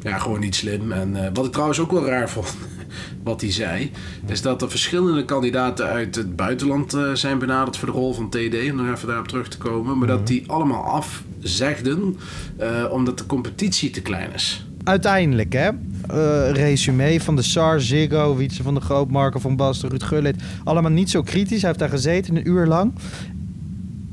ja, 0.01 0.17
gewoon 0.17 0.39
niet 0.39 0.55
slim. 0.55 0.91
En 0.91 1.25
eh, 1.25 1.29
wat 1.33 1.45
ik 1.45 1.51
trouwens 1.51 1.79
ook 1.79 1.91
wel 1.91 2.05
raar 2.05 2.29
vond, 2.29 2.55
wat 3.23 3.41
hij 3.41 3.51
zei, 3.51 3.91
is 4.27 4.41
dat 4.41 4.61
er 4.61 4.69
verschillende 4.69 5.25
kandidaten 5.25 5.87
uit 5.87 6.15
het 6.15 6.35
buitenland 6.35 6.93
eh, 6.93 7.11
zijn 7.13 7.39
benaderd 7.39 7.77
voor 7.77 7.87
de 7.87 7.93
rol 7.93 8.13
van 8.13 8.29
TD. 8.29 8.69
Om 8.69 8.75
nog 8.75 8.95
even 8.95 9.07
daarop 9.07 9.27
terug 9.27 9.47
te 9.47 9.57
komen. 9.57 9.97
Maar 9.97 10.07
dat 10.07 10.27
die 10.27 10.43
allemaal 10.47 10.83
afzegden 10.83 12.17
eh, 12.57 12.85
omdat 12.89 13.17
de 13.17 13.25
competitie 13.25 13.89
te 13.89 14.01
klein 14.01 14.33
is. 14.33 14.66
Uiteindelijk, 14.87 15.53
hè? 15.53 15.69
eh, 16.09 16.51
resume 16.51 17.21
van 17.21 17.35
de 17.35 17.41
SAR, 17.41 17.81
Ziggo, 17.81 18.35
Wietse 18.35 18.63
van 18.63 18.73
de 18.73 18.79
Groot, 18.81 19.09
Marco 19.09 19.39
van 19.39 19.55
Basten, 19.55 19.89
Ruud 19.89 20.03
Gullit. 20.03 20.35
Allemaal 20.63 20.91
niet 20.91 21.09
zo 21.09 21.21
kritisch. 21.21 21.57
Hij 21.61 21.67
heeft 21.69 21.79
daar 21.79 21.89
gezeten 21.89 22.35
een 22.35 22.47
uur 22.47 22.65
lang. 22.65 22.91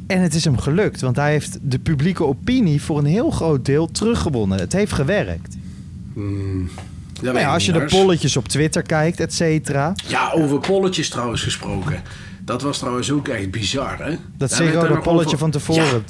En 0.06 0.20
het 0.20 0.34
is 0.34 0.44
hem 0.44 0.58
gelukt, 0.58 1.00
want 1.00 1.16
hij 1.16 1.30
heeft 1.30 1.58
de 1.62 1.78
publieke 1.78 2.24
opinie 2.24 2.82
voor 2.82 2.98
een 2.98 3.04
heel 3.04 3.30
groot 3.30 3.64
deel 3.64 3.90
teruggewonnen. 3.90 4.58
Het 4.58 4.72
heeft 4.72 4.92
gewerkt. 4.92 5.56
Hmm, 6.14 6.68
Nou 7.22 7.38
ja, 7.38 7.52
als 7.52 7.66
je 7.66 7.72
de 7.72 7.84
polletjes 7.84 8.36
op 8.36 8.48
Twitter 8.48 8.82
kijkt, 8.82 9.20
et 9.20 9.32
cetera. 9.34 9.92
Ja, 10.06 10.30
over 10.32 10.58
polletjes 10.60 11.08
trouwens 11.08 11.42
gesproken. 11.42 12.02
Dat 12.44 12.62
was 12.62 12.78
trouwens 12.78 13.10
ook 13.10 13.28
echt 13.28 13.50
bizar, 13.50 13.98
hè? 14.06 14.16
Dat 14.36 14.52
Ziggo 14.52 14.88
nog 14.88 15.02
polletje 15.02 15.26
over- 15.26 15.38
van 15.38 15.50
tevoren 15.50 15.84
Ja, 15.84 16.00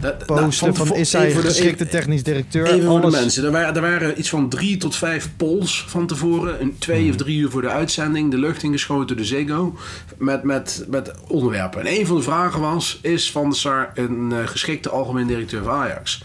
dat- 0.00 0.26
nou, 0.28 0.52
van, 0.52 0.94
is 0.94 1.12
hij 1.12 1.26
de- 1.32 1.40
geschikte 1.40 1.88
technisch 1.88 2.22
directeur? 2.22 2.66
Even 2.66 2.86
voor 2.88 3.00
de 3.00 3.10
mensen. 3.10 3.44
Er 3.44 3.50
waren, 3.50 3.74
er 3.74 3.80
waren 3.80 4.18
iets 4.18 4.28
van 4.28 4.48
drie 4.48 4.76
tot 4.76 4.96
vijf 4.96 5.28
polls 5.36 5.84
van 5.88 6.06
tevoren. 6.06 6.60
Een 6.60 6.74
twee 6.78 7.00
Hmm. 7.00 7.10
of 7.10 7.16
drie 7.16 7.38
uur 7.38 7.50
voor 7.50 7.62
de 7.62 7.68
uitzending. 7.68 8.30
De 8.30 8.38
lucht 8.38 8.62
ingeschoten 8.62 9.16
door 9.16 9.24
Ziggo. 9.26 9.76
Met, 10.18 10.42
met, 10.42 10.84
met 10.88 11.12
onderwerpen. 11.28 11.80
En 11.86 11.98
een 11.98 12.06
van 12.06 12.16
de 12.16 12.22
vragen 12.22 12.60
was... 12.60 12.98
Is 13.02 13.30
Van 13.30 13.42
der 13.50 13.58
Sar 13.58 13.90
een 13.94 14.32
eh, 14.32 14.46
geschikte 14.46 14.90
algemeen 14.90 15.26
directeur 15.26 15.62
van 15.62 15.72
Ajax? 15.72 16.22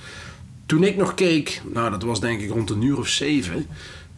Toen 0.66 0.84
ik 0.84 0.96
nog 0.98 1.14
keek... 1.14 1.62
Nou, 1.74 1.92
dat 1.92 2.04
was 2.04 2.20
denk 2.20 2.42
ik 2.42 2.50
rond 2.50 2.70
een 2.70 2.82
uur 2.82 2.98
of 2.98 3.08
zeven... 3.08 3.68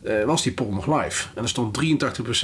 eh, 0.08 0.26
was 0.26 0.43
die 0.43 0.52
poll 0.52 0.74
nog 0.74 1.02
live. 1.02 1.28
En 1.36 1.43
er 1.43 1.50
stond 1.50 1.78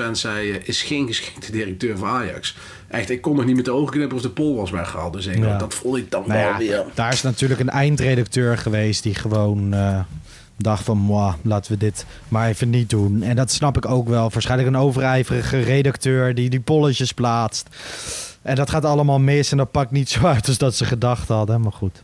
83% 0.08 0.12
zei... 0.12 0.52
eh, 0.52 0.68
is 0.68 0.82
geen 0.82 1.08
geschikte 1.08 1.52
directeur 1.52 1.98
van 1.98 2.08
Ajax. 2.08 2.56
Echt, 2.88 3.10
ik 3.10 3.22
kon 3.22 3.36
nog 3.36 3.46
niet 3.46 3.56
met 3.56 3.66
de 3.66 3.72
ogen 3.72 3.92
knippen 3.94 4.18
of 4.18 4.24
de 4.24 4.30
poll 4.30 4.56
was 4.56 4.72
weggehaald. 4.72 5.14
Dus 5.14 5.26
ik, 5.26 5.38
Ja. 5.38 5.58
dat 5.58 5.74
vond 5.74 5.98
ik 5.98 6.12
dan 6.12 6.24
Nou 6.28 6.40
wel 6.40 6.50
ja, 6.52 6.58
weer... 6.58 6.86
daar 6.94 7.14
is 7.14 7.22
natuurlijk 7.22 7.60
een 7.60 7.70
eindredacteur 7.70 8.58
geweest 8.58 9.04
die 9.04 9.16
gewoon 9.16 9.74
eh, 9.74 10.00
dacht 10.58 10.84
van, 10.84 10.98
moi, 10.98 11.34
laten 11.42 11.72
we 11.72 11.78
dit 11.78 12.06
maar 12.28 12.48
even 12.50 12.70
niet 12.70 12.90
doen. 12.90 13.22
En 13.24 13.36
dat 13.36 13.52
snap 13.52 13.78
ik 13.78 13.86
ook 13.86 14.08
wel. 14.08 14.30
Waarschijnlijk 14.30 14.70
een 14.70 14.78
overijverige 14.78 15.60
redacteur 15.60 16.36
die 16.36 16.50
die 16.50 16.60
polletjes 16.60 17.12
plaatst. 17.12 17.68
En 18.42 18.56
dat 18.56 18.70
gaat 18.70 18.86
allemaal 18.86 19.20
mis 19.20 19.52
en 19.52 19.58
dat 19.58 19.72
pakt 19.72 19.92
niet 19.92 20.10
zo 20.10 20.26
uit 20.26 20.48
als 20.48 20.58
dat 20.58 20.76
ze 20.76 20.86
gedacht 20.86 21.28
hadden. 21.28 21.62
Maar 21.62 21.72
goed, 21.72 22.04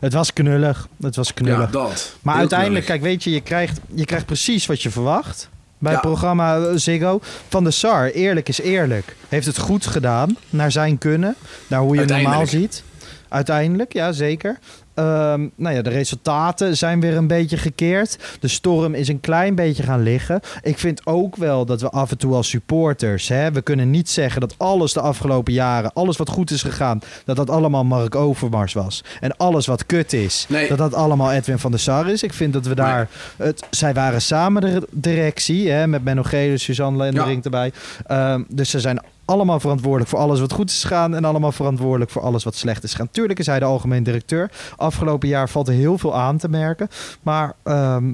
het 0.00 0.12
was 0.12 0.32
knullig. 0.32 0.88
Het 1.00 1.16
was 1.16 1.34
knullig. 1.34 1.58
Ja, 1.58 1.66
dat. 1.66 2.16
maar 2.22 2.32
Heel 2.32 2.40
uiteindelijk, 2.40 2.84
knullig. 2.84 3.00
kijk, 3.02 3.12
weet 3.12 3.24
je, 3.24 3.30
je 3.30 3.40
krijgt, 3.40 3.80
je 3.94 4.04
krijgt 4.04 4.26
precies 4.26 4.66
wat 4.66 4.82
je 4.82 4.90
verwacht 4.90 5.48
bij 5.78 5.92
Ja. 5.92 5.98
het 5.98 6.06
programma 6.08 6.76
Ziggo. 6.76 7.20
Van 7.48 7.64
de 7.64 7.70
Sar, 7.70 8.06
eerlijk 8.10 8.48
is 8.48 8.60
eerlijk, 8.60 9.16
heeft 9.28 9.46
het 9.46 9.58
goed 9.58 9.86
gedaan. 9.86 10.36
Naar 10.50 10.72
zijn 10.72 10.98
kunnen. 10.98 11.34
Naar 11.66 11.80
hoe 11.80 11.96
je 11.96 12.04
normaal 12.04 12.46
ziet. 12.46 12.82
Uiteindelijk, 13.28 13.92
ja 13.92 14.12
zeker. 14.12 14.58
Ehm, 14.94 15.48
nou 15.56 15.74
ja, 15.74 15.82
de 15.82 15.90
resultaten 15.90 16.76
zijn 16.76 17.00
weer 17.00 17.16
een 17.16 17.26
beetje 17.26 17.56
gekeerd. 17.56 18.18
De 18.40 18.48
storm 18.48 18.94
is 18.94 19.08
een 19.08 19.20
klein 19.20 19.54
beetje 19.54 19.82
gaan 19.82 20.02
liggen. 20.02 20.40
Ik 20.62 20.78
vind 20.78 21.06
ook 21.06 21.36
wel 21.36 21.64
dat 21.66 21.80
we 21.80 21.90
af 21.90 22.10
en 22.10 22.18
toe 22.18 22.34
als 22.34 22.48
supporters... 22.48 23.28
Hè, 23.28 23.52
we 23.52 23.62
kunnen 23.62 23.90
niet 23.90 24.10
zeggen 24.10 24.40
dat 24.40 24.54
alles 24.58 24.92
de 24.92 25.00
afgelopen 25.00 25.52
jaren... 25.52 25.92
alles 25.92 26.16
wat 26.16 26.28
goed 26.28 26.50
is 26.50 26.62
gegaan, 26.62 27.00
dat 27.24 27.36
dat 27.36 27.50
allemaal 27.50 27.84
Mark 27.84 28.14
Overmars 28.14 28.72
was. 28.72 29.04
En 29.20 29.36
alles 29.36 29.66
wat 29.66 29.86
kut 29.86 30.12
is, 30.12 30.46
Nee. 30.48 30.68
dat 30.68 30.78
dat 30.78 30.94
allemaal 30.94 31.32
Edwin 31.32 31.58
van 31.58 31.70
der 31.70 31.80
Sar 31.80 32.08
is. 32.10 32.22
Ik 32.22 32.32
vind 32.32 32.52
dat 32.52 32.66
we 32.66 32.74
daar... 32.74 33.08
Het, 33.36 33.66
zij 33.70 33.94
waren 33.94 34.22
samen 34.22 34.60
de 34.62 34.86
directie, 34.90 35.70
hè, 35.70 35.86
met 35.86 36.04
Menno 36.04 36.22
Gele, 36.22 36.58
Suzanne 36.58 36.98
Lendering 36.98 37.44
erbij. 37.44 37.72
Ehm, 38.06 38.42
dus 38.48 38.70
ze 38.70 38.80
zijn 38.80 39.00
allemaal 39.24 39.60
verantwoordelijk 39.60 40.10
voor 40.10 40.18
alles 40.18 40.40
wat 40.40 40.52
goed 40.52 40.70
is 40.70 40.82
gegaan... 40.82 41.14
en 41.14 41.24
allemaal 41.24 41.52
verantwoordelijk 41.52 42.10
voor 42.10 42.22
alles 42.22 42.44
wat 42.44 42.54
slecht 42.54 42.82
is 42.82 42.90
gegaan. 42.90 43.10
Tuurlijk 43.10 43.38
is 43.38 43.46
hij 43.46 43.58
de 43.58 43.64
algemeen 43.64 44.02
directeur. 44.02 44.50
Afgelopen 44.76 45.28
jaar 45.28 45.48
valt 45.48 45.68
er 45.68 45.74
heel 45.74 45.98
veel 45.98 46.14
aan 46.14 46.38
te 46.38 46.48
merken. 46.48 46.88
Maar 47.22 47.54
ehm, 47.62 48.12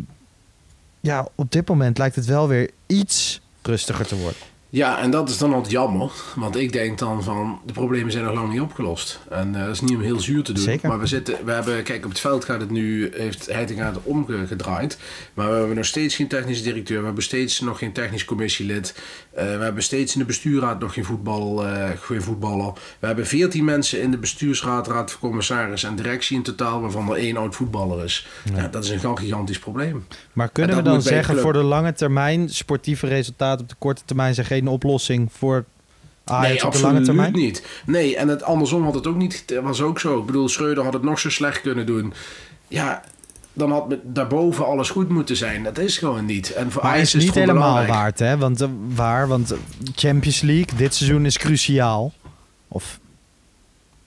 ja, 1.00 1.28
op 1.34 1.52
dit 1.52 1.68
moment 1.68 1.98
lijkt 1.98 2.16
het 2.16 2.26
wel 2.26 2.48
weer 2.48 2.70
iets 2.86 3.40
rustiger 3.62 4.06
te 4.06 4.16
worden. 4.16 4.40
Ja, 4.72 4.98
en 4.98 5.10
dat 5.10 5.28
is 5.28 5.38
dan 5.38 5.52
altijd 5.52 5.72
jammer. 5.72 6.12
Want 6.34 6.56
ik 6.56 6.72
denk 6.72 6.98
dan 6.98 7.22
van, 7.22 7.60
de 7.66 7.72
problemen 7.72 8.12
zijn 8.12 8.24
nog 8.24 8.34
lang 8.34 8.52
niet 8.52 8.60
opgelost. 8.60 9.20
En 9.30 9.54
eh, 9.54 9.60
dat 9.64 9.74
is 9.74 9.80
niet 9.80 9.96
om 9.96 10.00
heel 10.00 10.20
zuur 10.20 10.42
te 10.42 10.52
doen. 10.52 10.62
Zeker. 10.62 10.88
Maar 10.88 10.98
we 10.98 11.06
zitten, 11.06 11.44
we 11.44 11.52
hebben, 11.52 11.82
kijk, 11.82 12.04
op 12.04 12.10
het 12.10 12.20
veld 12.20 12.44
gaat 12.44 12.60
het 12.60 12.70
nu, 12.70 13.10
heeft 13.14 13.46
Heitinga 13.46 13.86
het 13.86 13.98
omgedraaid. 14.02 14.98
Maar 15.34 15.50
we 15.50 15.56
hebben 15.56 15.76
nog 15.76 15.84
steeds 15.84 16.14
geen 16.14 16.28
technisch 16.28 16.62
directeur. 16.62 16.98
We 16.98 17.04
hebben 17.04 17.22
steeds 17.22 17.60
nog 17.60 17.78
geen 17.78 17.92
technisch 17.92 18.24
commissielid. 18.24 19.00
Eh, 19.34 19.44
we 19.44 19.62
hebben 19.62 19.82
steeds 19.82 20.12
in 20.12 20.20
de 20.20 20.26
bestuurraad 20.26 20.80
nog 20.80 20.92
geen, 20.92 21.04
voetbal, 21.04 21.66
eh, 21.66 21.88
geen 22.00 22.22
voetballer. 22.22 22.72
We 22.98 23.06
hebben 23.06 23.26
veertien 23.26 23.64
mensen 23.64 24.02
in 24.02 24.10
de 24.10 24.18
bestuursraad, 24.18 24.88
raad 24.88 25.10
van 25.10 25.20
commissaris 25.20 25.84
en 25.84 25.96
directie 25.96 26.36
in 26.36 26.42
totaal. 26.42 26.80
Waarvan 26.80 27.10
er 27.10 27.16
één 27.16 27.36
oud 27.36 27.54
voetballer 27.54 28.04
is. 28.04 28.26
Ja. 28.54 28.68
dat 28.68 28.84
is 28.84 28.90
een 28.90 29.18
gigantisch 29.18 29.58
probleem. 29.58 30.06
Maar 30.32 30.48
kunnen 30.48 30.76
En 30.76 30.82
we 30.82 30.90
dan 30.90 31.02
zeggen 31.02 31.38
voor 31.38 31.52
de 31.52 31.62
lange 31.62 31.92
termijn... 31.92 32.48
sportieve 32.48 33.06
resultaten 33.06 33.62
op 33.62 33.68
de 33.68 33.74
korte 33.78 34.02
termijn 34.04 34.34
zijn 34.34 34.46
geen 34.46 34.59
oplossing 34.68 35.28
voor 35.32 35.64
Ajax 36.24 36.48
nee, 36.48 36.66
op 36.66 36.72
de 36.72 36.80
lange 36.80 36.98
absoluut 36.98 37.32
niet. 37.32 37.66
Nee, 37.86 38.16
en 38.16 38.28
het 38.28 38.42
andersom 38.42 38.84
had 38.84 38.94
het 38.94 39.06
ook 39.06 39.16
niet. 39.16 39.44
Was 39.62 39.80
ook 39.82 40.00
zo. 40.00 40.18
Ik 40.18 40.26
bedoel, 40.26 40.48
Schreuder 40.48 40.84
had 40.84 40.92
het 40.92 41.02
nog 41.02 41.18
zo 41.18 41.30
slecht 41.30 41.60
kunnen 41.60 41.86
doen. 41.86 42.12
Ja, 42.68 43.02
dan 43.52 43.70
had 43.70 43.94
daarboven 44.02 44.66
alles 44.66 44.90
goed 44.90 45.08
moeten 45.08 45.36
zijn. 45.36 45.62
Dat 45.62 45.78
is 45.78 45.98
gewoon 45.98 46.24
niet. 46.24 46.52
En 46.52 46.70
voor 46.72 46.82
Maar 46.82 46.92
Ajax 46.92 47.08
is 47.08 47.14
niet 47.14 47.22
het 47.22 47.32
gewoon 47.32 47.48
helemaal 47.48 47.68
belangrijk. 47.68 47.98
waard, 48.00 48.18
hè? 48.18 48.38
Want, 48.38 48.60
eh, 48.60 48.68
waar, 48.94 49.28
want 49.28 49.54
Champions 49.94 50.40
League 50.40 50.76
dit 50.76 50.94
seizoen 50.94 51.26
is 51.26 51.38
cruciaal. 51.38 52.12
Of 52.68 52.98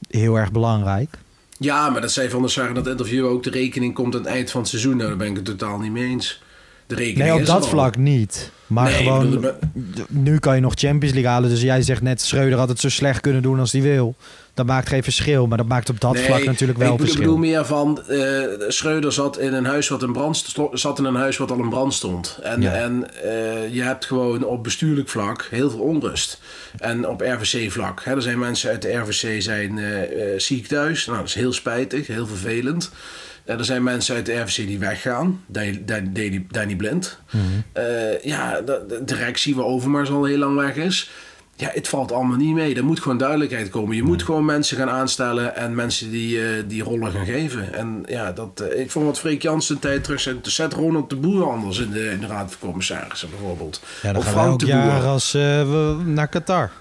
heel 0.09 0.35
erg 0.35 0.51
belangrijk. 0.51 1.17
Ja, 1.57 1.89
maar 1.89 2.01
dat 2.01 2.11
zei 2.11 2.29
Van 2.29 2.41
der 2.41 2.51
Sar 2.51 2.67
in 2.67 2.73
dat 2.73 2.87
interview 2.87 3.25
ook. 3.25 3.43
De 3.43 3.49
rekening 3.49 3.93
komt 3.93 4.15
aan 4.15 4.21
het 4.21 4.29
eind 4.29 4.51
van 4.51 4.59
het 4.61 4.69
seizoen. 4.69 4.97
Nou, 4.97 5.09
daar 5.09 5.17
ben 5.17 5.27
ik 5.27 5.35
het 5.35 5.45
totaal 5.45 5.79
niet 5.79 5.91
mee 5.91 6.09
eens. 6.09 6.41
De 6.87 6.95
rekening 6.95 7.17
Nee, 7.23 7.33
op 7.33 7.39
is 7.41 7.47
dat 7.47 7.67
vlak 7.67 7.97
niet. 7.97 8.51
Maar 8.67 8.83
Nee, 8.85 8.93
ik 8.99 9.03
gewoon, 9.07 9.29
bedoel, 9.29 9.51
nu 10.07 10.39
kan 10.39 10.55
je 10.55 10.61
nog 10.61 10.73
Champions 10.75 11.13
League 11.13 11.31
halen. 11.31 11.49
Dus 11.49 11.61
jij 11.61 11.81
zegt 11.81 12.01
net, 12.01 12.21
Schreuder 12.21 12.57
had 12.59 12.69
het 12.69 12.79
zo 12.79 12.89
slecht 12.89 13.21
kunnen 13.21 13.41
doen 13.41 13.59
als 13.59 13.71
hij 13.71 13.81
wil. 13.81 14.15
Dat 14.53 14.65
maakt 14.65 14.87
geen 14.89 15.03
verschil. 15.03 15.47
Maar 15.47 15.57
dat 15.57 15.67
maakt 15.67 15.89
op 15.89 15.99
dat 15.99 16.13
Nee, 16.13 16.23
vlak 16.23 16.43
natuurlijk 16.45 16.79
wel 16.79 16.91
ik 16.91 16.97
bedoel, 16.97 17.13
verschil. 17.13 17.33
bedoel 17.35 17.49
meer 17.49 17.65
van 17.65 18.01
eh 18.07 18.67
Schreuder 18.67 19.11
zat 19.11 19.39
in 19.39 19.53
een 19.53 19.65
huis 19.65 19.87
wat 19.87 20.03
in 20.03 20.11
brand 20.13 20.45
zat 20.71 20.99
in 20.99 21.05
een 21.05 21.15
huis 21.15 21.37
wat 21.37 21.51
al 21.51 21.57
in 21.59 21.69
brand 21.69 21.93
stond. 21.93 22.39
En, 22.43 22.61
Ja. 22.61 22.71
en 22.73 23.07
eh, 23.23 23.73
je 23.73 23.81
hebt 23.81 24.05
gewoon 24.05 24.43
op 24.45 24.63
bestuurlijk 24.63 25.09
vlak 25.09 25.47
heel 25.51 25.69
veel 25.69 25.79
onrust. 25.79 26.39
En 26.79 27.07
op 27.07 27.21
RVC 27.21 27.71
vlak. 27.71 28.01
Hè, 28.03 28.15
er 28.15 28.21
zijn 28.21 28.39
mensen 28.39 28.69
uit 28.69 28.81
de 28.81 28.93
RVC 28.93 29.41
zijn 29.41 29.77
eh, 29.77 29.99
ziek 30.37 30.67
thuis. 30.67 31.05
Nou, 31.05 31.17
dat 31.17 31.27
is 31.27 31.33
heel 31.33 31.53
spijtig, 31.53 32.07
heel 32.07 32.27
vervelend. 32.27 32.91
Eh, 33.45 33.57
er 33.57 33.65
zijn 33.65 33.83
mensen 33.83 34.15
uit 34.15 34.25
de 34.25 34.39
RVC 34.39 34.55
die 34.55 34.79
weggaan. 34.79 35.43
Danny, 35.45 36.45
Danny, 36.49 36.75
Blind. 36.75 37.19
Eh, 37.71 38.23
ja, 38.23 38.61
de, 38.61 38.85
de 38.87 39.03
directie 39.03 39.55
waar 39.55 39.65
Overmars 39.65 40.09
al 40.09 40.23
heel 40.23 40.37
lang 40.37 40.55
weg 40.55 40.75
is. 40.75 41.11
Ja, 41.55 41.69
het 41.73 41.87
valt 41.87 42.11
allemaal 42.11 42.37
niet 42.37 42.53
mee. 42.53 42.75
Er 42.75 42.85
moet 42.85 42.99
gewoon 42.99 43.17
duidelijkheid 43.17 43.69
komen. 43.69 43.95
Je 43.95 44.03
moet 44.03 44.23
gewoon 44.23 44.45
mensen 44.45 44.77
gaan 44.77 44.89
aanstellen 44.89 45.55
en 45.55 45.75
mensen 45.75 46.11
die, 46.11 46.41
eh, 46.41 46.63
die 46.67 46.83
rollen 46.83 47.11
gaan 47.11 47.25
geven. 47.25 47.73
En 47.73 48.03
ja, 48.05 48.31
dat, 48.31 48.63
ik 48.75 48.91
vond 48.91 49.05
wat 49.05 49.19
Freek 49.19 49.41
Jansen 49.41 49.75
een 49.75 49.81
tijd 49.81 50.03
terug 50.03 50.19
zei, 50.19 50.39
zet 50.41 50.73
Ronald 50.73 51.09
de 51.09 51.15
Boer 51.15 51.49
anders 51.49 51.79
in 51.79 51.91
de, 51.91 52.09
in 52.09 52.19
de 52.19 52.27
Raad 52.27 52.55
van 52.59 52.69
Commissarissen 52.69 53.29
bijvoorbeeld. 53.29 53.81
Ja, 54.01 54.11
dan 54.11 54.21
of 54.21 54.23
gaan 54.23 54.33
wij 54.33 54.43
Frank 54.43 54.53
ook 54.53 54.59
de 54.59 54.65
Boer. 54.65 55.07
als 55.07 55.31
we 55.31 56.01
naar 56.05 56.27
Qatar. 56.27 56.71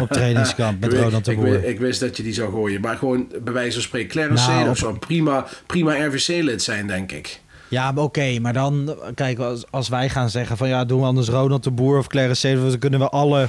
Op 0.00 0.08
trainingskamp 0.08 0.80
met 0.80 0.92
Ronald 0.92 1.24
de 1.24 1.34
Boer. 1.34 1.54
ik, 1.54 1.64
ik 1.64 1.78
wist 1.78 2.00
dat 2.00 2.16
je 2.16 2.22
die 2.22 2.32
zou 2.34 2.52
gooien. 2.52 2.80
Maar 2.80 2.96
gewoon 2.96 3.26
bij 3.44 3.52
wijze 3.52 3.72
van 3.72 3.82
spreken, 3.82 4.08
Clarence 4.08 4.50
Nou, 4.50 4.68
of- 4.68 4.78
zou 4.78 4.98
prima, 4.98 5.46
prima 5.66 6.06
RVC-lid 6.06 6.62
zijn, 6.62 6.86
denk 6.86 7.12
ik. 7.12 7.42
Ja, 7.68 7.92
oké, 7.94 8.38
maar 8.40 8.52
dan, 8.52 8.96
kijk, 9.14 9.38
als, 9.38 9.64
als 9.70 9.88
wij 9.88 10.08
gaan 10.08 10.30
zeggen 10.30 10.56
van 10.56 10.68
ja, 10.68 10.84
doen 10.84 11.00
we 11.00 11.06
anders 11.06 11.28
Ronald 11.28 11.64
de 11.64 11.70
Boer 11.70 11.98
of 11.98 12.06
Clarence 12.06 12.40
Seedorf, 12.40 12.70
dan 12.70 12.78
kunnen 12.78 13.00
we 13.00 13.08
alle 13.08 13.48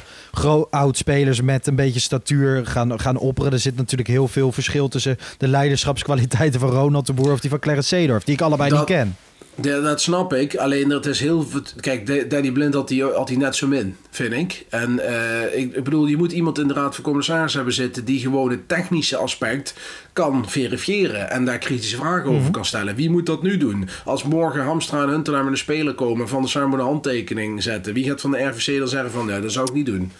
oud-spelers 0.69 1.41
met 1.41 1.67
een 1.67 1.75
beetje 1.75 1.99
statuur 1.99 2.65
gaan, 2.65 2.99
gaan 2.99 3.17
opperen. 3.17 3.51
Er 3.51 3.59
zit 3.59 3.75
natuurlijk 3.75 4.09
heel 4.09 4.27
veel 4.27 4.51
verschil 4.51 4.87
tussen 4.87 5.17
de 5.37 5.47
leiderschapskwaliteiten 5.47 6.59
van 6.59 6.69
Ronald 6.69 7.05
de 7.05 7.13
Boer 7.13 7.31
of 7.31 7.39
die 7.39 7.49
van 7.49 7.59
Clarence 7.59 7.87
Seedorf, 7.87 8.23
die 8.23 8.33
ik 8.33 8.41
allebei 8.41 8.69
Dat- 8.69 8.77
niet 8.77 8.87
ken. 8.97 9.15
Ja, 9.61 9.79
dat 9.79 10.01
snap 10.01 10.33
ik. 10.33 10.55
Alleen 10.55 10.89
het 10.89 11.05
is 11.05 11.19
heel. 11.19 11.45
Kijk, 11.79 12.07
Da- 12.07 12.23
Danny 12.29 12.51
Blind 12.51 12.73
had 12.73 12.87
die, 12.87 13.03
had 13.03 13.27
die 13.27 13.37
net 13.37 13.55
zo 13.55 13.67
min, 13.67 13.95
vind 14.09 14.33
ik. 14.33 14.65
En 14.69 14.99
eh, 14.99 15.59
ik, 15.59 15.75
ik 15.75 15.83
bedoel, 15.83 16.05
je 16.05 16.17
moet 16.17 16.31
iemand 16.31 16.59
in 16.59 16.67
de 16.67 16.73
Raad 16.73 16.95
van 16.95 17.03
Commissarissen 17.03 17.57
hebben 17.59 17.75
zitten 17.75 18.05
die 18.05 18.19
gewoon 18.19 18.49
het 18.49 18.67
technische 18.67 19.17
aspect 19.17 19.73
kan 20.13 20.49
verifiëren 20.49 21.29
en 21.29 21.45
daar 21.45 21.57
kritische 21.57 21.95
vragen 21.97 22.29
Mhm. 22.31 22.39
over 22.39 22.51
kan 22.51 22.65
stellen. 22.65 22.95
Wie 22.95 23.09
moet 23.09 23.25
dat 23.25 23.41
nu 23.43 23.57
doen? 23.57 23.89
Als 24.05 24.23
morgen 24.23 24.63
Hamstra 24.63 25.03
en 25.03 25.09
Huntelaar 25.09 25.43
met 25.43 25.51
een 25.51 25.57
speler 25.57 25.93
komen, 25.93 26.27
van 26.27 26.41
de 26.41 26.47
samen 26.47 26.79
een 26.79 26.85
handtekening 26.85 27.63
zetten, 27.63 27.93
wie 27.93 28.05
gaat 28.05 28.21
van 28.21 28.31
de 28.31 28.43
RVC 28.43 28.77
dan 28.79 28.87
zeggen 28.87 29.11
van, 29.11 29.25
nee, 29.25 29.39
dat 29.41 29.51
zou 29.51 29.67
ik 29.67 29.73
niet 29.73 29.85
doen? 29.85 30.11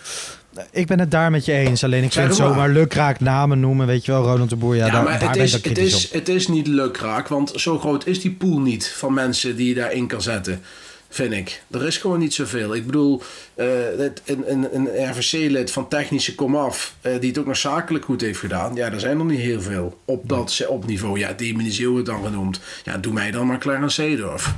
Ik 0.72 0.88
ben 0.88 1.00
het 1.00 1.12
daar 1.12 1.32
met 1.32 1.46
je 1.46 1.52
eens, 1.54 1.84
alleen 1.84 2.04
ik 2.04 2.12
vind 2.12 2.28
het 2.30 2.38
maar. 2.38 2.48
zomaar 2.48 2.70
lukraak 2.70 3.20
namen 3.20 3.60
noemen, 3.60 3.88
weet 3.88 4.06
je 4.06 4.12
wel, 4.12 4.24
Ronald 4.24 4.50
de 4.50 4.56
Boer, 4.56 4.76
ja, 4.76 4.86
Ja, 4.86 4.92
daar, 4.92 5.04
maar 5.04 5.20
daar 5.20 5.28
het 5.30 5.38
is, 5.38 5.54
het, 5.54 5.78
is, 5.78 6.06
op. 6.08 6.14
het 6.14 6.30
is 6.30 6.48
niet 6.48 6.68
lukraak, 6.68 7.28
want 7.28 7.52
zo 7.56 7.80
groot 7.80 8.08
is 8.08 8.22
die 8.22 8.32
pool 8.32 8.60
niet 8.60 8.88
van 8.98 9.14
mensen 9.14 9.56
die 9.56 9.68
je 9.68 9.74
daarin 9.74 10.08
kan 10.08 10.22
zetten. 10.22 10.62
Vind 11.10 11.34
ik. 11.34 11.62
Er 11.72 11.86
is 11.88 11.98
gewoon 11.98 12.20
niet 12.20 12.34
zoveel. 12.34 12.76
Ik 12.76 12.86
bedoel, 12.86 13.22
eh, 13.56 13.66
het- 13.98 14.22
een, 14.26 14.44
een, 14.52 14.68
een 14.76 15.10
RVC-lid 15.12 15.72
van 15.72 15.88
technische 15.88 16.36
komaf, 16.36 16.96
eh 17.02 17.20
die 17.20 17.30
het 17.30 17.38
ook 17.40 17.46
nog 17.46 17.58
zakelijk 17.58 18.06
goed 18.06 18.22
heeft 18.22 18.40
gedaan. 18.40 18.76
Ja, 18.76 18.92
er 18.92 19.00
zijn 19.00 19.20
er 19.20 19.26
niet 19.26 19.40
heel 19.40 19.62
veel 19.62 19.98
op 20.06 20.30
dat 20.30 20.66
op 20.68 20.88
niveau. 20.88 21.20
Ja, 21.20 21.34
Deminiseel 21.34 21.92
wordt 21.92 22.06
dan 22.06 22.24
genoemd. 22.24 22.60
Ja, 22.84 22.98
doe 22.98 23.14
mij 23.14 23.32
dan 23.32 23.48
maar 23.48 23.58
Clarence 23.58 24.02
Seedorf. 24.02 24.54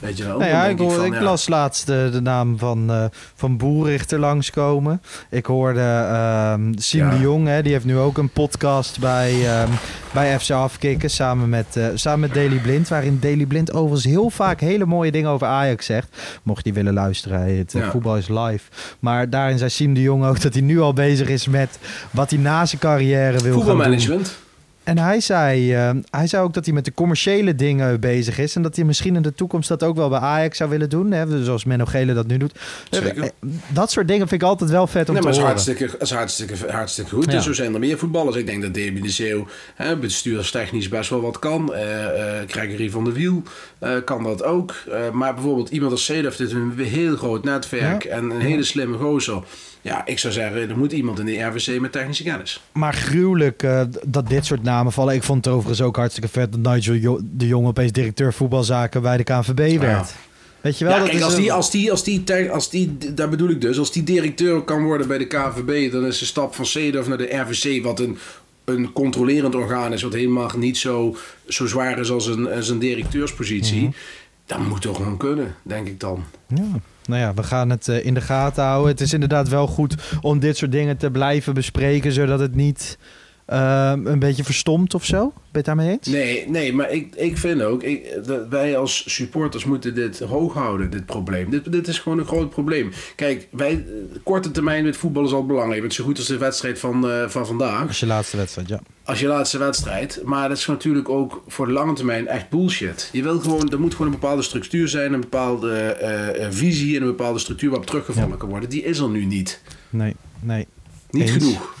Weet 0.00 0.16
je 0.18 0.24
wel? 0.24 0.38
Nou 0.38 0.50
ja, 0.50 0.64
ik, 0.66 0.78
hoor, 0.78 0.92
van, 0.92 1.04
ik 1.04 1.20
las 1.20 1.48
laatst 1.48 1.86
de, 1.86 2.08
de 2.12 2.20
naam 2.20 2.58
van, 2.58 2.90
eh 2.90 3.04
van 3.34 3.56
Boerichter 3.56 4.18
langskomen. 4.18 5.02
Ik 5.30 5.46
hoorde 5.46 5.80
ehm 5.80 6.72
Siem 6.76 7.04
Ja. 7.04 7.10
de 7.10 7.18
Jong, 7.20 7.46
hè, 7.46 7.62
die 7.62 7.72
heeft 7.72 7.84
nu 7.84 7.96
ook 7.98 8.18
een 8.18 8.30
podcast 8.30 8.98
bij, 9.00 9.46
ehm, 9.46 9.68
bij 10.12 10.38
FC 10.40 10.50
Afkikken 10.50 11.10
samen 11.10 11.48
met, 11.48 11.76
eh, 11.76 11.86
samen 11.94 12.20
met 12.20 12.34
Daily 12.34 12.56
Blind. 12.58 12.88
Waarin 12.88 13.18
Daily 13.20 13.46
Blind 13.46 13.72
overigens 13.72 14.04
heel 14.04 14.30
vaak 14.30 14.60
hele 14.60 14.86
mooie 14.86 15.10
dingen 15.12 15.30
over 15.30 15.46
Ajax 15.46 15.86
zegt. 15.86 16.16
Mocht 16.42 16.58
je 16.58 16.64
die 16.64 16.72
willen 16.82 16.94
luisteren, 16.94 17.42
eh, 17.46 17.62
Ja. 17.68 17.90
Voetbal 17.90 18.16
is 18.16 18.28
Live. 18.28 18.70
Maar 18.98 19.30
daarin 19.30 19.58
zei 19.58 19.70
Siem 19.70 19.94
de 19.94 20.02
Jong 20.02 20.24
ook 20.24 20.40
dat 20.40 20.52
hij 20.52 20.62
nu 20.62 20.80
al 20.80 20.92
bezig 20.92 21.28
is 21.28 21.46
met 21.48 21.78
wat 22.10 22.30
hij 22.30 22.38
na 22.38 22.66
zijn 22.66 22.80
carrière 22.80 23.30
wil 23.30 23.40
gaan 23.40 23.50
doen. 23.50 23.52
Voetbalmanagement. 23.62 24.36
En 24.88 24.98
hij 24.98 25.20
zei, 25.20 25.74
eh, 25.74 25.90
hij 26.10 26.26
zei 26.26 26.42
ook 26.42 26.54
dat 26.54 26.64
hij 26.64 26.74
met 26.74 26.84
de 26.84 26.94
commerciële 26.94 27.54
dingen 27.54 28.00
bezig 28.00 28.38
is. 28.38 28.56
En 28.56 28.62
dat 28.62 28.76
hij 28.76 28.84
misschien 28.84 29.16
in 29.16 29.22
de 29.22 29.34
toekomst 29.34 29.68
dat 29.68 29.82
ook 29.82 29.96
wel 29.96 30.08
bij 30.08 30.18
Ajax 30.18 30.56
zou 30.56 30.70
willen 30.70 30.90
doen. 30.90 31.10
Hè? 31.12 31.44
Zoals 31.44 31.64
Menno 31.64 31.84
Gele 31.84 32.14
dat 32.14 32.26
nu 32.26 32.36
doet. 32.36 32.58
Zeker. 32.90 33.22
Eh, 33.22 33.28
Dat 33.68 33.90
soort 33.90 34.08
dingen 34.08 34.28
vind 34.28 34.42
ik 34.42 34.48
altijd 34.48 34.70
wel 34.70 34.86
vet 34.86 35.08
om 35.08 35.14
Nee, 35.14 35.22
te 35.22 35.28
maar 35.28 35.36
het 35.38 35.56
is 35.56 35.66
horen. 35.66 35.76
hartstikke, 35.76 35.92
het 35.92 36.02
is 36.02 36.10
hartstikke, 36.10 36.72
hartstikke 36.72 37.14
goed. 37.14 37.24
Ja. 37.24 37.32
En 37.32 37.42
zo 37.42 37.52
zijn 37.52 37.74
er 37.74 37.80
meer 37.80 37.98
voetballers. 37.98 38.36
Ik 38.36 38.46
denk 38.46 38.62
dat 38.62 38.74
Demi 38.74 39.00
de 39.00 39.10
Zeeuw 39.10 39.46
hè, 39.74 39.96
bestuurstechnisch 39.96 40.88
best 40.88 41.10
wel 41.10 41.20
wat 41.20 41.38
kan. 41.38 41.74
Eh 41.74 42.40
eh 42.40 42.48
Gregory 42.48 42.90
van 42.90 43.04
der 43.04 43.12
Wiel 43.12 43.42
eh, 43.78 43.90
kan 44.04 44.22
dat 44.22 44.42
ook. 44.42 44.74
Eh, 44.90 45.10
maar 45.10 45.34
bijvoorbeeld 45.34 45.68
iemand 45.70 45.92
als 45.92 46.04
Seedorf 46.04 46.36
heeft 46.36 46.52
een 46.52 46.72
heel 46.78 47.16
groot 47.16 47.44
netwerk 47.44 48.04
en 48.04 48.30
een 48.30 48.40
hele 48.40 48.62
slimme 48.62 48.96
gozer. 48.96 49.42
Ja, 49.80 50.06
ik 50.06 50.18
zou 50.18 50.32
zeggen, 50.32 50.68
er 50.68 50.78
moet 50.78 50.92
iemand 50.92 51.18
in 51.18 51.26
de 51.26 51.42
RVC 51.42 51.80
met 51.80 51.92
technische 51.92 52.22
kennis. 52.22 52.60
Maar 52.72 52.94
gruwelijk 52.94 53.62
eh, 53.62 53.82
dat 54.06 54.28
dit 54.28 54.46
soort 54.46 54.62
namen 54.62 54.77
vallen. 54.86 55.14
Ik 55.14 55.22
vond 55.22 55.44
het 55.44 55.54
overigens 55.54 55.80
ook 55.82 55.96
hartstikke 55.96 56.28
vet 56.28 56.52
dat 56.62 56.72
Nigel 56.74 57.20
de 57.22 57.46
Jong 57.46 57.66
opeens 57.66 57.92
directeur 57.92 58.32
voetbalzaken 58.32 59.02
bij 59.02 59.16
de 59.16 59.24
KNVB 59.24 59.78
werd. 59.80 60.14
Weet 60.60 60.78
je 60.78 60.84
wel? 60.84 60.92
Ja, 60.94 60.98
dat 61.00 61.08
kijk, 61.08 61.18
is 61.20 61.24
als 61.24 61.34
een- 61.34 61.40
die, 61.40 61.52
als, 61.52 61.70
die, 61.70 61.90
als, 61.90 62.04
die, 62.04 62.50
als 62.50 62.70
die, 62.70 62.96
daar 63.14 63.28
bedoel 63.28 63.48
ik 63.50 63.60
dus, 63.60 63.78
als 63.78 63.92
die 63.92 64.02
directeur 64.02 64.62
kan 64.62 64.82
worden 64.84 65.08
bij 65.08 65.18
de 65.18 65.26
KVB, 65.26 65.92
dan 65.92 66.06
is 66.06 66.18
de 66.18 66.24
stap 66.24 66.54
van 66.54 66.66
Seedorf 66.66 67.08
naar 67.08 67.18
de 67.18 67.36
RVC, 67.36 67.82
wat 67.84 68.00
een, 68.00 68.18
een 68.64 68.92
controlerend 68.92 69.54
orgaan 69.54 69.92
is, 69.92 70.02
wat 70.02 70.12
helemaal 70.12 70.50
niet 70.56 70.76
zo, 70.78 71.16
zo 71.48 71.66
zwaar 71.66 71.98
is 71.98 72.10
als 72.10 72.26
een, 72.26 72.52
als 72.52 72.68
een 72.68 72.78
directeurspositie. 72.78 73.90
Dat 74.46 74.58
moet 74.58 74.82
toch 74.82 74.96
gewoon 74.96 75.16
kunnen, 75.16 75.54
denk 75.62 75.86
ik 75.86 76.00
dan. 76.00 76.24
Ja. 76.46 76.62
nou 77.06 77.20
ja, 77.20 77.34
we 77.34 77.42
gaan 77.42 77.70
het 77.70 77.88
eh, 77.88 78.04
in 78.04 78.14
de 78.14 78.20
gaten 78.20 78.64
houden. 78.64 78.90
Het 78.90 79.00
is 79.00 79.12
inderdaad 79.12 79.48
wel 79.48 79.66
goed 79.66 79.94
om 80.20 80.38
dit 80.38 80.56
soort 80.56 80.72
dingen 80.72 80.96
te 80.96 81.10
blijven 81.10 81.54
bespreken, 81.54 82.12
zodat 82.12 82.40
het 82.40 82.54
niet 82.54 82.98
eh, 83.48 83.92
een 84.04 84.18
beetje 84.18 84.44
verstomt 84.44 84.94
of 84.94 85.04
zo. 85.04 85.18
Ben 85.26 85.32
je 85.52 85.56
het 85.56 85.64
daarmee 85.64 85.90
eens? 85.90 86.06
Nee, 86.06 86.48
nee, 86.48 86.72
maar 86.72 86.90
ik, 86.90 87.14
ik 87.14 87.38
vind 87.38 87.62
ook, 87.62 87.82
ik, 87.82 88.24
dat 88.26 88.48
wij 88.48 88.76
als 88.76 89.14
supporters 89.14 89.64
moeten 89.64 89.94
dit 89.94 90.18
hoog 90.18 90.54
houden, 90.54 90.90
dit 90.90 91.06
probleem. 91.06 91.50
Dit, 91.50 91.72
dit 91.72 91.88
is 91.88 91.98
gewoon 91.98 92.18
een 92.18 92.26
groot 92.26 92.50
probleem. 92.50 92.90
Kijk, 93.16 93.48
wij, 93.50 93.70
eh, 93.72 94.18
korte 94.22 94.50
termijn 94.50 94.84
met 94.84 94.96
voetbal 94.96 95.24
is 95.24 95.32
al 95.32 95.46
belangrijk. 95.46 95.82
Het 95.82 95.90
is 95.90 95.96
zo 95.96 96.04
goed 96.04 96.18
als 96.18 96.26
de 96.26 96.36
wedstrijd 96.38 96.78
van, 96.78 97.10
eh, 97.10 97.28
van 97.28 97.46
vandaag. 97.46 97.86
Als 97.86 98.00
je 98.00 98.06
laatste 98.06 98.36
wedstrijd, 98.36 98.68
ja. 98.68 98.80
Als 99.04 99.20
je 99.20 99.26
laatste 99.26 99.58
wedstrijd. 99.58 100.20
Maar 100.24 100.48
dat 100.48 100.58
is 100.58 100.66
natuurlijk 100.66 101.08
ook 101.08 101.42
voor 101.46 101.66
de 101.66 101.72
lange 101.72 101.92
termijn 101.92 102.26
echt 102.26 102.48
bullshit. 102.48 103.08
Je 103.12 103.22
wil 103.22 103.38
gewoon, 103.40 103.70
er 103.70 103.80
moet 103.80 103.92
gewoon 103.94 104.12
een 104.12 104.18
bepaalde 104.20 104.42
structuur 104.42 104.88
zijn, 104.88 105.12
een 105.12 105.20
bepaalde 105.20 105.74
eh, 105.78 106.46
visie 106.50 106.96
en 106.96 107.02
een 107.02 107.08
bepaalde 107.08 107.38
structuur 107.38 107.68
waarop 107.70 107.86
teruggevallen 107.88 108.30
Ja. 108.30 108.36
kan 108.36 108.48
worden. 108.48 108.68
Die 108.68 108.82
is 108.82 108.98
er 108.98 109.08
nu 109.08 109.24
niet. 109.24 109.60
Nee, 109.90 110.14
nee. 110.40 110.66
Niet 111.10 111.22
Eens. 111.22 111.32
genoeg. 111.32 111.76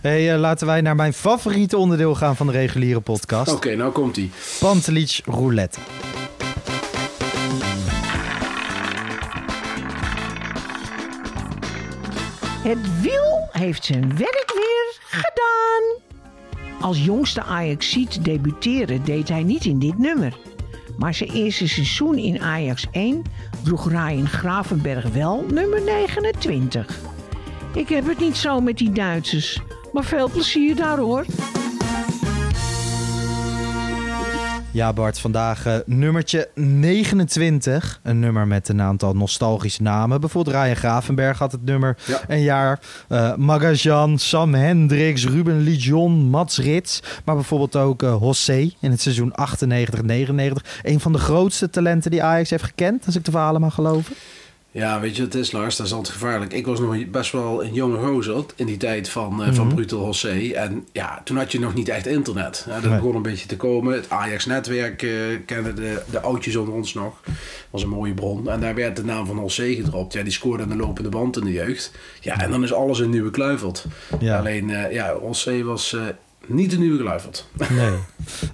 Hey, 0.00 0.32
eh, 0.32 0.40
laten 0.40 0.66
wij 0.66 0.80
naar 0.80 0.96
mijn 0.96 1.12
favoriete 1.12 1.76
onderdeel 1.76 2.14
gaan 2.14 2.36
van 2.36 2.46
de 2.46 2.52
reguliere 2.52 3.00
podcast. 3.00 3.52
Oké, 3.52 3.74
nou 3.74 3.92
komt 3.92 4.16
ie. 4.16 4.30
Pantelic 4.60 5.20
Roulette. 5.24 5.78
Het 12.62 13.00
wiel 13.00 13.48
heeft 13.52 13.84
zijn 13.84 14.08
werk 14.16 14.52
weer 14.54 14.98
gedaan. 15.00 16.00
Als 16.80 17.04
jongste 17.04 17.42
Ajaxiet 17.42 18.24
debuteren 18.24 19.04
deed 19.04 19.28
hij 19.28 19.42
niet 19.42 19.64
in 19.64 19.78
dit 19.78 19.98
nummer. 19.98 20.36
Maar 20.96 21.14
zijn 21.14 21.30
eerste 21.30 21.68
seizoen 21.68 22.16
in 22.18 22.40
Ajax 22.40 22.86
1 22.90 23.22
droeg 23.62 23.88
Ryan 23.88 24.28
Gravenberg 24.28 25.08
wel 25.08 25.44
nummer 25.50 25.82
29. 25.82 27.07
Ik 27.78 27.88
heb 27.88 28.06
het 28.06 28.18
niet 28.18 28.36
zo 28.36 28.60
met 28.60 28.78
die 28.78 28.90
Duitsers, 28.92 29.60
maar 29.92 30.04
veel 30.04 30.30
plezier 30.30 30.76
daar 30.76 30.98
hoor. 30.98 31.24
Ja, 34.72 34.92
Bart, 34.92 35.18
vandaag 35.18 35.66
eh, 35.66 35.76
nummertje 35.86 36.48
29. 36.54 38.00
Een 38.02 38.18
nummer 38.20 38.46
met 38.46 38.68
een 38.68 38.80
aantal 38.80 39.14
nostalgische 39.14 39.82
namen. 39.82 40.20
Bijvoorbeeld 40.20 40.56
Ryan 40.56 40.76
Gravenberg 40.76 41.38
had 41.38 41.52
het 41.52 41.64
nummer 41.64 41.96
Ja. 42.06 42.20
een 42.28 42.42
jaar. 42.42 42.80
Eh 43.08 43.34
Magajan, 43.34 44.18
Sam 44.18 44.54
Hendricks, 44.54 45.26
Ruben 45.26 45.60
Lijon, 45.60 46.12
Mats 46.12 46.58
Rits. 46.58 47.02
Maar 47.24 47.34
bijvoorbeeld 47.34 47.76
ook 47.76 48.02
eh 48.02 48.16
José 48.20 48.70
in 48.80 48.90
het 48.90 49.00
seizoen 49.00 49.32
98-99. 49.34 50.80
Een 50.82 51.00
van 51.00 51.12
de 51.12 51.18
grootste 51.18 51.70
talenten 51.70 52.10
die 52.10 52.22
Ajax 52.22 52.50
heeft 52.50 52.64
gekend, 52.64 53.06
als 53.06 53.16
ik 53.16 53.24
de 53.24 53.30
verhalen 53.30 53.60
mag 53.60 53.74
geloven. 53.74 54.14
Ja, 54.70 55.00
weet 55.00 55.16
je, 55.16 55.22
het 55.22 55.34
is 55.34 55.52
Lars, 55.52 55.76
dat 55.76 55.86
is 55.86 55.92
altijd 55.92 56.14
gevaarlijk. 56.14 56.52
Ik 56.52 56.66
was 56.66 56.80
nog 56.80 57.06
best 57.10 57.32
wel 57.32 57.64
een 57.64 57.72
jonge 57.72 58.06
gozer 58.06 58.44
in 58.56 58.66
die 58.66 58.76
tijd 58.76 59.08
van, 59.08 59.42
eh, 59.44 59.52
van 59.52 59.66
Mhm. 59.66 59.74
Brutal 59.74 60.04
José. 60.04 60.50
En 60.54 60.86
ja, 60.92 61.20
toen 61.24 61.36
had 61.36 61.52
je 61.52 61.60
nog 61.60 61.74
niet 61.74 61.88
echt 61.88 62.06
internet. 62.06 62.64
Ja, 62.68 62.80
dat 62.80 62.90
Nee. 62.90 62.98
begon 63.00 63.14
een 63.16 63.22
beetje 63.22 63.46
te 63.48 63.56
komen. 63.56 63.94
Het 63.94 64.10
Ajax-netwerk 64.10 65.02
eh 65.02 65.10
kennen 65.46 65.76
de, 65.76 66.02
de 66.10 66.20
oudjes 66.20 66.56
onder 66.56 66.74
ons 66.74 66.94
nog. 66.94 67.20
was 67.70 67.82
een 67.82 67.88
mooie 67.88 68.14
bron. 68.14 68.48
En 68.50 68.60
daar 68.60 68.74
werd 68.74 68.96
de 68.96 69.04
naam 69.04 69.26
van 69.26 69.36
José 69.36 69.74
gedropt. 69.74 70.12
Ja, 70.12 70.22
die 70.22 70.32
scoorde 70.32 70.62
aan 70.62 70.68
de 70.68 70.76
lopende 70.76 71.08
band 71.08 71.36
in 71.36 71.44
de 71.44 71.52
jeugd. 71.52 71.92
Ja, 72.20 72.40
en 72.40 72.50
dan 72.50 72.62
is 72.62 72.72
alles 72.72 72.98
een 72.98 73.10
nieuwe 73.10 73.30
kluivert. 73.30 73.84
Ja. 74.20 74.38
Alleen, 74.38 74.70
eh, 74.70 74.92
ja, 74.92 75.14
José 75.22 75.62
was 75.62 75.96
niet 76.46 76.70
de 76.70 76.78
nieuwe 76.78 76.98
kluivert. 76.98 77.46
Nee. 77.70 77.90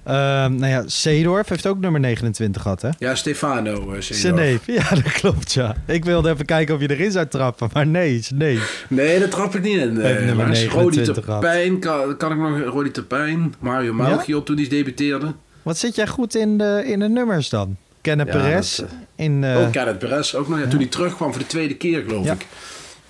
Ehm, 0.03 0.55
nou 0.55 0.65
ja, 0.67 0.83
Seedorf 0.85 1.49
heeft 1.49 1.67
ook 1.67 1.79
nummer 1.79 1.99
29 1.99 2.61
gehad, 2.61 2.81
hè? 2.81 2.89
Ja, 2.99 3.15
Stefano. 3.15 3.73
eh, 3.93 4.01
Zijn 4.01 4.19
Seedorf. 4.19 4.41
neef. 4.41 4.65
Ja, 4.89 4.89
dat 4.89 5.11
klopt, 5.11 5.53
ja. 5.53 5.75
Ik 5.87 6.05
wilde 6.05 6.29
even 6.29 6.45
kijken 6.45 6.75
of 6.75 6.81
je 6.81 6.89
erin 6.89 7.11
zou 7.11 7.27
trappen, 7.27 7.69
maar 7.73 7.87
nee, 7.87 8.25
neef. 8.35 8.85
Nee, 8.89 9.19
daar 9.19 9.29
trap 9.29 9.55
ik 9.55 9.61
niet 9.61 9.77
in. 9.77 9.99
Heeft 9.99 10.19
eh, 10.19 10.25
nummer 10.25 10.45
Lars. 10.47 10.59
29 10.59 10.73
Rodi 11.15 11.21
gehad. 11.25 11.41
Terpijn, 11.41 11.79
kan, 11.79 12.17
kan 12.17 12.31
ik 12.31 12.37
nog 12.37 12.73
Rodi 12.73 12.91
Terpijn, 12.91 13.53
Mario 13.59 13.93
Maugio 13.93 14.43
toen 14.43 14.55
hij 14.57 14.67
debuteerde. 14.67 15.33
Wat 15.61 15.77
zit 15.77 15.95
jij 15.95 16.07
goed 16.07 16.35
in 16.35 16.57
de, 16.57 16.83
in 16.85 16.99
de 16.99 17.09
nummers 17.09 17.49
dan? 17.49 17.75
Kenneth 18.01 18.27
Ja, 18.27 18.33
Perez 18.33 18.75
dat, 18.77 18.89
in 19.15 19.43
eh, 19.43 19.57
ook 19.61 19.71
Kenneth 19.71 19.99
Perez, 19.99 20.33
ook 20.33 20.47
nog. 20.47 20.59
Ja, 20.59 20.67
Toen 20.67 20.79
hij 20.79 20.87
terugkwam 20.87 21.31
voor 21.31 21.41
de 21.41 21.47
tweede 21.47 21.75
keer, 21.75 22.03
geloof 22.07 22.25
ik. 22.31 22.45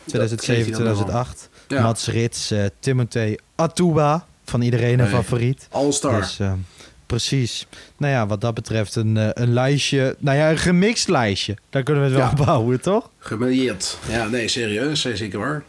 2007, 0.05 0.27
Dat 0.35 0.45
kreeg 0.45 0.57
hij 0.65 0.71
dan 0.85 0.93
2008. 0.95 1.49
Ja. 1.67 1.81
Mats 1.81 2.07
Rits, 2.07 2.51
eh 2.51 2.65
Timothée 2.79 3.39
Atuba, 3.55 4.25
van 4.45 4.61
iedereen 4.61 4.91
een 4.99 5.05
Nee. 5.05 5.13
favoriet. 5.13 5.67
All-star. 5.71 6.19
Dus, 6.21 6.39
eh, 6.39 6.51
precies. 7.05 7.67
Nou 7.97 8.13
ja, 8.13 8.27
wat 8.27 8.41
dat 8.41 8.53
betreft 8.53 8.95
een, 8.95 9.17
eh, 9.17 9.29
een 9.33 9.53
lijstje, 9.53 10.15
nou 10.19 10.37
ja, 10.37 10.49
een 10.51 10.57
gemixt 10.57 11.07
lijstje. 11.09 11.57
Daar 11.69 11.83
kunnen 11.83 12.03
we 12.03 12.09
het 12.09 12.17
wel 12.17 12.27
Ja. 12.27 12.31
op 12.39 12.45
bouwen, 12.45 12.81
toch? 12.81 13.09
Gemilieerd. 13.19 13.97
Ja, 14.09 14.27
nee, 14.27 14.47
serieus. 14.47 15.01
Zeker 15.01 15.39
waar. 15.39 15.63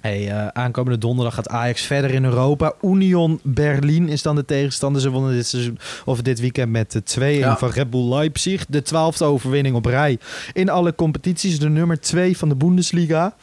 Hey, 0.00 0.28
eh, 0.30 0.46
aankomende 0.46 0.98
donderdag 0.98 1.34
gaat 1.34 1.48
Ajax 1.48 1.82
verder 1.82 2.10
in 2.10 2.24
Europa. 2.24 2.72
Union 2.82 3.40
Berlin 3.42 4.08
is 4.08 4.22
dan 4.22 4.34
de 4.36 4.44
tegenstander. 4.44 5.02
Ze 5.02 5.10
wonnen 5.10 5.32
dit, 5.32 5.46
seizoen, 5.46 5.78
of 6.04 6.22
dit 6.22 6.40
weekend 6.40 6.70
met 6.70 6.92
de 6.92 7.02
2-1 7.02 7.38
Ja. 7.38 7.58
van 7.58 7.70
Red 7.70 7.90
Bull 7.90 8.08
Leipzig. 8.08 8.66
De 8.68 8.82
twaalfde 8.82 9.24
overwinning 9.24 9.76
op 9.76 9.84
rij 9.84 10.18
in 10.52 10.68
alle 10.68 10.94
competities. 10.94 11.58
De 11.58 11.68
nummer 11.68 12.00
2 12.00 12.36
van 12.36 12.48
de 12.48 12.54
Bundesliga. 12.54 13.34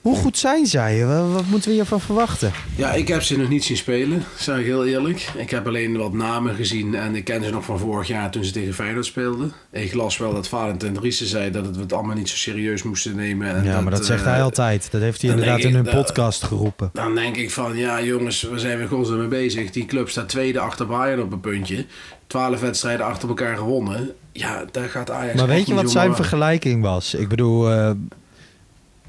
Hoe 0.00 0.16
goed 0.16 0.38
zijn 0.38 0.66
zij? 0.66 1.06
Wat, 1.06 1.32
wat 1.32 1.46
moeten 1.46 1.68
we 1.68 1.74
hiervan 1.74 2.00
verwachten? 2.00 2.52
Ja, 2.76 2.92
ik 2.92 3.08
heb 3.08 3.22
ze 3.22 3.38
nog 3.38 3.48
niet 3.48 3.64
zien 3.64 3.76
spelen, 3.76 4.24
zeg 4.38 4.58
ik 4.58 4.64
heel 4.64 4.86
eerlijk. 4.86 5.28
Ik 5.36 5.50
heb 5.50 5.66
alleen 5.66 5.96
wat 5.96 6.12
namen 6.12 6.54
gezien 6.54 6.94
en 6.94 7.14
ik 7.14 7.24
ken 7.24 7.44
ze 7.44 7.50
nog 7.50 7.64
van 7.64 7.78
vorig 7.78 8.08
jaar 8.08 8.30
toen 8.30 8.44
ze 8.44 8.52
tegen 8.52 8.74
Feyenoord 8.74 9.06
speelden. 9.06 9.52
Ik 9.72 9.94
las 9.94 10.18
wel 10.18 10.32
dat 10.32 10.48
Valentin 10.48 10.92
Driessen 10.92 11.26
zei 11.26 11.50
dat 11.50 11.76
we 11.76 11.80
het 11.80 11.92
allemaal 11.92 12.16
niet 12.16 12.28
zo 12.28 12.36
serieus 12.36 12.82
moesten 12.82 13.16
nemen. 13.16 13.54
En 13.56 13.64
Ja, 13.64 13.80
maar 13.80 13.90
dat 13.90 14.06
zegt 14.06 14.24
eh, 14.24 14.30
hij 14.30 14.42
altijd. 14.42 14.88
Dat 14.90 15.00
heeft 15.00 15.22
hij 15.22 15.30
inderdaad 15.30 15.60
in 15.60 15.74
hun 15.74 15.84
podcast 15.84 16.42
geroepen. 16.42 16.90
Dan 16.92 17.14
denk 17.14 17.36
ik 17.36 17.50
van, 17.50 17.76
ja 17.76 18.02
jongens, 18.02 18.42
we 18.42 18.58
zijn 18.58 18.78
weer 18.78 18.88
godsdienst 18.88 19.28
mee 19.28 19.40
bezig. 19.40 19.70
Die 19.70 19.86
club 19.86 20.08
staat 20.08 20.28
tweede 20.28 20.60
achter 20.60 20.86
Bayern 20.86 21.22
op 21.22 21.32
een 21.32 21.40
puntje. 21.40 21.86
Twaalf 22.26 22.60
wedstrijden 22.60 23.06
achter 23.06 23.28
elkaar 23.28 23.56
gewonnen. 23.56 24.10
Ja, 24.32 24.64
daar 24.70 24.88
gaat 24.88 25.10
Ajax 25.10 25.34
Maar 25.38 25.46
weet 25.46 25.66
je 25.66 25.74
wat 25.74 25.90
zijn 25.90 26.14
vergelijking 26.14 26.82
was? 26.82 27.14
Ik 27.14 27.28
bedoel, 27.28 27.70
eh, 27.70 27.90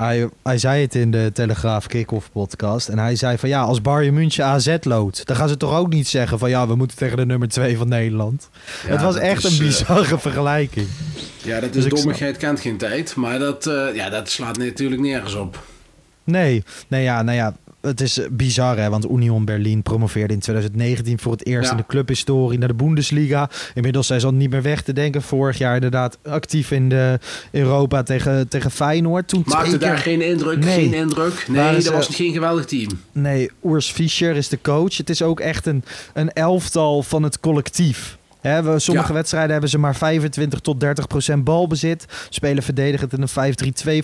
hij, 0.01 0.29
hij 0.43 0.57
zei 0.57 0.81
het 0.81 0.95
in 0.95 1.11
de 1.11 1.29
Telegraaf 1.33 1.87
Kick-Off 1.87 2.31
podcast. 2.31 2.87
En 2.87 2.99
hij 2.99 3.15
zei 3.15 3.37
van 3.37 3.49
ja, 3.49 3.61
als 3.61 3.81
Bayern 3.81 4.13
München 4.13 4.45
AZ 4.45 4.77
loodt... 4.81 5.25
dan 5.25 5.35
gaan 5.35 5.49
ze 5.49 5.57
toch 5.57 5.75
ook 5.75 5.89
niet 5.89 6.07
zeggen 6.07 6.39
van 6.39 6.49
ja, 6.49 6.67
we 6.67 6.75
moeten 6.75 6.97
tegen 6.97 7.17
de 7.17 7.25
nummer 7.25 7.47
2 7.47 7.77
van 7.77 7.87
Nederland. 7.87 8.49
Ja, 8.85 8.91
het 8.91 9.01
was 9.01 9.15
echt 9.15 9.43
is, 9.43 9.59
een 9.59 9.65
eh, 9.65 9.65
bizarre 9.65 10.19
vergelijking. 10.19 10.87
Ja, 11.43 11.59
dat 11.59 11.73
Dus 11.73 11.85
is 11.85 11.91
ik 11.91 11.95
dommigheid 11.95 12.37
kent 12.37 12.59
geen 12.59 12.77
tijd. 12.77 13.15
Maar 13.15 13.39
dat, 13.39 13.67
eh, 13.67 13.95
ja, 13.95 14.09
dat 14.09 14.29
slaat 14.29 14.57
natuurlijk 14.57 15.01
nergens 15.01 15.35
op. 15.35 15.63
Nee, 16.23 16.63
nee 16.87 17.03
ja, 17.03 17.21
nou 17.21 17.37
ja, 17.37 17.55
het 17.81 18.01
is 18.01 18.17
eh, 18.19 18.25
bizar 18.31 18.77
hè, 18.77 18.89
want 18.89 19.09
Union 19.09 19.45
Berlin 19.45 19.81
promoveerde 19.83 20.33
in 20.33 20.39
2019 20.39 21.19
voor 21.19 21.31
het 21.31 21.45
eerst 21.45 21.65
Ja. 21.65 21.71
in 21.71 21.77
de 21.77 21.85
clubhistorie 21.87 22.59
naar 22.59 22.67
de 22.67 22.73
Bundesliga. 22.73 23.49
Inmiddels 23.73 24.07
zijn 24.07 24.19
ze 24.19 24.25
al 24.25 24.33
niet 24.33 24.49
meer 24.49 24.61
weg 24.61 24.81
te 24.81 24.93
denken. 24.93 25.21
Vorig 25.21 25.57
jaar 25.57 25.75
inderdaad 25.75 26.17
actief 26.23 26.71
in 26.71 26.89
de 26.89 27.19
Europa 27.51 28.03
tegen, 28.03 28.47
tegen 28.47 28.71
Feyenoord. 28.71 29.27
Toen 29.27 29.43
Maakte 29.45 29.77
daar 29.77 29.97
geen 29.97 30.21
indruk? 30.21 30.63
Nee. 30.65 30.73
Geen 30.73 30.93
indruk? 30.93 31.45
Nee, 31.49 31.73
dat 31.73 31.93
was 31.93 32.07
geen 32.07 32.33
geweldig 32.33 32.65
team. 32.65 32.89
Nee, 33.11 33.49
Urs 33.65 33.91
Fischer 33.91 34.35
is 34.35 34.49
de 34.49 34.59
coach. 34.61 34.97
Het 34.97 35.09
is 35.09 35.21
ook 35.21 35.39
echt 35.39 35.65
een, 35.65 35.83
een 36.13 36.31
elftal 36.31 37.03
van 37.03 37.23
het 37.23 37.39
collectief. 37.39 38.17
We, 38.41 38.73
sommige 38.79 39.07
Ja. 39.07 39.13
wedstrijden 39.13 39.51
hebben 39.51 39.69
ze 39.69 39.77
maar 39.77 39.95
25 39.95 40.59
tot 40.59 40.79
30 40.79 41.07
procent 41.07 41.43
balbezit. 41.43 42.05
Spelen 42.29 42.63
verdedigend 42.63 43.13
in 43.13 43.21
een 43.21 43.53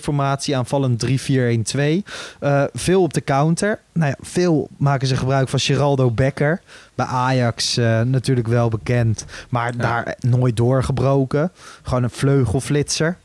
formatie, 0.02 0.56
aanvallend 0.56 0.98
3-4-1-2. 0.98 2.02
Eh, 2.40 2.62
veel 2.72 3.02
op 3.02 3.12
de 3.12 3.24
counter. 3.24 3.78
Nou 3.92 4.10
ja, 4.10 4.16
veel 4.20 4.68
maken 4.76 5.06
ze 5.06 5.16
gebruik 5.16 5.48
van 5.48 5.58
Geraldo 5.60 6.10
Becker. 6.10 6.60
Bij 6.94 7.06
Ajax 7.06 7.76
eh, 7.76 8.00
natuurlijk 8.00 8.48
wel 8.48 8.68
bekend, 8.68 9.24
maar 9.48 9.76
daar 9.76 10.16
nooit 10.20 10.56
doorgebroken. 10.56 11.52
Gewoon 11.82 12.02
een 12.02 12.10
vleugelflitser. 12.10 13.16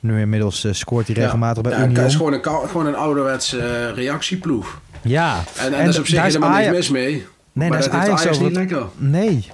Nu 0.00 0.20
inmiddels 0.20 0.64
eh, 0.64 0.72
scoort 0.72 1.06
hij 1.06 1.16
regelmatig 1.16 1.62
bij 1.62 1.72
ja, 1.72 1.78
Het 1.78 1.90
Union. 1.90 2.04
is 2.06 2.14
gewoon 2.14 2.32
een, 2.32 2.44
gewoon 2.44 2.86
een 2.86 2.96
ouderwetse 2.96 3.90
reactieploeg. 3.92 4.80
Ja, 5.02 5.42
En, 5.56 5.64
en, 5.64 5.70
daar 5.70 5.88
is 5.88 5.98
op 5.98 6.06
zich 6.06 6.22
helemaal 6.22 6.50
niks 6.58 6.70
mis 6.70 6.88
mee. 6.90 7.26
Nee, 7.52 7.68
maar 7.68 7.78
dat 7.78 7.86
is 7.86 7.92
Ajax 7.94 8.20
Ajax 8.22 8.38
niet 8.38 8.52
lekker. 8.52 8.82
Nee. 8.96 9.50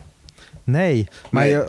Nee. 0.65 1.09
Maar 1.31 1.43
Nee. 1.45 1.53
Je, 1.53 1.67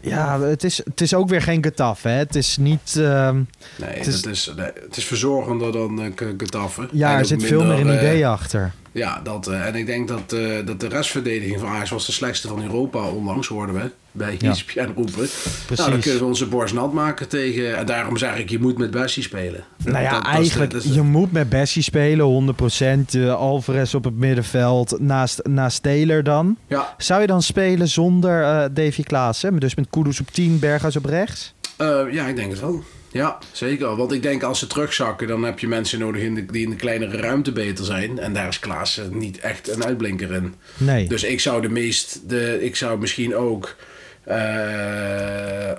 ja, 0.00 0.40
het 0.40 0.64
is, 0.64 0.78
het 0.84 1.00
is 1.00 1.14
ook 1.14 1.28
weer 1.28 1.42
geen 1.42 1.62
getaf, 1.62 2.02
hè. 2.02 2.10
Het 2.10 2.34
is 2.34 2.56
niet... 2.56 2.96
ehm, 2.98 3.34
Nee, 3.78 3.88
Het 3.98 4.06
is- 4.06 4.14
het 4.16 4.26
is, 4.26 4.52
nee, 4.56 4.70
het 4.84 4.96
is 4.96 5.04
verzorgender 5.04 5.72
dan 5.72 6.00
uh, 6.04 6.06
Getafe. 6.16 6.88
ja, 6.92 7.18
er 7.18 7.24
zit 7.24 7.44
veel 7.44 7.64
meer 7.64 7.78
een 7.80 7.88
eh, 7.88 7.94
idee 7.96 8.26
achter. 8.26 8.72
Ja, 8.92 9.20
dat, 9.24 9.46
eh, 9.46 9.66
en 9.66 9.74
ik 9.74 9.86
denk 9.86 10.08
dat, 10.08 10.32
eh, 10.32 10.66
dat 10.66 10.80
de 10.80 10.88
restverdediging 10.88 11.60
van 11.60 11.68
Ajax 11.68 11.90
was 11.90 12.06
de 12.06 12.12
slechtste 12.12 12.48
van 12.48 12.62
Europa 12.62 13.08
onlangs, 13.08 13.48
hoorden 13.48 13.74
we. 13.74 13.90
Bij 14.14 14.36
Ja. 14.38 14.50
ESPN 14.50 14.80
roepen. 14.94 15.12
Precies. 15.12 15.76
Nou, 15.76 15.90
dan 15.90 16.00
kunnen 16.00 16.18
we 16.20 16.24
onze 16.26 16.46
borst 16.46 16.74
nat 16.74 16.92
maken 16.92 17.28
tegen... 17.28 17.76
En 17.76 17.86
daarom 17.86 18.16
zeg 18.16 18.36
ik, 18.38 18.50
je 18.50 18.58
moet 18.58 18.78
met 18.78 18.90
Bessie 18.90 19.22
spelen. 19.22 19.64
Nou 19.84 20.02
ja, 20.02 20.10
Dat- 20.10 20.10
dat 20.10 20.22
is 20.22 20.28
de- 20.32 20.36
eigenlijk, 20.38 20.70
dat 20.70 20.82
is 20.82 20.88
de- 20.88 20.94
je 20.94 21.02
moet 21.02 21.32
met 21.32 21.48
Bessie 21.48 21.82
spelen, 21.82 22.24
100%. 22.26 23.14
Uh, 23.14 23.34
Alvarez 23.34 23.94
op 23.94 24.04
het 24.04 24.16
middenveld, 24.16 24.96
naast, 25.00 25.40
naast 25.48 25.82
Taylor 25.82 26.22
dan. 26.22 26.56
Ja, 26.66 26.94
Zou 26.98 27.20
je 27.20 27.26
dan 27.26 27.42
spelen 27.42 27.88
zonder 27.88 28.42
eh 28.42 28.64
Davy 28.72 29.02
Klaassen? 29.02 29.58
Dus 29.58 29.74
met 29.74 29.86
Kudus 29.90 30.20
op 30.20 30.30
10, 30.30 30.58
Berghuis 30.58 30.96
op 30.96 31.04
rechts? 31.04 31.54
eh, 31.76 32.00
ja, 32.10 32.26
ik 32.26 32.36
denk 32.36 32.50
het 32.50 32.60
wel. 32.60 32.82
Ja, 33.12 33.38
zeker. 33.52 33.96
Want 33.96 34.12
ik 34.12 34.22
denk 34.22 34.42
als 34.42 34.58
ze 34.58 34.66
terugzakken, 34.66 35.26
dan 35.28 35.42
heb 35.42 35.58
je 35.58 35.68
mensen 35.68 35.98
nodig 35.98 36.22
in 36.22 36.34
de, 36.34 36.46
die 36.46 36.62
in 36.62 36.70
de 36.70 36.76
kleinere 36.76 37.16
ruimte 37.16 37.52
beter 37.52 37.84
zijn. 37.84 38.18
En 38.18 38.32
daar 38.32 38.48
is 38.48 38.58
Klaas 38.58 38.98
eh, 38.98 39.04
niet 39.08 39.38
echt 39.38 39.68
een 39.68 39.84
uitblinker 39.84 40.32
in. 40.32 40.54
Nee. 40.76 41.08
Dus 41.08 41.22
ik 41.22 41.40
zou 41.40 41.62
de 41.62 41.68
meest, 41.68 42.28
de, 42.28 42.64
ik 42.64 42.76
zou 42.76 42.98
misschien 42.98 43.34
ook, 43.36 43.76
eh, 44.24 45.70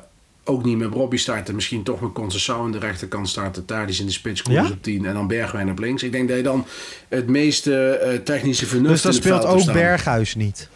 ook 0.43 0.63
niet 0.65 0.77
met 0.77 0.93
Robbie 0.93 1.19
starten. 1.19 1.55
Misschien 1.55 1.83
toch 1.83 2.01
met 2.01 2.11
Concessao 2.11 2.63
aan 2.63 2.71
de 2.71 2.79
rechterkant 2.79 3.29
starten. 3.29 3.65
Tadic 3.65 3.97
in 3.97 4.05
de 4.05 4.11
spits, 4.11 4.41
Koers 4.41 4.67
Ja? 4.67 4.73
op 4.73 4.83
10 4.83 5.05
en 5.05 5.13
dan 5.13 5.27
Bergwijn 5.27 5.69
op 5.71 5.79
links. 5.79 6.03
Ik 6.03 6.11
denk 6.11 6.27
dat 6.27 6.37
je 6.37 6.43
dan 6.43 6.65
het 7.09 7.27
meeste 7.27 7.87
eh, 7.89 8.19
technische 8.19 8.65
vernuft 8.65 8.93
dus 8.93 9.03
het 9.03 9.15
speelt 9.23 9.45
ook. 9.45 9.73
Berghuis 9.73 10.35
niet. 10.35 10.69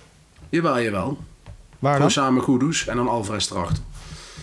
Jawel, 0.50 0.82
jawel. 0.82 1.18
Waar 1.80 1.94
Gewoon 1.94 2.00
dan? 2.14 2.24
samen 2.24 2.42
Goedoes 2.42 2.88
en 2.88 2.96
dan 2.96 3.08
Alvarez 3.08 3.50
erachter. 3.52 3.84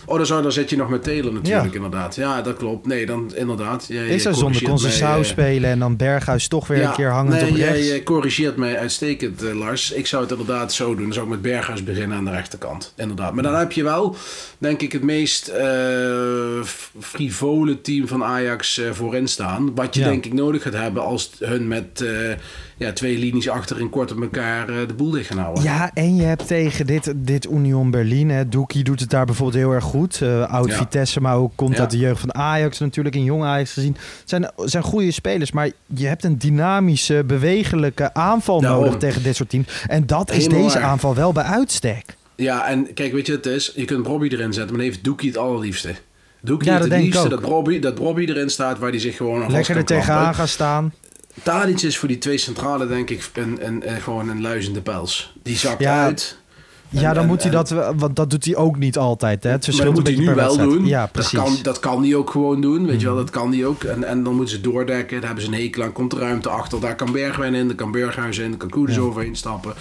Oh, 0.05 0.17
dan, 0.17 0.25
zou, 0.25 0.41
dan 0.41 0.51
zit 0.51 0.69
je 0.69 0.77
nog 0.77 0.89
met 0.89 1.03
Taylor 1.03 1.33
natuurlijk, 1.33 1.65
Ja. 1.69 1.73
inderdaad. 1.75 2.15
Ja, 2.15 2.41
dat 2.41 2.57
klopt. 2.57 2.87
Nee, 2.87 3.05
dan 3.05 3.31
inderdaad. 3.35 3.85
Jij- 3.87 4.07
Ik 4.07 4.19
zou 4.21 4.35
zonder 4.35 4.63
Concessao 4.63 5.23
spelen 5.23 5.69
en 5.69 5.79
dan 5.79 5.95
Berghuis 5.95 6.47
toch 6.47 6.67
weer 6.67 6.83
een 6.83 6.91
keer 6.93 7.09
hangend 7.11 7.41
nee, 7.41 7.49
op 7.49 7.55
rechts. 7.55 7.87
Jij 7.87 8.03
corrigeert 8.03 8.55
mij 8.55 8.77
uitstekend, 8.79 9.43
eh, 9.43 9.53
Lars. 9.53 9.91
Ik 9.91 10.07
zou 10.07 10.21
het 10.21 10.31
inderdaad 10.31 10.73
zo 10.73 10.95
doen. 10.95 11.03
Dan 11.03 11.13
zou 11.13 11.25
ik 11.25 11.31
met 11.31 11.41
Berghuis 11.41 11.83
beginnen 11.83 12.17
aan 12.17 12.25
de 12.25 12.31
rechterkant. 12.31 12.93
Inderdaad. 12.97 13.33
Maar 13.33 13.43
dan 13.43 13.55
heb 13.55 13.71
je 13.71 13.83
wel, 13.83 14.15
denk 14.57 14.81
ik, 14.81 14.91
het 14.91 15.03
meest 15.03 15.51
f- 16.65 16.91
frivole 16.99 17.81
team 17.81 18.07
van 18.07 18.23
Ajax 18.23 18.77
eh, 18.77 18.91
voorin 18.91 19.27
staan. 19.27 19.75
Wat 19.75 19.95
je 19.95 20.01
Ja. 20.01 20.07
denk 20.07 20.25
ik 20.25 20.33
nodig 20.33 20.61
gaat 20.61 20.73
hebben 20.73 21.03
als 21.03 21.31
hun 21.39 21.67
met 21.67 22.05
ja, 22.77 22.93
twee 22.93 23.17
linies 23.17 23.49
achterin 23.49 23.89
kort 23.89 24.11
op 24.11 24.21
elkaar 24.21 24.69
eh, 24.69 24.87
de 24.87 24.93
boel 24.93 25.09
dicht 25.11 25.27
gaan 25.27 25.37
houden. 25.37 25.63
Ja, 25.63 25.91
en 25.93 26.15
je 26.15 26.23
hebt 26.23 26.47
tegen 26.47 26.85
dit, 26.87 27.13
dit 27.15 27.45
Union 27.51 27.91
Berlin, 27.91 28.29
hè, 28.29 28.49
Doekie 28.49 28.83
doet 28.83 28.99
het 28.99 29.09
daar 29.09 29.25
bijvoorbeeld 29.25 29.63
heel 29.63 29.71
erg 29.73 29.83
goed. 29.83 30.21
Eh 30.21 30.51
oud 30.53 30.69
Ja. 30.69 30.77
Vitesse, 30.77 31.21
maar 31.21 31.35
ook 31.35 31.51
komt 31.55 31.73
Ja. 31.75 31.79
uit 31.81 31.91
de 31.91 31.97
jeugd 31.97 32.19
van 32.19 32.35
Ajax 32.35 32.79
natuurlijk, 32.79 33.15
in 33.15 33.23
jong 33.23 33.43
Ajax 33.43 33.73
gezien. 33.73 33.93
Het 34.19 34.29
zijn, 34.29 34.51
zijn 34.57 34.83
goede 34.83 35.11
spelers, 35.11 35.51
maar 35.51 35.69
je 35.87 36.07
hebt 36.07 36.23
een 36.23 36.37
dynamische, 36.37 37.23
bewegelijke 37.27 38.13
aanval 38.13 38.61
Daarom. 38.61 38.83
nodig 38.83 38.99
tegen 38.99 39.23
dit 39.23 39.35
soort 39.35 39.49
teams. 39.49 39.67
En 39.87 40.05
dat 40.05 40.31
is 40.31 40.37
Helemaal 40.43 40.63
deze 40.63 40.79
waar. 40.79 40.87
aanval 40.87 41.15
wel 41.15 41.31
bij 41.31 41.43
uitstek. 41.43 42.15
Ja, 42.35 42.67
en 42.67 42.93
kijk, 42.93 43.13
weet 43.13 43.25
je 43.25 43.35
wat 43.35 43.43
het 43.45 43.53
is? 43.53 43.71
Je 43.75 43.85
kunt 43.85 44.05
Robbie 44.07 44.31
erin 44.31 44.53
zetten, 44.53 44.75
maar 44.75 44.81
dan 44.83 44.91
heeft 44.91 45.03
Doekie 45.03 45.29
het 45.29 45.37
allerliefste. 45.37 45.93
Doekie 46.41 46.71
Ja, 46.71 46.77
het 46.79 46.87
liefste 46.91 47.29
dat 47.29 47.43
Robbie, 47.43 47.79
dat 47.79 47.97
Robbie 47.97 48.29
erin 48.29 48.49
staat 48.49 48.79
waar 48.79 48.89
hij 48.89 48.99
zich 48.99 49.15
gewoon 49.17 49.39
vast 49.41 49.51
Lekker 49.51 49.75
er 49.77 49.85
tegenaan 49.85 50.35
gaan 50.35 50.47
staan. 50.47 50.93
Tadic 51.43 51.81
is 51.81 51.97
voor 51.97 52.07
die 52.07 52.17
twee 52.17 52.37
centrale 52.37 52.87
denk 52.87 53.09
ik 53.09 53.29
een, 53.33 53.57
een, 53.67 53.89
een- 53.93 54.01
gewoon 54.01 54.29
een 54.29 54.41
luizende 54.41 54.81
pels. 54.81 55.33
Die 55.43 55.57
zakt 55.57 55.81
Ja, 55.81 56.03
uit. 56.03 56.37
Ja, 56.89 57.13
dan 57.13 57.23
en- 57.23 57.29
moet 57.29 57.41
hij 57.41 57.51
dat, 57.51 57.69
want 57.95 58.15
dat 58.15 58.29
doet 58.29 58.45
hij 58.45 58.55
ook 58.55 58.77
niet 58.77 58.97
altijd. 58.97 59.43
Hè? 59.43 59.49
Het 59.49 59.67
Maar 59.75 59.85
dat 59.85 59.93
moet 59.93 60.07
hij 60.07 60.15
nu 60.15 60.25
wel 60.25 60.35
wedstrijd. 60.35 60.69
doen. 60.69 60.85
Ja, 60.85 61.01
dat, 61.01 61.11
precies. 61.11 61.31
Mhm. 61.39 61.43
kan, 61.43 61.57
dat 61.61 61.79
kan 61.79 62.03
hij 62.03 62.15
ook 62.15 62.29
gewoon 62.29 62.61
doen. 62.61 62.85
Weet 62.85 62.99
je 63.01 63.07
wel, 63.07 63.15
dat 63.15 63.29
kan 63.29 63.51
hij 63.53 63.65
ook. 63.65 63.83
En, 63.83 64.03
en 64.03 64.23
dan 64.23 64.35
moeten 64.35 64.55
ze 64.55 64.61
doordekken. 64.61 65.17
Daar 65.17 65.25
hebben 65.25 65.45
ze 65.45 65.51
een 65.51 65.61
hekel 65.63 65.83
aan. 65.83 65.91
Komt 65.91 66.13
er 66.13 66.19
ruimte 66.19 66.49
achter. 66.49 66.79
Daar 66.79 66.95
kan 66.95 67.11
Bergwijn 67.11 67.53
in. 67.55 67.67
Daar 67.67 67.75
kan 67.75 67.91
Berghuis 67.91 68.37
in. 68.37 68.49
Daar 68.49 68.57
kan 68.59 68.69
Koeders 68.69 68.97
overheen 68.97 69.35
stappen. 69.35 69.73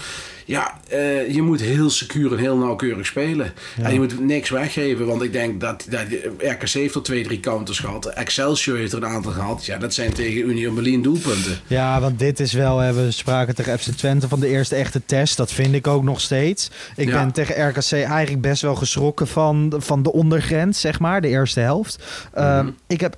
Ja, 0.47 0.81
eh, 0.89 1.35
je 1.35 1.43
moet 1.43 1.61
heel 1.61 1.91
secuur 1.91 2.33
en 2.33 2.39
heel 2.39 2.57
nauwkeurig 2.57 3.07
spelen. 3.07 3.53
En 3.83 3.93
je 3.93 3.99
moet 3.99 4.21
niks 4.21 4.51
weggeven. 4.51 5.07
Want 5.07 5.23
ik 5.23 5.33
denk 5.33 5.61
dat, 5.61 5.87
dat 5.91 6.05
RKC 6.39 6.69
heeft 6.69 6.95
er 6.95 7.03
twee, 7.03 7.25
drie 7.25 7.41
counters 7.41 7.79
gehad. 7.79 8.07
Excelsior 8.07 8.77
heeft 8.77 8.93
er 8.93 9.03
een 9.03 9.09
aantal 9.11 9.33
gehad. 9.33 9.65
Ja, 9.65 9.79
dat 9.79 9.95
zijn 9.95 10.13
tegen 10.13 10.49
Union 10.49 10.75
Berlin 10.75 11.03
doelpunten. 11.03 11.59
Ja, 11.67 12.01
want 12.01 12.19
dit 12.19 12.41
is 12.41 12.53
wel, 12.53 12.79
hè, 12.79 12.93
we 12.93 13.11
spraken 13.11 13.55
tegen 13.55 13.79
FC 13.79 13.91
Twente 13.91 14.29
van 14.29 14.41
de 14.41 14.49
eerste 14.49 14.75
echte 14.75 15.03
test. 15.07 15.37
Dat 15.37 15.53
vind 15.53 15.75
ik 15.75 15.87
ook 15.87 16.03
nog 16.03 16.21
steeds. 16.21 16.71
Ik 16.97 17.09
Ja. 17.09 17.19
ben 17.23 17.33
tegen 17.33 17.69
RKC 17.69 17.93
eigenlijk 17.93 18.41
best 18.41 18.63
wel 18.63 18.75
geschrokken 18.75 19.27
van, 19.29 19.73
van 19.77 20.03
de 20.03 20.13
ondergrens, 20.13 20.81
zeg 20.81 21.01
maar, 21.01 21.21
de 21.21 21.29
eerste 21.29 21.61
helft. 21.61 21.99
Ehm, 22.33 22.69
ik 22.87 23.01
heb 23.01 23.17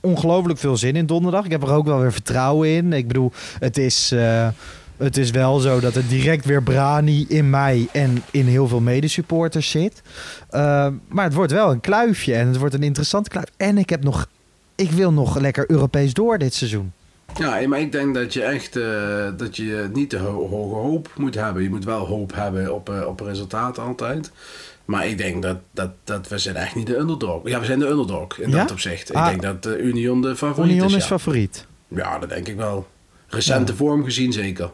ongelooflijk 0.00 0.58
veel 0.58 0.76
zin 0.76 0.96
in 0.96 1.06
donderdag. 1.06 1.44
Ik 1.44 1.50
heb 1.50 1.62
er 1.62 1.72
ook 1.72 1.86
wel 1.86 2.00
weer 2.00 2.12
vertrouwen 2.12 2.68
in. 2.68 2.92
Ik 2.92 3.06
bedoel, 3.06 3.32
het 3.58 3.78
is, 3.78 4.12
eh, 4.12 4.48
het 5.00 5.16
is 5.16 5.30
wel 5.30 5.58
zo 5.58 5.80
dat 5.80 5.94
er 5.94 6.08
direct 6.08 6.44
weer 6.44 6.62
Brani 6.62 7.24
in 7.28 7.50
mij 7.50 7.88
en 7.92 8.22
in 8.30 8.46
heel 8.46 8.68
veel 8.68 8.80
medesupporters 8.80 9.70
zit. 9.70 10.02
Ehm, 10.50 10.94
maar 11.08 11.24
het 11.24 11.34
wordt 11.34 11.52
wel 11.52 11.70
een 11.70 11.80
kluifje 11.80 12.34
en 12.34 12.46
het 12.46 12.56
wordt 12.56 12.74
een 12.74 12.82
interessant 12.82 13.28
kluif. 13.28 13.46
En 13.56 13.78
ik 13.78 13.90
heb 13.90 14.04
nog, 14.04 14.26
ik 14.74 14.90
wil 14.90 15.12
nog 15.12 15.38
lekker 15.38 15.70
Europees 15.70 16.12
door 16.14 16.38
dit 16.38 16.54
seizoen. 16.54 16.92
Ja, 17.38 17.68
maar 17.68 17.80
ik 17.80 17.92
denk 17.92 18.14
dat 18.14 18.32
je 18.32 18.42
echt 18.42 18.76
eh, 18.76 18.84
dat 19.36 19.56
je 19.56 19.90
niet 19.92 20.10
te 20.10 20.18
ho- 20.18 20.48
hoge 20.48 20.74
hoop 20.74 21.10
moet 21.16 21.34
hebben. 21.34 21.62
Je 21.62 21.70
moet 21.70 21.84
wel 21.84 22.06
hoop 22.06 22.34
hebben 22.34 22.74
op, 22.74 22.88
eh, 22.90 23.06
op 23.06 23.20
resultaat 23.20 23.78
altijd. 23.78 24.30
Maar 24.84 25.06
ik 25.06 25.18
denk 25.18 25.42
dat, 25.42 25.56
dat, 25.72 25.90
dat 26.04 26.28
we 26.28 26.38
zijn 26.38 26.56
echt 26.56 26.74
niet 26.74 26.86
de 26.86 26.96
underdog. 26.96 27.48
Ja, 27.48 27.60
we 27.60 27.66
zijn 27.66 27.78
de 27.78 27.86
underdog 27.88 28.38
in 28.38 28.50
Ja? 28.50 28.56
dat 28.56 28.70
opzicht. 28.70 29.12
Ah. 29.14 29.32
ik 29.32 29.40
denk 29.40 29.62
dat 29.62 29.76
Union 29.78 30.22
de 30.22 30.36
favoriet 30.36 30.72
Union 30.72 30.86
is. 30.88 30.94
is 30.94 31.00
ja. 31.02 31.06
favoriet. 31.08 31.66
ja, 31.88 32.18
dat 32.18 32.28
denk 32.28 32.48
ik 32.48 32.56
wel. 32.56 32.86
Recente 33.28 33.76
vorm 33.76 34.04
gezien 34.04 34.32
zeker. 34.32 34.70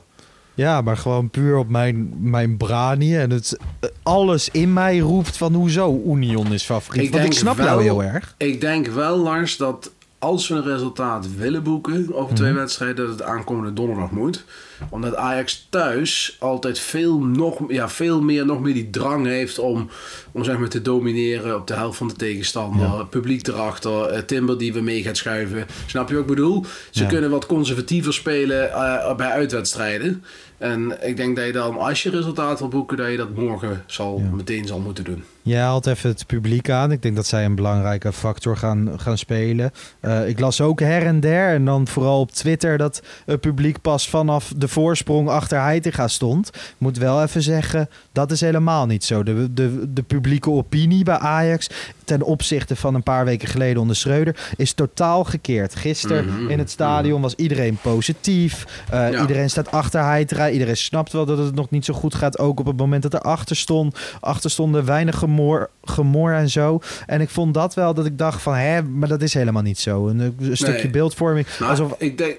Ja, 0.56 0.80
maar 0.80 0.96
gewoon 0.96 1.30
puur 1.30 1.56
op 1.56 1.68
mijn, 1.68 2.14
mijn 2.20 2.56
branie. 2.56 3.18
En 3.18 3.30
het, 3.30 3.58
alles 4.02 4.48
in 4.48 4.72
mij 4.72 4.98
roept 4.98 5.36
van 5.36 5.54
hoezo 5.54 6.02
Union 6.06 6.52
is 6.52 6.62
favoriet. 6.64 7.02
Ik 7.02 7.10
Want 7.10 7.24
ik 7.24 7.30
denk 7.30 7.40
snap 7.42 7.56
jou 7.66 7.82
heel 7.82 8.02
erg. 8.02 8.34
Ik 8.38 8.60
denk 8.60 8.86
wel, 8.86 9.16
Lars, 9.16 9.56
dat 9.56 9.90
als 10.18 10.48
we 10.48 10.54
een 10.54 10.62
resultaat 10.62 11.36
willen 11.36 11.62
boeken 11.62 12.14
over 12.14 12.34
twee 12.34 12.50
Mhm. 12.50 12.58
wedstrijden, 12.58 12.96
dat 12.96 13.18
het 13.18 13.22
aankomende 13.22 13.72
donderdag 13.72 14.10
moet. 14.10 14.44
Omdat 14.88 15.14
Ajax 15.16 15.66
thuis 15.70 16.36
altijd 16.40 16.78
veel, 16.78 17.18
nog, 17.18 17.58
ja, 17.68 17.88
veel 17.88 18.22
meer, 18.22 18.46
nog 18.46 18.60
meer 18.60 18.74
die 18.74 18.90
drang 18.90 19.26
heeft 19.26 19.58
om, 19.58 19.88
om 20.32 20.44
zeg 20.44 20.58
maar, 20.58 20.68
te 20.68 20.82
domineren 20.82 21.56
op 21.56 21.66
de 21.66 21.74
helft 21.74 21.98
van 21.98 22.08
de 22.08 22.14
tegenstander. 22.14 23.06
Publiek 23.06 23.46
erachter, 23.46 24.06
eh, 24.06 24.18
Timber 24.22 24.58
die 24.58 24.72
we 24.72 24.80
mee 24.80 25.02
gaat 25.02 25.16
schuiven. 25.16 25.66
Snap 25.86 26.08
je 26.08 26.14
wat 26.14 26.22
ik 26.22 26.28
bedoel? 26.28 26.64
Ze 26.90 27.02
Ja. 27.02 27.08
kunnen 27.08 27.30
wat 27.30 27.46
conservatiever 27.46 28.12
spelen 28.14 28.72
eh, 28.72 29.14
bij 29.16 29.30
uitwedstrijden. 29.30 30.24
En 30.58 30.96
ik 31.08 31.16
denk 31.16 31.36
dat 31.36 31.46
je 31.46 31.52
dan, 31.52 31.78
als 31.78 32.02
je 32.02 32.10
resultaat 32.10 32.58
wil 32.58 32.68
boeken, 32.68 32.96
dat 32.96 33.10
je 33.10 33.16
dat 33.16 33.34
morgen 33.34 33.82
zal, 33.86 34.18
meteen 34.18 34.66
zal 34.66 34.78
moeten 34.78 35.04
doen. 35.04 35.24
Jij 35.42 35.60
haalt 35.60 35.86
even 35.86 36.10
het 36.10 36.26
publiek 36.26 36.70
aan. 36.70 36.92
Ik 36.92 37.02
denk 37.02 37.16
dat 37.16 37.26
zij 37.26 37.44
een 37.44 37.54
belangrijke 37.54 38.12
factor 38.12 38.56
gaan, 38.56 38.92
gaan 38.96 39.18
spelen. 39.18 39.70
Eh, 40.00 40.28
ik 40.28 40.40
las 40.40 40.60
ook 40.60 40.80
her 40.80 41.02
en 41.06 41.20
der. 41.20 41.54
En 41.54 41.64
dan 41.64 41.86
vooral 41.88 42.20
op 42.20 42.30
Twitter 42.30 42.78
dat 42.78 43.02
het 43.26 43.40
publiek 43.40 43.80
pas 43.80 44.08
vanaf 44.08 44.52
de 44.56 44.65
voorsprong 44.68 45.28
achter 45.28 45.60
Heitinga 45.60 46.08
stond. 46.08 46.50
Moet 46.78 46.98
wel 46.98 47.22
even 47.22 47.42
zeggen, 47.42 47.88
dat 48.12 48.30
is 48.30 48.40
helemaal 48.40 48.86
niet 48.86 49.04
zo. 49.04 49.22
De, 49.22 49.52
de, 49.52 49.92
de 49.92 50.02
publieke 50.02 50.50
opinie 50.50 51.04
bij 51.04 51.18
Ajax 51.18 51.70
ten 52.04 52.22
opzichte 52.22 52.76
van 52.76 52.94
een 52.94 53.02
paar 53.02 53.24
weken 53.24 53.48
geleden 53.48 53.80
onder 53.82 53.96
Schreuder 53.96 54.36
is 54.56 54.72
totaal 54.72 55.24
gekeerd. 55.24 55.74
Gisteren 55.74 56.24
Mhm, 56.26 56.48
in 56.50 56.58
het 56.58 56.70
stadion 56.70 57.20
was 57.22 57.34
iedereen 57.34 57.78
positief. 57.82 58.64
Eh, 58.90 59.10
Ja. 59.10 59.20
Iedereen 59.20 59.50
staat 59.50 59.70
achter 59.70 60.04
Heitinga. 60.04 60.50
Iedereen 60.50 60.76
snapt 60.76 61.12
wel 61.12 61.24
dat 61.26 61.38
het 61.38 61.54
nog 61.54 61.70
niet 61.70 61.84
zo 61.84 61.94
goed 61.94 62.14
gaat. 62.14 62.38
Ook 62.38 62.60
op 62.60 62.66
het 62.66 62.76
moment 62.76 63.02
dat 63.02 63.12
er 63.14 63.20
achter 63.20 63.56
stond. 63.56 63.98
Achter 64.20 64.50
stonden 64.50 64.84
weinig 64.84 65.18
gemor, 65.18 65.70
gemor 65.84 66.32
en 66.32 66.50
zo. 66.50 66.80
En 67.06 67.20
ik 67.20 67.28
vond 67.30 67.54
dat 67.54 67.74
wel 67.74 67.94
dat 67.94 68.06
ik 68.06 68.18
dacht 68.18 68.42
van... 68.42 68.54
Hè, 68.54 68.82
maar 68.82 69.08
dat 69.08 69.22
is 69.22 69.34
helemaal 69.34 69.62
niet 69.62 69.78
zo. 69.78 70.08
Een, 70.08 70.18
een 70.18 70.56
stukje 70.56 70.82
Nee. 70.82 70.90
beeldvorming. 70.90 71.46
Nou, 71.58 71.70
alsof, 71.70 71.94
ik 71.98 72.18
denk, 72.18 72.36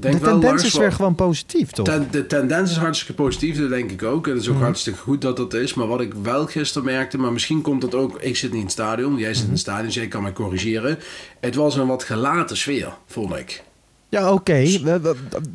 denk 0.00 0.14
de 0.14 0.20
wel, 0.20 0.30
tendens 0.30 0.62
Lars, 0.62 0.64
is 0.74 0.78
weer 0.80 0.92
gewoon 0.92 1.14
positief, 1.14 1.70
toch? 1.70 1.86
Ten- 1.86 2.08
de 2.10 2.26
tendens 2.26 2.70
is 2.70 2.76
hartstikke 2.76 3.14
positief, 3.22 3.58
dat 3.58 3.68
denk 3.68 3.90
ik 3.90 4.02
ook. 4.02 4.26
En 4.26 4.32
het 4.32 4.42
is 4.42 4.48
ook 4.48 4.54
Mhm. 4.54 4.64
hartstikke 4.64 4.98
goed 4.98 5.20
dat 5.22 5.36
dat 5.36 5.54
is. 5.54 5.74
Maar 5.74 5.86
wat 5.86 6.00
ik 6.00 6.12
wel 6.22 6.46
gisteren 6.46 6.84
merkte, 6.84 7.18
maar 7.18 7.32
misschien 7.32 7.62
komt 7.62 7.82
het 7.82 7.94
ook... 7.94 8.20
Ik 8.22 8.36
zit 8.36 8.48
niet 8.50 8.58
in 8.58 8.64
het 8.64 8.72
stadion, 8.72 9.16
jij 9.16 9.28
Mhm. 9.28 9.34
zit 9.36 9.44
in 9.44 9.50
het 9.50 9.60
stadion, 9.60 9.84
dus 9.86 9.94
jij 9.94 10.08
kan 10.08 10.22
mij 10.22 10.32
corrigeren. 10.32 10.98
Het 11.40 11.54
was 11.54 11.76
een 11.76 11.86
wat 11.86 12.04
gelaten 12.04 12.56
sfeer, 12.56 12.92
vond 13.06 13.36
ik. 13.36 13.62
ja, 14.10 14.32
oké. 14.32 14.52
in, 14.54 14.86
in, 14.86 15.02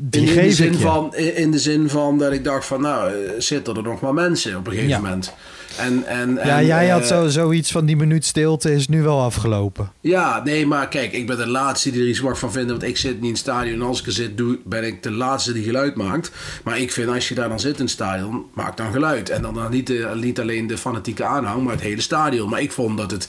de 0.10 0.52
zin 0.52 0.74
van, 0.76 1.16
in, 1.16 1.36
in 1.36 1.52
de 1.52 1.60
zin 1.60 1.90
van 1.90 2.18
dat 2.18 2.32
ik 2.32 2.44
dacht 2.44 2.66
van, 2.66 2.82
nou, 2.82 3.12
eh, 3.12 3.32
zitten 3.38 3.76
er 3.76 3.84
nog 3.84 4.02
maar 4.02 4.14
mensen 4.14 4.58
op 4.58 4.66
een 4.68 4.72
gegeven 4.72 4.90
Ja. 4.96 5.00
moment. 5.00 5.34
En, 5.78 6.06
en, 6.06 6.34
Ja, 6.44 6.58
en, 6.60 6.66
jij 6.66 6.88
had 6.90 7.02
eh, 7.02 7.08
zo, 7.08 7.28
zoiets 7.28 7.72
van 7.72 7.86
die 7.86 7.96
minuut 7.96 8.26
stilte 8.26 8.74
is 8.74 8.88
nu 8.88 9.02
wel 9.02 9.22
afgelopen. 9.22 9.92
Ja, 10.02 10.42
nee, 10.44 10.68
maar 10.68 10.88
kijk, 10.88 11.12
ik 11.14 11.28
ben 11.28 11.38
de 11.38 11.48
laatste 11.48 11.92
die 11.92 12.02
er 12.02 12.08
iets 12.08 12.22
mag 12.22 12.40
van 12.40 12.52
vinden. 12.52 12.70
Want 12.80 12.90
ik 12.90 12.98
zit 12.98 13.14
niet 13.14 13.24
in 13.24 13.30
het 13.30 13.38
stadion. 13.38 13.74
En 13.82 13.88
als 13.88 14.00
ik 14.00 14.06
er 14.06 14.12
zit, 14.12 14.38
doe, 14.38 14.60
ben 14.66 14.84
ik 14.84 15.04
de 15.04 15.12
laatste 15.12 15.54
die 15.54 15.64
geluid 15.64 15.96
maakt. 15.96 16.32
Maar 16.64 16.80
ik 16.80 16.92
vind, 16.92 17.10
als 17.10 17.28
je 17.30 17.36
daar 17.36 17.50
dan 17.50 17.60
zit 17.60 17.76
in 17.76 17.82
het 17.82 17.90
stadion, 17.90 18.46
maak 18.54 18.78
dan 18.78 18.92
geluid. 18.92 19.30
En 19.30 19.42
dan, 19.42 19.54
dan 19.54 19.72
niet, 19.72 19.88
de- 19.88 20.12
niet 20.16 20.40
alleen 20.40 20.68
de 20.68 20.78
fanatieke 20.78 21.24
aanhang, 21.26 21.64
maar 21.64 21.74
het 21.74 21.82
hele 21.84 22.02
stadion. 22.02 22.50
Maar 22.50 22.62
ik 22.62 22.72
vond 22.72 22.98
dat 22.98 23.12
het... 23.12 23.28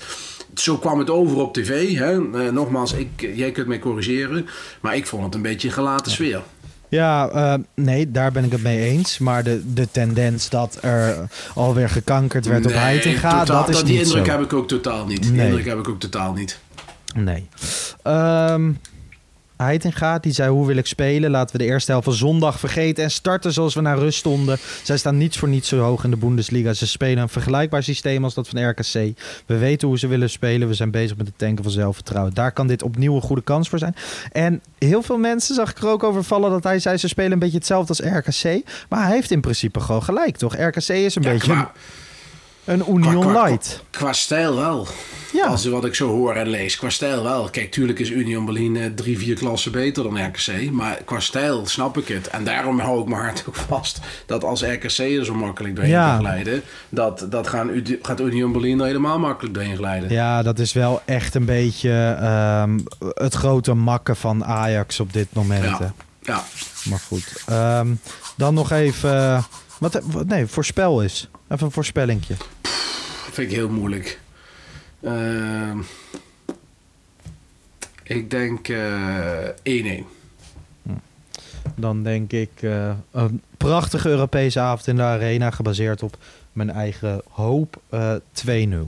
Zo 0.54 0.76
kwam 0.78 0.98
het 0.98 1.10
over 1.10 1.36
op 1.36 1.54
tv. 1.54 1.96
Hè? 1.98 2.12
Eh, 2.12 2.52
nogmaals, 2.52 2.92
ik, 2.92 3.08
jij 3.34 3.50
kunt 3.52 3.66
mij 3.66 3.78
corrigeren. 3.78 4.46
Maar 4.80 4.96
ik 4.96 5.06
vond 5.06 5.24
het 5.24 5.34
een 5.34 5.42
beetje 5.42 5.68
een 5.68 5.74
gelaten 5.74 6.12
sfeer. 6.12 6.42
Ja, 6.94 7.28
eh, 7.28 7.54
nee, 7.74 8.10
daar 8.10 8.32
ben 8.32 8.44
ik 8.44 8.52
het 8.52 8.62
mee 8.62 8.80
eens. 8.80 9.18
Maar 9.18 9.44
de, 9.44 9.72
de 9.74 9.88
tendens 9.90 10.48
dat 10.48 10.78
er 10.80 11.16
alweer 11.54 11.88
gekankerd 11.88 12.46
werd 12.46 12.66
op 12.66 12.72
Heitinga, 12.72 13.38
totaal- 13.44 13.60
dat 13.64 13.68
is 13.68 13.82
Die 13.84 13.96
niet 13.96 14.06
indruk 14.06 14.24
zo. 14.26 14.30
heb 14.32 14.40
ik 14.40 14.52
ook 14.52 14.68
totaal 14.68 15.06
niet. 15.06 15.22
Die 15.22 15.32
Nee. 15.32 15.46
indruk 15.46 15.64
heb 15.66 15.78
ik 15.78 15.88
ook 15.88 16.00
totaal 16.00 16.32
niet. 16.32 16.58
Nee. 17.16 17.48
Ehm, 18.02 18.72
Heitinga. 19.56 20.18
Die 20.18 20.32
zei, 20.32 20.50
hoe 20.50 20.66
wil 20.66 20.76
ik 20.76 20.86
spelen? 20.86 21.30
Laten 21.30 21.56
we 21.56 21.62
de 21.62 21.68
eerste 21.70 21.90
helft 21.90 22.06
van 22.06 22.14
zondag 22.16 22.58
vergeten 22.58 23.04
en 23.04 23.10
starten 23.10 23.52
zoals 23.52 23.74
we 23.74 23.80
naar 23.80 23.98
rust 23.98 24.18
stonden. 24.18 24.58
Zij 24.82 24.96
staan 24.96 25.16
niets 25.16 25.38
voor 25.38 25.48
niets 25.48 25.68
zo 25.68 25.78
hoog 25.78 26.04
in 26.04 26.10
de 26.10 26.16
Bundesliga. 26.16 26.72
Ze 26.72 26.86
spelen 26.86 27.22
een 27.22 27.28
vergelijkbaar 27.28 27.82
systeem 27.82 28.24
als 28.24 28.34
dat 28.34 28.48
van 28.48 28.68
RKC. 28.68 28.92
We 29.46 29.58
weten 29.58 29.88
hoe 29.88 29.98
ze 29.98 30.06
willen 30.06 30.30
spelen. 30.30 30.68
We 30.68 30.74
zijn 30.74 30.90
bezig 30.90 31.16
met 31.16 31.26
het 31.26 31.38
tanken 31.38 31.64
van 31.64 31.72
zelfvertrouwen. 31.72 32.34
Daar 32.34 32.52
kan 32.52 32.66
dit 32.66 32.82
opnieuw 32.82 33.14
een 33.14 33.20
goede 33.22 33.42
kans 33.42 33.68
voor 33.68 33.78
zijn. 33.78 33.94
En 34.32 34.62
heel 34.78 35.02
veel 35.02 35.18
mensen 35.18 35.54
zag 35.54 35.70
ik 35.70 35.78
er 35.78 35.88
ook 35.88 36.02
over 36.02 36.24
vallen 36.24 36.50
dat 36.50 36.64
hij 36.64 36.78
zei... 36.78 36.96
ze 36.96 37.08
spelen 37.08 37.32
een 37.32 37.38
beetje 37.38 37.56
hetzelfde 37.58 37.88
als 37.88 38.16
RKC. 38.16 38.60
Maar 38.88 39.02
hij 39.04 39.12
heeft 39.14 39.30
in 39.30 39.40
principe 39.40 39.80
gewoon 39.80 40.02
gelijk, 40.02 40.36
toch? 40.36 40.56
RKC 40.56 40.76
is 40.88 41.14
een 41.14 41.22
Ja, 41.22 41.30
beetje 41.30 41.52
qua- 41.52 41.72
een, 42.64 42.82
Union 42.88 43.20
qua- 43.20 43.32
qua- 43.32 43.44
Light. 43.44 43.82
Qua 43.90 44.12
stijl 44.12 44.54
wel. 44.56 44.86
Ja. 45.32 45.46
Als 45.46 45.64
wat 45.66 45.84
ik 45.84 45.94
zo 45.94 46.08
hoor 46.08 46.34
en 46.34 46.48
lees. 46.48 46.76
Qua 46.76 46.90
stijl 46.90 47.22
wel. 47.22 47.48
Kijk, 47.50 47.70
tuurlijk 47.70 47.98
is 47.98 48.10
Union 48.10 48.44
Berlin 48.44 48.76
eh, 48.76 48.86
drie, 48.94 49.18
vier 49.18 49.34
klassen 49.36 49.72
beter 49.72 50.02
dan 50.02 50.26
RKC. 50.26 50.70
Maar 50.70 50.98
qua 51.04 51.20
stijl 51.20 51.66
snap 51.66 51.98
ik 51.98 52.08
het. 52.08 52.28
En 52.28 52.44
daarom 52.44 52.78
hou 52.80 53.00
ik 53.00 53.06
mijn 53.08 53.20
hart 53.20 53.44
ook 53.48 53.56
vast. 53.56 54.00
Dat 54.26 54.44
als 54.44 54.62
RKC 54.62 54.98
er 54.98 55.24
zo 55.24 55.34
makkelijk 55.34 55.74
doorheen 55.76 55.92
Ja. 55.94 56.10
kan 56.16 56.18
glijden. 56.24 56.62
Dat, 56.88 57.26
dat 57.30 57.48
gaan, 57.48 57.70
gaat 58.02 58.20
Union 58.20 58.52
Berlin 58.52 58.80
er 58.80 58.86
helemaal 58.86 59.18
makkelijk 59.18 59.54
doorheen 59.54 59.76
glijden. 59.76 60.10
Ja, 60.10 60.42
dat 60.42 60.58
is 60.58 60.72
wel 60.72 61.02
echt 61.04 61.34
een 61.34 61.44
beetje 61.44 62.16
ehm, 62.20 62.78
het 63.14 63.34
grote 63.34 63.74
makken 63.74 64.16
van 64.16 64.44
Ajax 64.44 65.00
op 65.00 65.12
dit 65.12 65.26
moment. 65.32 65.64
Ja. 65.78 65.94
Ja. 66.22 66.44
Maar 66.84 67.00
goed. 67.08 67.42
Ehm, 67.46 67.88
dan 68.36 68.54
nog 68.54 68.70
even... 68.70 69.44
eh, 69.74 69.80
wat, 69.80 70.00
wat, 70.04 70.26
nee, 70.26 70.46
voorspel 70.46 71.02
is. 71.02 71.28
Even 71.48 71.66
een 71.66 71.72
voorspellingje. 71.72 72.34
vind 73.30 73.50
ik 73.50 73.56
heel 73.56 73.68
moeilijk. 73.68 74.20
Ehm, 75.02 75.78
ik 78.02 78.30
denk 78.30 78.68
eh 78.68 79.48
1-1. 79.62 80.04
Dan 81.76 82.02
denk 82.02 82.32
ik 82.32 82.50
eh, 82.60 82.90
een 83.10 83.42
prachtige 83.56 84.08
Europese 84.08 84.60
avond 84.60 84.86
in 84.86 84.96
de 84.96 85.02
arena. 85.02 85.50
Gebaseerd 85.50 86.02
op 86.02 86.16
mijn 86.52 86.70
eigen 86.70 87.22
hoop. 87.28 87.82
eh 87.88 88.14
2-0. 88.32 88.86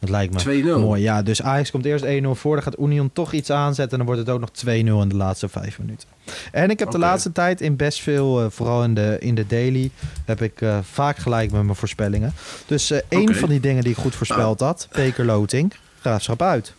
Dat 0.00 0.10
lijkt 0.10 0.44
me 0.44 0.62
2-0. 0.62 0.80
mooi. 0.80 1.02
Ja, 1.02 1.22
dus 1.22 1.42
Ajax 1.42 1.70
komt 1.70 1.84
eerst 1.84 2.04
1-0 2.04 2.08
voor. 2.30 2.54
Dan 2.54 2.62
gaat 2.64 2.78
Union 2.78 3.10
toch 3.12 3.32
iets 3.32 3.50
aanzetten. 3.50 3.98
En 3.98 4.06
dan 4.06 4.14
wordt 4.14 4.20
het 4.28 4.30
ook 4.36 4.40
nog 4.40 4.50
2-0 4.64 5.02
in 5.02 5.08
de 5.08 5.16
laatste 5.16 5.48
vijf 5.48 5.78
minuten. 5.78 6.08
En 6.52 6.70
ik 6.70 6.78
heb 6.78 6.90
de 6.90 6.98
laatste 6.98 7.32
tijd 7.32 7.60
in 7.60 7.76
best 7.76 8.00
veel, 8.00 8.40
eh, 8.40 8.46
vooral 8.50 8.84
in 8.84 8.94
de, 8.94 9.16
in 9.20 9.34
de 9.34 9.46
daily, 9.46 9.90
heb 10.24 10.42
ik 10.42 10.60
eh, 10.60 10.78
vaak 10.82 11.16
gelijk 11.18 11.50
met 11.52 11.62
mijn 11.62 11.76
voorspellingen. 11.76 12.32
Dus 12.66 12.90
eh 12.90 12.98
één 13.08 13.34
van 13.34 13.48
die 13.48 13.60
dingen 13.60 13.82
die 13.82 13.92
ik 13.92 13.98
goed 13.98 14.14
voorspeld 14.14 14.60
had, 14.60 14.88
Pekerloting, 14.92 15.72
graafschap 16.00 16.42
uit. 16.42 16.72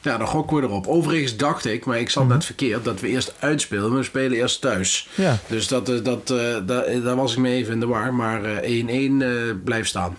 Ja, 0.00 0.16
dan 0.16 0.26
gokken 0.26 0.56
we 0.56 0.62
erop. 0.62 0.86
Overigens 0.86 1.36
dacht 1.36 1.64
ik, 1.66 1.84
maar 1.84 1.98
ik 1.98 2.10
zat 2.10 2.28
net 2.28 2.44
verkeerd, 2.44 2.84
dat 2.84 3.00
we 3.00 3.08
eerst 3.08 3.34
uitspelen. 3.38 3.88
maar 3.88 3.98
We 3.98 4.04
spelen 4.04 4.32
eerst 4.38 4.60
thuis. 4.60 5.08
Ja, 5.14 5.38
Dus 5.46 5.68
dat, 5.68 5.86
dat, 5.86 6.30
eh, 6.30 6.36
da- 6.66 6.84
daar 7.04 7.16
was 7.16 7.32
ik 7.32 7.38
mee 7.38 7.54
even 7.56 7.72
in 7.72 7.80
de 7.80 7.86
war. 7.86 8.14
Maar 8.14 8.44
eh, 8.44 8.68
1-1 8.84 9.22
eh, 9.22 9.28
blijft 9.64 9.88
staan. 9.88 10.16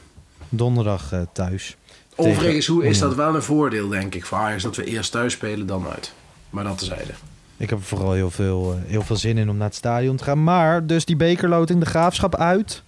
donderdag 0.50 1.12
thuis. 1.34 1.76
Overigens 2.16 2.68
hoe 2.68 2.86
is 2.86 2.98
Union. 2.98 3.10
dat 3.10 3.18
wel 3.18 3.36
een 3.36 3.44
voordeel, 3.44 3.88
denk 3.88 4.16
ik, 4.16 4.26
voor 4.26 4.38
Ajax. 4.38 4.64
Dat 4.64 4.76
we 4.76 4.84
eerst 4.84 5.12
thuis 5.12 5.34
spelen, 5.34 5.68
dan 5.68 5.88
uit. 5.88 6.14
Maar 6.50 6.64
dat 6.64 6.78
tezijde. 6.78 7.14
Ik 7.58 7.70
heb 7.70 7.80
er 7.80 7.86
vooral 7.86 8.12
heel 8.12 8.32
veel, 8.32 8.74
eh, 8.74 8.92
heel 8.92 9.02
veel 9.02 9.16
zin 9.16 9.38
in 9.38 9.50
om 9.50 9.58
naar 9.58 9.68
het 9.68 9.76
stadion 9.76 10.16
te 10.16 10.24
gaan. 10.24 10.44
Maar 10.44 10.86
dus 10.86 11.06
die 11.06 11.16
bekerloting, 11.16 11.80
de 11.80 11.86
graafschap 11.86 12.36
uit. 12.36 12.84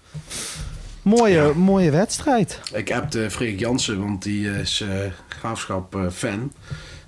Mooie, 1.02 1.54
mooie 1.56 1.92
wedstrijd. 1.92 2.60
Ik 2.74 2.92
appte 2.92 3.32
Freek 3.32 3.60
Jansen, 3.60 4.00
want 4.00 4.24
die 4.24 4.50
is 4.50 4.82
eh 4.82 4.90
graafschap 5.30 5.96
eh, 5.96 6.10
fan. 6.12 6.52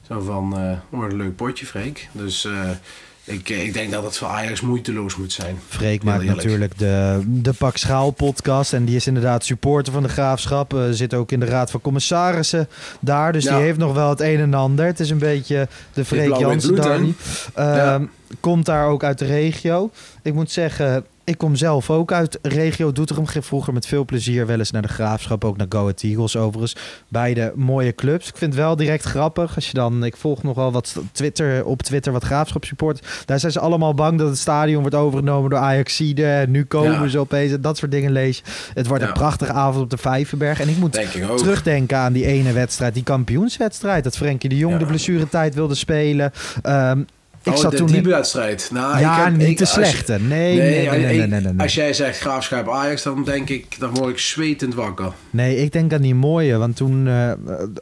Zo 0.08 0.20
van, 0.20 0.54
oh, 0.54 0.72
wat 0.90 1.12
een 1.12 1.18
leuk 1.18 1.36
potje, 1.36 1.66
Freek. 1.66 2.10
Dus 2.12 2.48
ik, 3.28 3.50
eh, 3.50 3.64
ik 3.64 3.74
denk 3.74 3.92
dat 3.92 4.04
het 4.04 4.18
voor 4.18 4.28
Ajax 4.28 4.62
moeiteloos 4.62 5.16
moet 5.16 5.32
zijn. 5.32 5.60
Freek 5.68 6.04
maakt 6.04 6.20
eerlijk. 6.22 6.36
natuurlijk 6.38 6.78
de, 6.78 7.22
de 7.26 7.54
Pak 7.54 7.78
Schaal 7.78 8.12
podcast. 8.12 8.74
En 8.74 8.86
die 8.86 8.96
is 8.96 9.08
inderdaad 9.08 9.46
supporter 9.46 9.94
van 9.94 10.04
de 10.04 10.10
graafschap. 10.10 10.74
Eh, 10.74 10.82
zit 10.92 11.14
ook 11.14 11.32
in 11.32 11.40
de 11.40 11.46
raad 11.46 11.72
van 11.72 11.82
commissarissen 11.82 12.70
daar. 13.00 13.32
Dus 13.34 13.44
Ja. 13.44 13.56
die 13.56 13.64
heeft 13.64 13.78
nog 13.78 13.94
wel 13.94 14.10
het 14.10 14.22
een 14.22 14.40
en 14.40 14.54
ander. 14.54 14.86
Het 14.86 15.00
is 15.00 15.10
een 15.10 15.18
beetje 15.18 15.68
de 15.94 16.06
Freek 16.06 16.36
Jansen. 16.38 17.16
Ehm, 17.54 18.06
Komt 18.40 18.66
daar 18.66 18.88
ook 18.88 19.04
uit 19.04 19.20
de 19.20 19.26
regio. 19.26 19.92
Ik 20.22 20.34
moet 20.34 20.52
zeggen, 20.52 21.06
ik 21.28 21.38
kom 21.38 21.56
zelf 21.56 21.90
ook 21.90 22.12
uit 22.12 22.40
regio 22.42 22.92
Doetinchem. 22.92 23.26
Ging 23.28 23.46
vroeger 23.46 23.74
met 23.74 23.86
veel 23.88 24.06
plezier 24.06 24.46
wel 24.46 24.60
eens 24.60 24.72
naar 24.72 24.82
de 24.82 24.88
graafschap. 24.88 25.44
Ook 25.44 25.58
naar 25.58 25.66
Go 25.70 25.80
Ahead 25.82 26.02
Eagles 26.04 26.36
overigens. 26.38 26.76
Beide 27.08 27.52
mooie 27.56 27.96
clubs. 27.96 28.28
Ik 28.28 28.38
vind 28.38 28.54
het 28.54 28.62
wel 28.64 28.76
direct 28.76 29.04
grappig. 29.04 29.56
Als 29.56 29.68
je 29.68 29.74
dan, 29.74 30.04
ik 30.04 30.18
volg 30.18 30.44
nog 30.44 30.56
wel 30.56 30.72
wat 30.72 30.96
Twitter, 31.12 31.66
op 31.66 31.82
Twitter 31.82 32.12
wat 32.12 32.24
graafschap 32.24 32.66
support. 32.66 33.08
Daar 33.26 33.40
zijn 33.40 33.52
ze 33.52 33.60
allemaal 33.60 33.94
bang 33.94 34.18
dat 34.20 34.28
het 34.30 34.38
stadion 34.38 34.82
wordt 34.82 34.96
overgenomen 34.96 35.50
door 35.50 35.60
Ajaxide. 35.60 36.46
Nu 36.50 36.66
komen 36.66 37.02
Ja. 37.02 37.08
ze 37.08 37.20
opeens. 37.20 37.52
en 37.52 37.62
Dat 37.62 37.78
soort 37.78 37.92
dingen 37.92 38.12
lees 38.12 38.38
je. 38.38 38.44
Het 38.74 38.88
wordt 38.88 39.04
Ja. 39.04 39.08
een 39.10 39.14
prachtige 39.16 39.52
avond 39.52 39.84
op 39.84 39.90
de 39.90 39.98
Vijverberg. 39.98 40.60
En 40.60 40.70
ik 40.70 40.78
moet 40.78 40.98
ik 40.98 41.10
terugdenken 41.38 41.98
aan 41.98 42.14
die 42.14 42.26
ene 42.26 42.52
wedstrijd, 42.52 42.94
die 42.94 43.04
kampioenswedstrijd. 43.04 44.04
Dat 44.04 44.18
Frenkie 44.18 44.50
de 44.50 44.58
Jong 44.58 44.74
Ja. 44.74 44.80
de 44.80 44.86
blessuretijd 44.86 45.56
wilde 45.56 45.76
spelen. 45.76 46.32
Ehm, 46.62 47.02
ik 47.48 47.54
oh, 47.54 47.60
zat 47.60 47.72
de, 47.72 47.78
toen... 47.78 47.88
die 47.88 48.02
wedstrijd. 48.02 48.70
Nou, 48.74 49.00
ja, 49.00 49.18
ik 49.18 49.24
heb, 49.24 49.34
niet 49.36 49.48
ik- 49.48 49.58
de 49.58 49.64
je- 49.64 49.70
slechte. 49.70 50.20
Nee, 50.20 50.58
nee, 50.58 50.90
nee, 50.90 51.28
nee, 51.28 51.42
nee. 51.42 51.54
Als 51.58 51.76
jij 51.76 51.94
zegt 51.94 52.20
graafschap 52.20 52.70
Ajax, 52.70 53.04
dan 53.04 53.24
denk 53.24 53.50
ik, 53.50 53.80
dan 53.80 53.94
word 53.94 54.10
ik 54.10 54.20
zwetend 54.20 54.74
wakker. 54.74 55.12
Nee, 55.30 55.56
ik 55.58 55.72
denk 55.72 55.94
aan 55.94 56.02
die 56.02 56.16
mooie. 56.16 56.58
Want 56.58 56.76
toen 56.76 57.08
eh, 57.08 57.32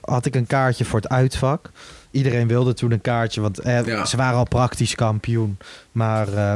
had 0.02 0.26
ik 0.26 0.36
een 0.36 0.48
kaartje 0.48 0.86
voor 0.86 1.00
het 1.00 1.10
uitvak. 1.10 1.70
Iedereen 2.12 2.48
wilde 2.48 2.74
toen 2.74 2.92
een 2.92 3.02
kaartje, 3.02 3.42
want 3.42 3.60
eh, 3.60 3.86
Ja. 3.86 4.06
ze 4.06 4.18
waren 4.18 4.38
al 4.38 4.48
praktisch 4.48 4.96
kampioen. 4.96 5.58
Maar 5.92 6.34
eh, 6.34 6.54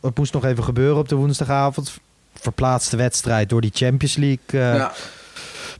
het, 0.00 0.16
moest 0.18 0.32
nog 0.32 0.44
even 0.44 0.64
gebeuren 0.64 0.98
op 0.98 1.08
de 1.08 1.14
woensdagavond. 1.14 1.98
Verplaatste 2.34 2.96
wedstrijd 2.96 3.48
door 3.48 3.60
die 3.60 3.70
Champions 3.74 4.16
League 4.16 4.60
ja, 4.76 4.92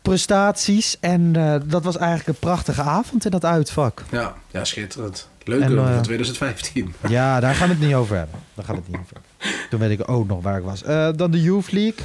prestaties. 0.02 0.96
En 1.00 1.32
dat 1.66 1.84
was 1.84 1.96
eigenlijk 1.96 2.28
een 2.28 2.48
prachtige 2.48 2.82
avond 2.82 3.24
in 3.24 3.30
dat 3.30 3.44
uitvak. 3.44 4.02
ja, 4.10 4.34
ja, 4.50 4.64
schitterend. 4.64 5.28
Leuk 5.44 5.60
En, 5.60 5.76
hoor, 5.76 5.86
eh, 5.86 5.94
van 5.94 6.02
2015. 6.02 6.94
Ja, 7.08 7.40
daar 7.40 7.54
gaan 7.54 7.68
we 7.68 7.74
het 7.74 7.82
niet 7.82 7.94
over 7.94 8.16
hebben. 8.16 8.38
Daar 8.54 8.64
gaan 8.64 8.74
we 8.74 8.80
het 8.80 8.90
niet 8.90 9.00
over 9.00 9.12
hebben. 9.38 9.68
Toen 9.70 9.78
weet 9.80 9.98
ik 9.98 10.10
ook 10.10 10.26
nog 10.26 10.42
waar 10.42 10.58
ik 10.58 10.64
was. 10.64 10.82
Eh, 10.82 11.08
dan 11.16 11.30
de 11.30 11.42
Youth 11.42 11.72
League. 11.72 12.04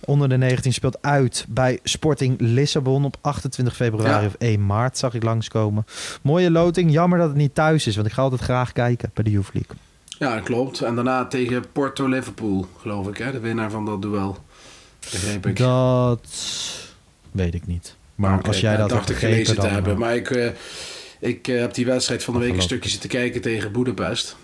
Onder 0.00 0.28
de 0.28 0.36
19 0.36 0.72
speelt 0.72 1.02
uit 1.02 1.44
bij 1.48 1.78
Sporting 1.82 2.40
Lissabon 2.40 3.04
op 3.04 3.16
28 3.20 3.76
februari 3.76 4.20
Ja. 4.22 4.26
of 4.26 4.34
1 4.38 4.66
maart. 4.66 4.98
Zag 4.98 5.14
ik 5.14 5.22
langskomen. 5.22 5.86
Mooie 6.22 6.50
loting. 6.50 6.92
Jammer 6.92 7.18
dat 7.18 7.28
het 7.28 7.36
niet 7.36 7.54
thuis 7.54 7.86
is, 7.86 7.94
want 7.94 8.06
ik 8.06 8.12
ga 8.12 8.22
altijd 8.22 8.40
graag 8.40 8.72
kijken 8.72 9.10
bij 9.14 9.24
de 9.24 9.30
Youth 9.30 9.50
League. 9.52 9.76
Ja, 10.18 10.34
dat 10.34 10.44
klopt. 10.44 10.80
En 10.80 10.94
daarna 10.94 11.26
tegen 11.26 11.64
Porto 11.72 12.06
Liverpool, 12.08 12.66
geloof 12.80 13.08
ik, 13.08 13.16
hè? 13.18 13.32
de 13.32 13.40
winnaar 13.40 13.70
van 13.70 13.84
dat 13.84 14.02
duel. 14.02 14.38
Begreep 15.00 15.46
ik. 15.46 15.56
Dat 15.56 16.28
weet 17.30 17.54
ik 17.54 17.66
niet. 17.66 17.96
Maar 18.14 18.38
Oké, 18.38 18.46
als 18.48 18.60
jij 18.60 18.76
dat 18.76 18.88
dacht 18.88 19.10
ik 19.10 19.16
gelezen 19.16 19.58
te 19.58 19.66
hebben. 19.66 19.92
eh, 19.92 19.98
Maar 19.98 20.14
ik, 20.16 20.52
ik 21.20 21.48
eh, 21.48 21.60
heb 21.60 21.74
die 21.74 21.86
wedstrijd 21.86 22.24
van 22.24 22.34
de 22.34 22.40
week 22.40 22.54
een 22.54 22.62
stukje 22.62 22.90
zitten 22.90 23.08
kijken 23.10 23.40
tegen 23.40 23.72
Boedapest. 23.72 24.36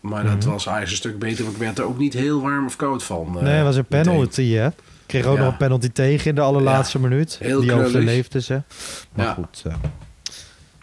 Maar 0.00 0.24
dat 0.24 0.36
Mhm. 0.36 0.48
was 0.48 0.66
eigenlijk 0.66 0.90
een 0.90 0.96
stuk 0.96 1.18
beter, 1.18 1.42
want 1.44 1.56
ik 1.56 1.62
werd 1.62 1.78
er 1.78 1.84
ook 1.84 1.98
niet 1.98 2.12
heel 2.12 2.40
warm 2.40 2.66
of 2.66 2.76
koud 2.76 3.02
van. 3.04 3.36
eh, 3.36 3.42
nee, 3.42 3.52
het 3.54 3.64
was 3.64 3.76
een 3.76 3.84
meteen. 3.88 4.04
penalty, 4.12 4.52
hè? 4.52 4.68
Kreeg 5.06 5.24
ook 5.26 5.36
Ja. 5.36 5.42
nog 5.42 5.52
een 5.52 5.58
penalty 5.58 5.88
tegen 5.90 6.28
in 6.28 6.34
de 6.34 6.40
allerlaatste 6.40 6.98
minuut. 7.00 7.38
Heel 7.40 7.60
die 7.60 7.68
knullig. 7.70 7.86
overleefden 7.86 8.42
ze. 8.42 8.62
Maar 9.12 9.26
Ja. 9.26 9.32
goed, 9.34 9.62
eh, 9.66 9.74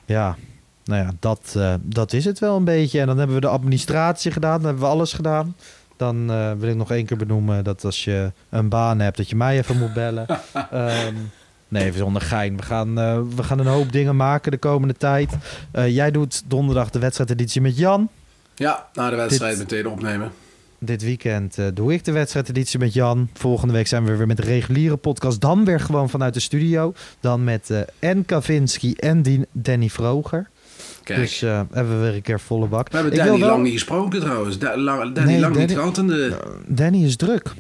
ja. 0.06 0.38
Nou 0.86 1.04
ja, 1.04 1.12
dat, 1.20 1.54
eh, 1.58 1.74
dat 1.82 2.14
is 2.14 2.26
het 2.26 2.39
wel 2.39 2.56
een 2.56 2.64
beetje. 2.64 3.00
En 3.00 3.08
dan 3.08 3.18
hebben 3.18 3.36
we 3.36 3.41
de 3.41 3.48
administratie 3.48 4.32
gedaan. 4.32 4.56
Dan 4.58 4.66
hebben 4.66 4.84
we 4.84 4.89
alles 4.89 5.14
gedaan. 5.14 5.56
Dan 5.98 6.32
eh, 6.32 6.52
wil 6.58 6.70
ik 6.70 6.76
nog 6.76 6.91
één 6.91 7.06
keer 7.06 7.18
benoemen 7.18 7.64
dat 7.64 7.86
als 7.86 8.04
je 8.04 8.32
een 8.50 8.70
baan 8.70 9.00
hebt, 9.00 9.18
dat 9.18 9.30
je 9.30 9.36
mij 9.36 9.58
even 9.58 9.78
moet 9.78 9.94
bellen. 9.94 10.26
Ehm, 10.72 11.16
nee, 11.74 11.84
even 11.86 11.97
zonder 11.99 12.21
gein. 12.21 12.57
We 12.57 12.63
gaan, 12.63 12.99
eh, 12.99 13.19
we 13.36 13.43
gaan 13.43 13.59
een 13.59 13.65
hoop 13.65 13.91
dingen 13.91 14.15
maken 14.15 14.51
de 14.51 14.57
komende 14.57 14.93
tijd. 14.93 15.30
Eh, 15.71 15.95
jij 15.95 16.11
doet 16.11 16.43
donderdag 16.47 16.89
de 16.89 16.99
wedstrijdeditie 16.99 17.61
met 17.61 17.78
Jan. 17.78 18.09
Ja, 18.55 18.88
na 18.93 19.09
de 19.09 19.15
wedstrijd 19.15 19.57
Dit- 19.57 19.71
meteen 19.71 19.88
opnemen. 19.91 20.32
Dit 20.80 21.03
weekend 21.03 21.57
eh, 21.57 21.65
doe 21.74 21.93
ik 21.93 22.03
de 22.05 22.11
wedstrijdeditie 22.11 22.80
met 22.80 22.93
Jan. 22.93 23.30
Volgende 23.34 23.74
week 23.74 23.88
zijn 23.88 24.05
we 24.05 24.15
weer 24.15 24.28
met 24.28 24.38
de 24.38 24.43
reguliere 24.43 24.95
podcast. 24.97 25.41
Dan 25.41 25.65
weer 25.65 25.80
gewoon 25.80 26.09
vanuit 26.09 26.34
de 26.34 26.39
studio. 26.39 26.93
Dan 27.19 27.43
met 27.43 27.69
eh 27.69 27.80
en 27.99 28.26
Kavinski 28.26 28.93
en 28.93 29.21
Dien- 29.21 29.45
Danny 29.51 29.89
Vroger. 29.89 30.49
Kijk. 31.03 31.19
Dus 31.19 31.41
eh, 31.41 31.61
hebben 31.71 31.95
we 31.99 32.05
weer 32.05 32.15
een 32.15 32.21
keer 32.21 32.39
volle 32.39 32.67
bak. 32.67 32.89
we 32.89 32.95
hebben 32.95 33.13
Ik 33.13 33.17
Danny 33.19 33.32
wil 33.34 33.41
wel- 33.41 33.49
lang 33.49 33.63
niet 33.63 33.74
gesproken 33.74 34.19
trouwens. 34.19 34.57
Da- 34.59 34.78
lang, 34.78 35.13
Danny 35.15 35.32
Nee, 35.32 35.39
lang 35.39 35.55
niet. 35.55 35.78
Danny 36.67 37.03
is 37.05 37.15
druk. 37.15 37.53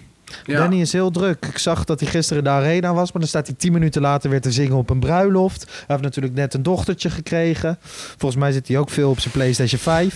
Ja. 0.45 0.57
Danny 0.57 0.81
is 0.81 0.91
heel 0.93 1.11
druk. 1.11 1.45
Ik 1.45 1.57
zag 1.57 1.83
dat 1.83 1.99
hij 1.99 2.09
gisteren 2.09 2.37
in 2.43 2.49
de 2.49 2.55
arena 2.55 2.93
was. 2.93 3.11
Maar 3.11 3.21
dan 3.21 3.29
staat 3.29 3.47
hij 3.47 3.55
tien 3.55 3.71
minuten 3.73 4.01
later 4.01 4.29
weer 4.29 4.41
te 4.41 4.51
zingen 4.51 4.75
op 4.77 4.89
een 4.89 4.99
bruiloft. 4.99 5.63
Hij 5.65 5.83
heeft 5.87 6.01
natuurlijk 6.01 6.33
net 6.35 6.53
een 6.53 6.63
dochtertje 6.63 7.09
gekregen. 7.09 7.77
Volgens 8.17 8.35
mij 8.41 8.51
zit 8.51 8.67
hij 8.67 8.77
ook 8.77 8.89
veel 8.89 9.09
op 9.09 9.19
zijn 9.19 9.33
PlayStation 9.33 9.79
5. 9.79 10.15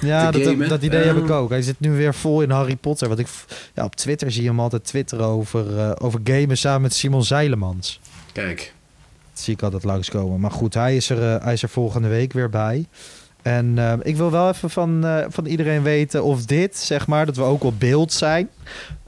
Ja, 0.00 0.30
dat, 0.30 0.68
dat 0.68 0.82
idee 0.82 1.04
heb 1.04 1.16
ik 1.16 1.28
Ja. 1.28 1.34
ook. 1.34 1.50
Hij 1.50 1.62
zit 1.62 1.80
nu 1.80 1.90
weer 1.92 2.14
vol 2.14 2.42
in 2.42 2.50
Harry 2.50 2.76
Potter. 2.76 3.08
Want 3.08 3.20
ik, 3.20 3.26
ja, 3.74 3.84
op 3.84 3.96
Twitter 3.96 4.32
zie 4.32 4.42
je 4.42 4.48
hem 4.48 4.60
altijd 4.60 4.84
twitteren 4.84 5.24
over, 5.26 5.78
eh, 5.78 5.90
over 5.98 6.20
gamen 6.24 6.58
samen 6.58 6.82
met 6.82 6.94
Simon 6.94 7.24
Zeilemans. 7.24 8.00
Kijk. 8.32 8.72
Dat 9.32 9.42
zie 9.42 9.54
ik 9.54 9.62
altijd 9.62 9.84
langskomen. 9.84 10.40
Maar 10.40 10.50
goed, 10.50 10.74
hij 10.74 10.96
is 10.96 11.10
er, 11.10 11.34
eh, 11.34 11.44
hij 11.44 11.52
is 11.52 11.62
er 11.62 11.68
volgende 11.68 12.08
week 12.08 12.32
weer 12.32 12.50
bij. 12.50 12.86
En 13.48 13.78
eh, 13.78 13.92
ik 14.02 14.16
wil 14.16 14.30
wel 14.30 14.48
even 14.48 14.70
van, 14.70 15.04
eh, 15.06 15.24
van 15.28 15.46
iedereen 15.46 15.82
weten 15.82 16.22
of 16.24 16.44
dit, 16.46 16.76
zeg 16.76 17.06
maar, 17.06 17.26
dat 17.26 17.36
we 17.36 17.42
ook 17.42 17.62
op 17.64 17.80
beeld 17.80 18.12
zijn 18.12 18.48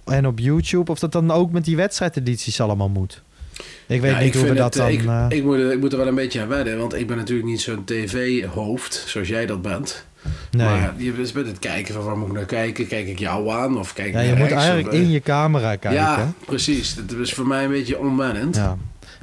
en 0.04 0.26
op 0.26 0.38
YouTube, 0.38 0.90
of 0.90 0.98
dat 0.98 1.12
dan 1.12 1.30
ook 1.30 1.50
met 1.50 1.64
die 1.64 1.76
wedstrijdedities 1.76 2.60
allemaal 2.60 2.88
moet. 2.88 3.22
Ik 3.86 4.00
weet 4.00 4.10
Ja, 4.12 4.20
niet 4.20 4.34
hoe 4.34 4.44
we 4.48 4.54
dat 4.54 4.74
het, 4.74 4.82
dan... 4.82 4.88
Ik, 4.92 5.04
eh, 5.06 5.26
ik, 5.38 5.44
moet, 5.44 5.56
er- 5.56 5.72
ik 5.72 5.80
moet 5.80 5.92
er 5.92 5.98
wel 5.98 6.06
een 6.06 6.14
beetje 6.14 6.40
aan 6.40 6.48
wedden, 6.48 6.78
want 6.78 6.94
ik 6.94 7.06
ben 7.06 7.16
natuurlijk 7.16 7.48
niet 7.48 7.60
zo'n 7.60 7.84
tv-hoofd 7.84 9.04
zoals 9.06 9.28
jij 9.28 9.46
dat 9.46 9.62
bent. 9.62 10.04
nee. 10.50 10.66
Maar 10.66 10.94
je 10.96 11.12
bent 11.12 11.46
het 11.46 11.58
kijken 11.58 11.94
van 11.94 12.04
waar 12.04 12.16
moet 12.18 12.28
ik 12.28 12.34
naar 12.34 12.44
kijken? 12.44 12.86
Kijk 12.86 13.06
ik 13.06 13.18
jou 13.18 13.50
aan 13.50 13.78
of 13.78 13.92
kijk 13.92 14.08
ik 14.08 14.14
ja, 14.14 14.20
je 14.20 14.28
moet 14.28 14.38
rechts, 14.38 14.54
eigenlijk 14.54 14.88
of, 14.88 14.94
eh, 14.94 15.00
in 15.00 15.10
je 15.10 15.20
camera 15.20 15.68
kijken. 15.76 15.92
Ja, 15.92 16.32
precies. 16.46 16.94
Dat 16.94 17.18
is 17.18 17.32
voor 17.32 17.46
mij 17.46 17.64
een 17.64 17.70
beetje 17.70 17.98
onwennend. 17.98 18.56
Ja. 18.56 18.76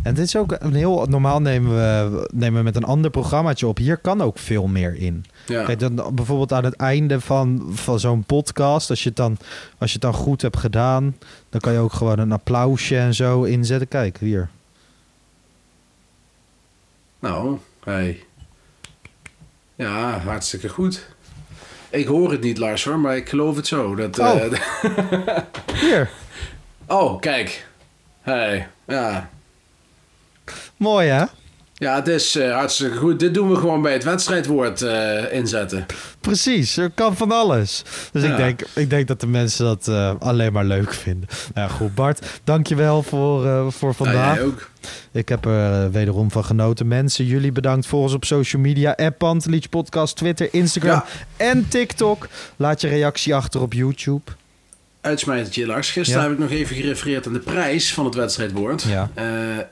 En 0.07 0.13
dit 0.13 0.25
is 0.25 0.35
ook 0.35 0.55
een 0.59 0.73
heel 0.73 1.05
normaal 1.09 1.41
nemen 1.41 1.71
we, 1.75 2.27
nemen 2.33 2.57
we 2.57 2.63
met 2.63 2.75
een 2.75 2.83
ander 2.83 3.11
programmaatje 3.11 3.67
op. 3.67 3.77
Hier 3.77 3.97
kan 3.97 4.21
ook 4.21 4.37
veel 4.39 4.67
meer 4.67 4.95
in. 4.95 5.25
Ja. 5.45 5.63
Kijk, 5.63 5.79
dan, 5.79 6.15
bijvoorbeeld 6.15 6.53
aan 6.53 6.63
het 6.63 6.75
einde 6.75 7.21
van, 7.21 7.67
van 7.71 7.99
zo'n 7.99 8.23
podcast, 8.23 8.89
als 8.89 9.03
je, 9.03 9.07
het 9.09 9.17
dan, 9.17 9.37
als 9.77 9.89
je 9.89 9.93
het 9.93 10.01
dan 10.11 10.13
goed 10.13 10.41
hebt 10.41 10.57
gedaan, 10.57 11.15
dan 11.49 11.61
kan 11.61 11.73
je 11.73 11.79
ook 11.79 11.93
gewoon 11.93 12.19
een 12.19 12.31
applausje 12.31 12.97
en 12.97 13.13
zo 13.13 13.43
inzetten. 13.43 13.87
Kijk, 13.87 14.17
hier. 14.17 14.49
Nou, 17.19 17.57
hey. 17.83 18.23
Ja, 19.75 20.19
hartstikke 20.19 20.69
goed. 20.69 21.07
Ik 21.89 22.05
hoor 22.07 22.31
het 22.31 22.41
niet, 22.41 22.57
Lars, 22.57 22.83
hoor, 22.83 22.99
maar 22.99 23.15
ik 23.15 23.29
geloof 23.29 23.55
het 23.55 23.67
zo. 23.67 23.95
Dat, 23.95 24.19
Oh. 24.19 24.43
eh, 24.43 25.37
Hier. 25.81 26.09
oh, 26.87 27.19
kijk. 27.19 27.67
Hey, 28.21 28.67
ja. 28.87 29.29
Mooi 30.77 31.07
hè? 31.07 31.23
Ja, 31.79 31.95
het 31.95 32.07
is 32.07 32.35
eh, 32.35 32.53
hartstikke 32.53 32.97
goed. 32.97 33.19
Dit 33.19 33.33
doen 33.33 33.49
we 33.49 33.55
gewoon 33.55 33.81
bij 33.81 33.93
het 33.93 34.03
wedstrijdwoord 34.03 34.81
eh, 34.81 35.33
inzetten. 35.33 35.85
Precies, 36.21 36.77
er 36.77 36.89
kan 36.89 37.15
van 37.17 37.31
alles. 37.31 37.83
Dus 38.11 38.23
Ja. 38.23 38.29
ik, 38.31 38.37
denk, 38.37 38.61
ik 38.75 38.89
denk 38.89 39.07
dat 39.07 39.19
de 39.21 39.27
mensen 39.27 39.65
dat 39.65 39.87
eh, 39.87 40.11
alleen 40.19 40.53
maar 40.53 40.65
leuk 40.65 40.93
vinden. 40.93 41.29
Nou 41.53 41.69
goed, 41.69 41.95
Bart, 41.95 42.25
dankjewel 42.43 43.03
voor, 43.03 43.71
voor 43.73 43.93
vandaag. 43.93 44.35
jij 44.35 44.43
ook. 44.43 44.69
Ik 45.11 45.29
heb 45.29 45.45
er 45.45 45.91
wederom 45.91 46.31
van 46.31 46.45
genoten. 46.45 46.87
Mensen, 46.87 47.25
jullie 47.25 47.51
bedankt 47.51 47.85
voor 47.85 48.01
ons 48.01 48.13
op 48.13 48.25
social 48.25 48.61
media. 48.61 48.91
App 48.95 49.39
Podcast, 49.69 50.15
Twitter, 50.15 50.47
Instagram 50.51 50.91
Ja. 50.91 51.05
en 51.45 51.67
TikTok. 51.67 52.27
Laat 52.55 52.81
je 52.81 52.87
reactie 52.87 53.35
achter 53.35 53.61
op 53.61 53.73
YouTube. 53.73 54.21
Uitsmijtertje, 55.07 55.65
Lars. 55.65 55.91
Gisteren 55.91 56.21
Ja. 56.21 56.27
heb 56.29 56.37
ik 56.37 56.43
nog 56.43 56.51
even 56.59 56.75
gerefereerd 56.75 57.27
aan 57.27 57.33
de 57.33 57.39
prijs 57.39 57.93
van 57.93 58.05
het 58.05 58.15
wedstrijdwoord. 58.15 58.83
Ja. 58.83 59.09
Eh, 59.13 59.25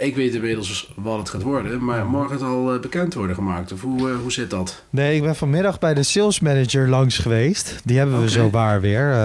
ik 0.07 0.15
weet 0.15 0.33
inmiddels 0.33 0.91
wat 0.95 1.17
het 1.17 1.29
gaat 1.29 1.41
worden, 1.41 1.83
maar 1.83 2.05
morgen 2.05 2.31
het 2.36 2.43
al 2.43 2.73
eh, 2.73 2.79
bekend 2.79 3.13
worden 3.13 3.36
gemaakt? 3.36 3.71
Of 3.71 3.81
hoe, 3.81 4.09
eh, 4.09 4.15
hoe 4.21 4.31
zit 4.31 4.49
dat? 4.49 4.83
Nee, 4.89 5.15
ik 5.15 5.21
ben 5.21 5.36
vanmiddag 5.36 5.79
bij 5.79 5.93
de 5.93 6.03
sales 6.03 6.39
manager 6.39 6.89
langs 6.89 7.17
geweest. 7.17 7.75
Die 7.83 7.97
hebben 7.97 8.21
we 8.21 8.29
zo 8.29 8.49
waar 8.49 8.81
weer 8.81 9.15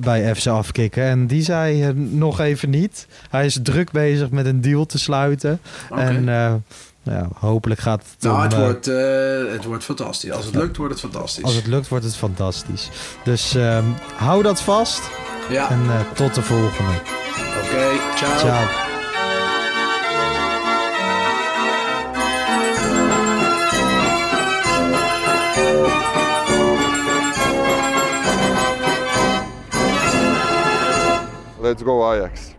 bij 0.00 0.34
FC 0.34 0.46
Afkikken. 0.46 1.02
En 1.04 1.26
die 1.26 1.42
zei 1.42 1.92
nog 1.94 2.40
even 2.40 2.70
niet. 2.70 3.06
Hij 3.30 3.44
is 3.44 3.58
druk 3.62 3.90
bezig 3.90 4.30
met 4.30 4.46
een 4.46 4.60
deal 4.60 4.86
te 4.86 4.98
sluiten. 4.98 5.60
En 5.90 6.28
nou 7.08 7.20
ja, 7.20 7.28
hopelijk 7.38 7.80
gaat 7.80 8.02
het 8.10 8.22
nou, 8.22 8.36
om, 8.36 8.42
het 8.42 8.52
eh, 8.52 8.58
wordt, 8.58 8.88
eh, 8.88 9.52
het 9.52 9.64
wordt 9.64 9.84
fantastisch. 9.84 10.30
Als 10.30 10.44
het 10.44 10.54
lukt, 10.54 10.76
wordt 10.76 10.92
het 10.92 11.02
fantastisch. 11.02 11.44
Als 11.44 11.54
het 11.54 11.66
lukt, 11.66 11.88
wordt 11.88 12.04
het 12.04 12.16
fantastisch. 12.16 12.90
Dus 13.24 13.54
ehm, 13.54 13.84
hou 14.16 14.42
dat 14.42 14.60
vast. 14.60 15.02
Ja, 15.50 15.70
En 15.70 15.80
eh, 15.86 16.00
tot 16.14 16.34
de 16.34 16.42
volgende. 16.42 16.92
oké. 17.64 17.86
ciao. 18.16 18.38
Ciao. 18.38 18.66
Let's 31.60 31.82
go 31.82 32.04
Ajax. 32.04 32.56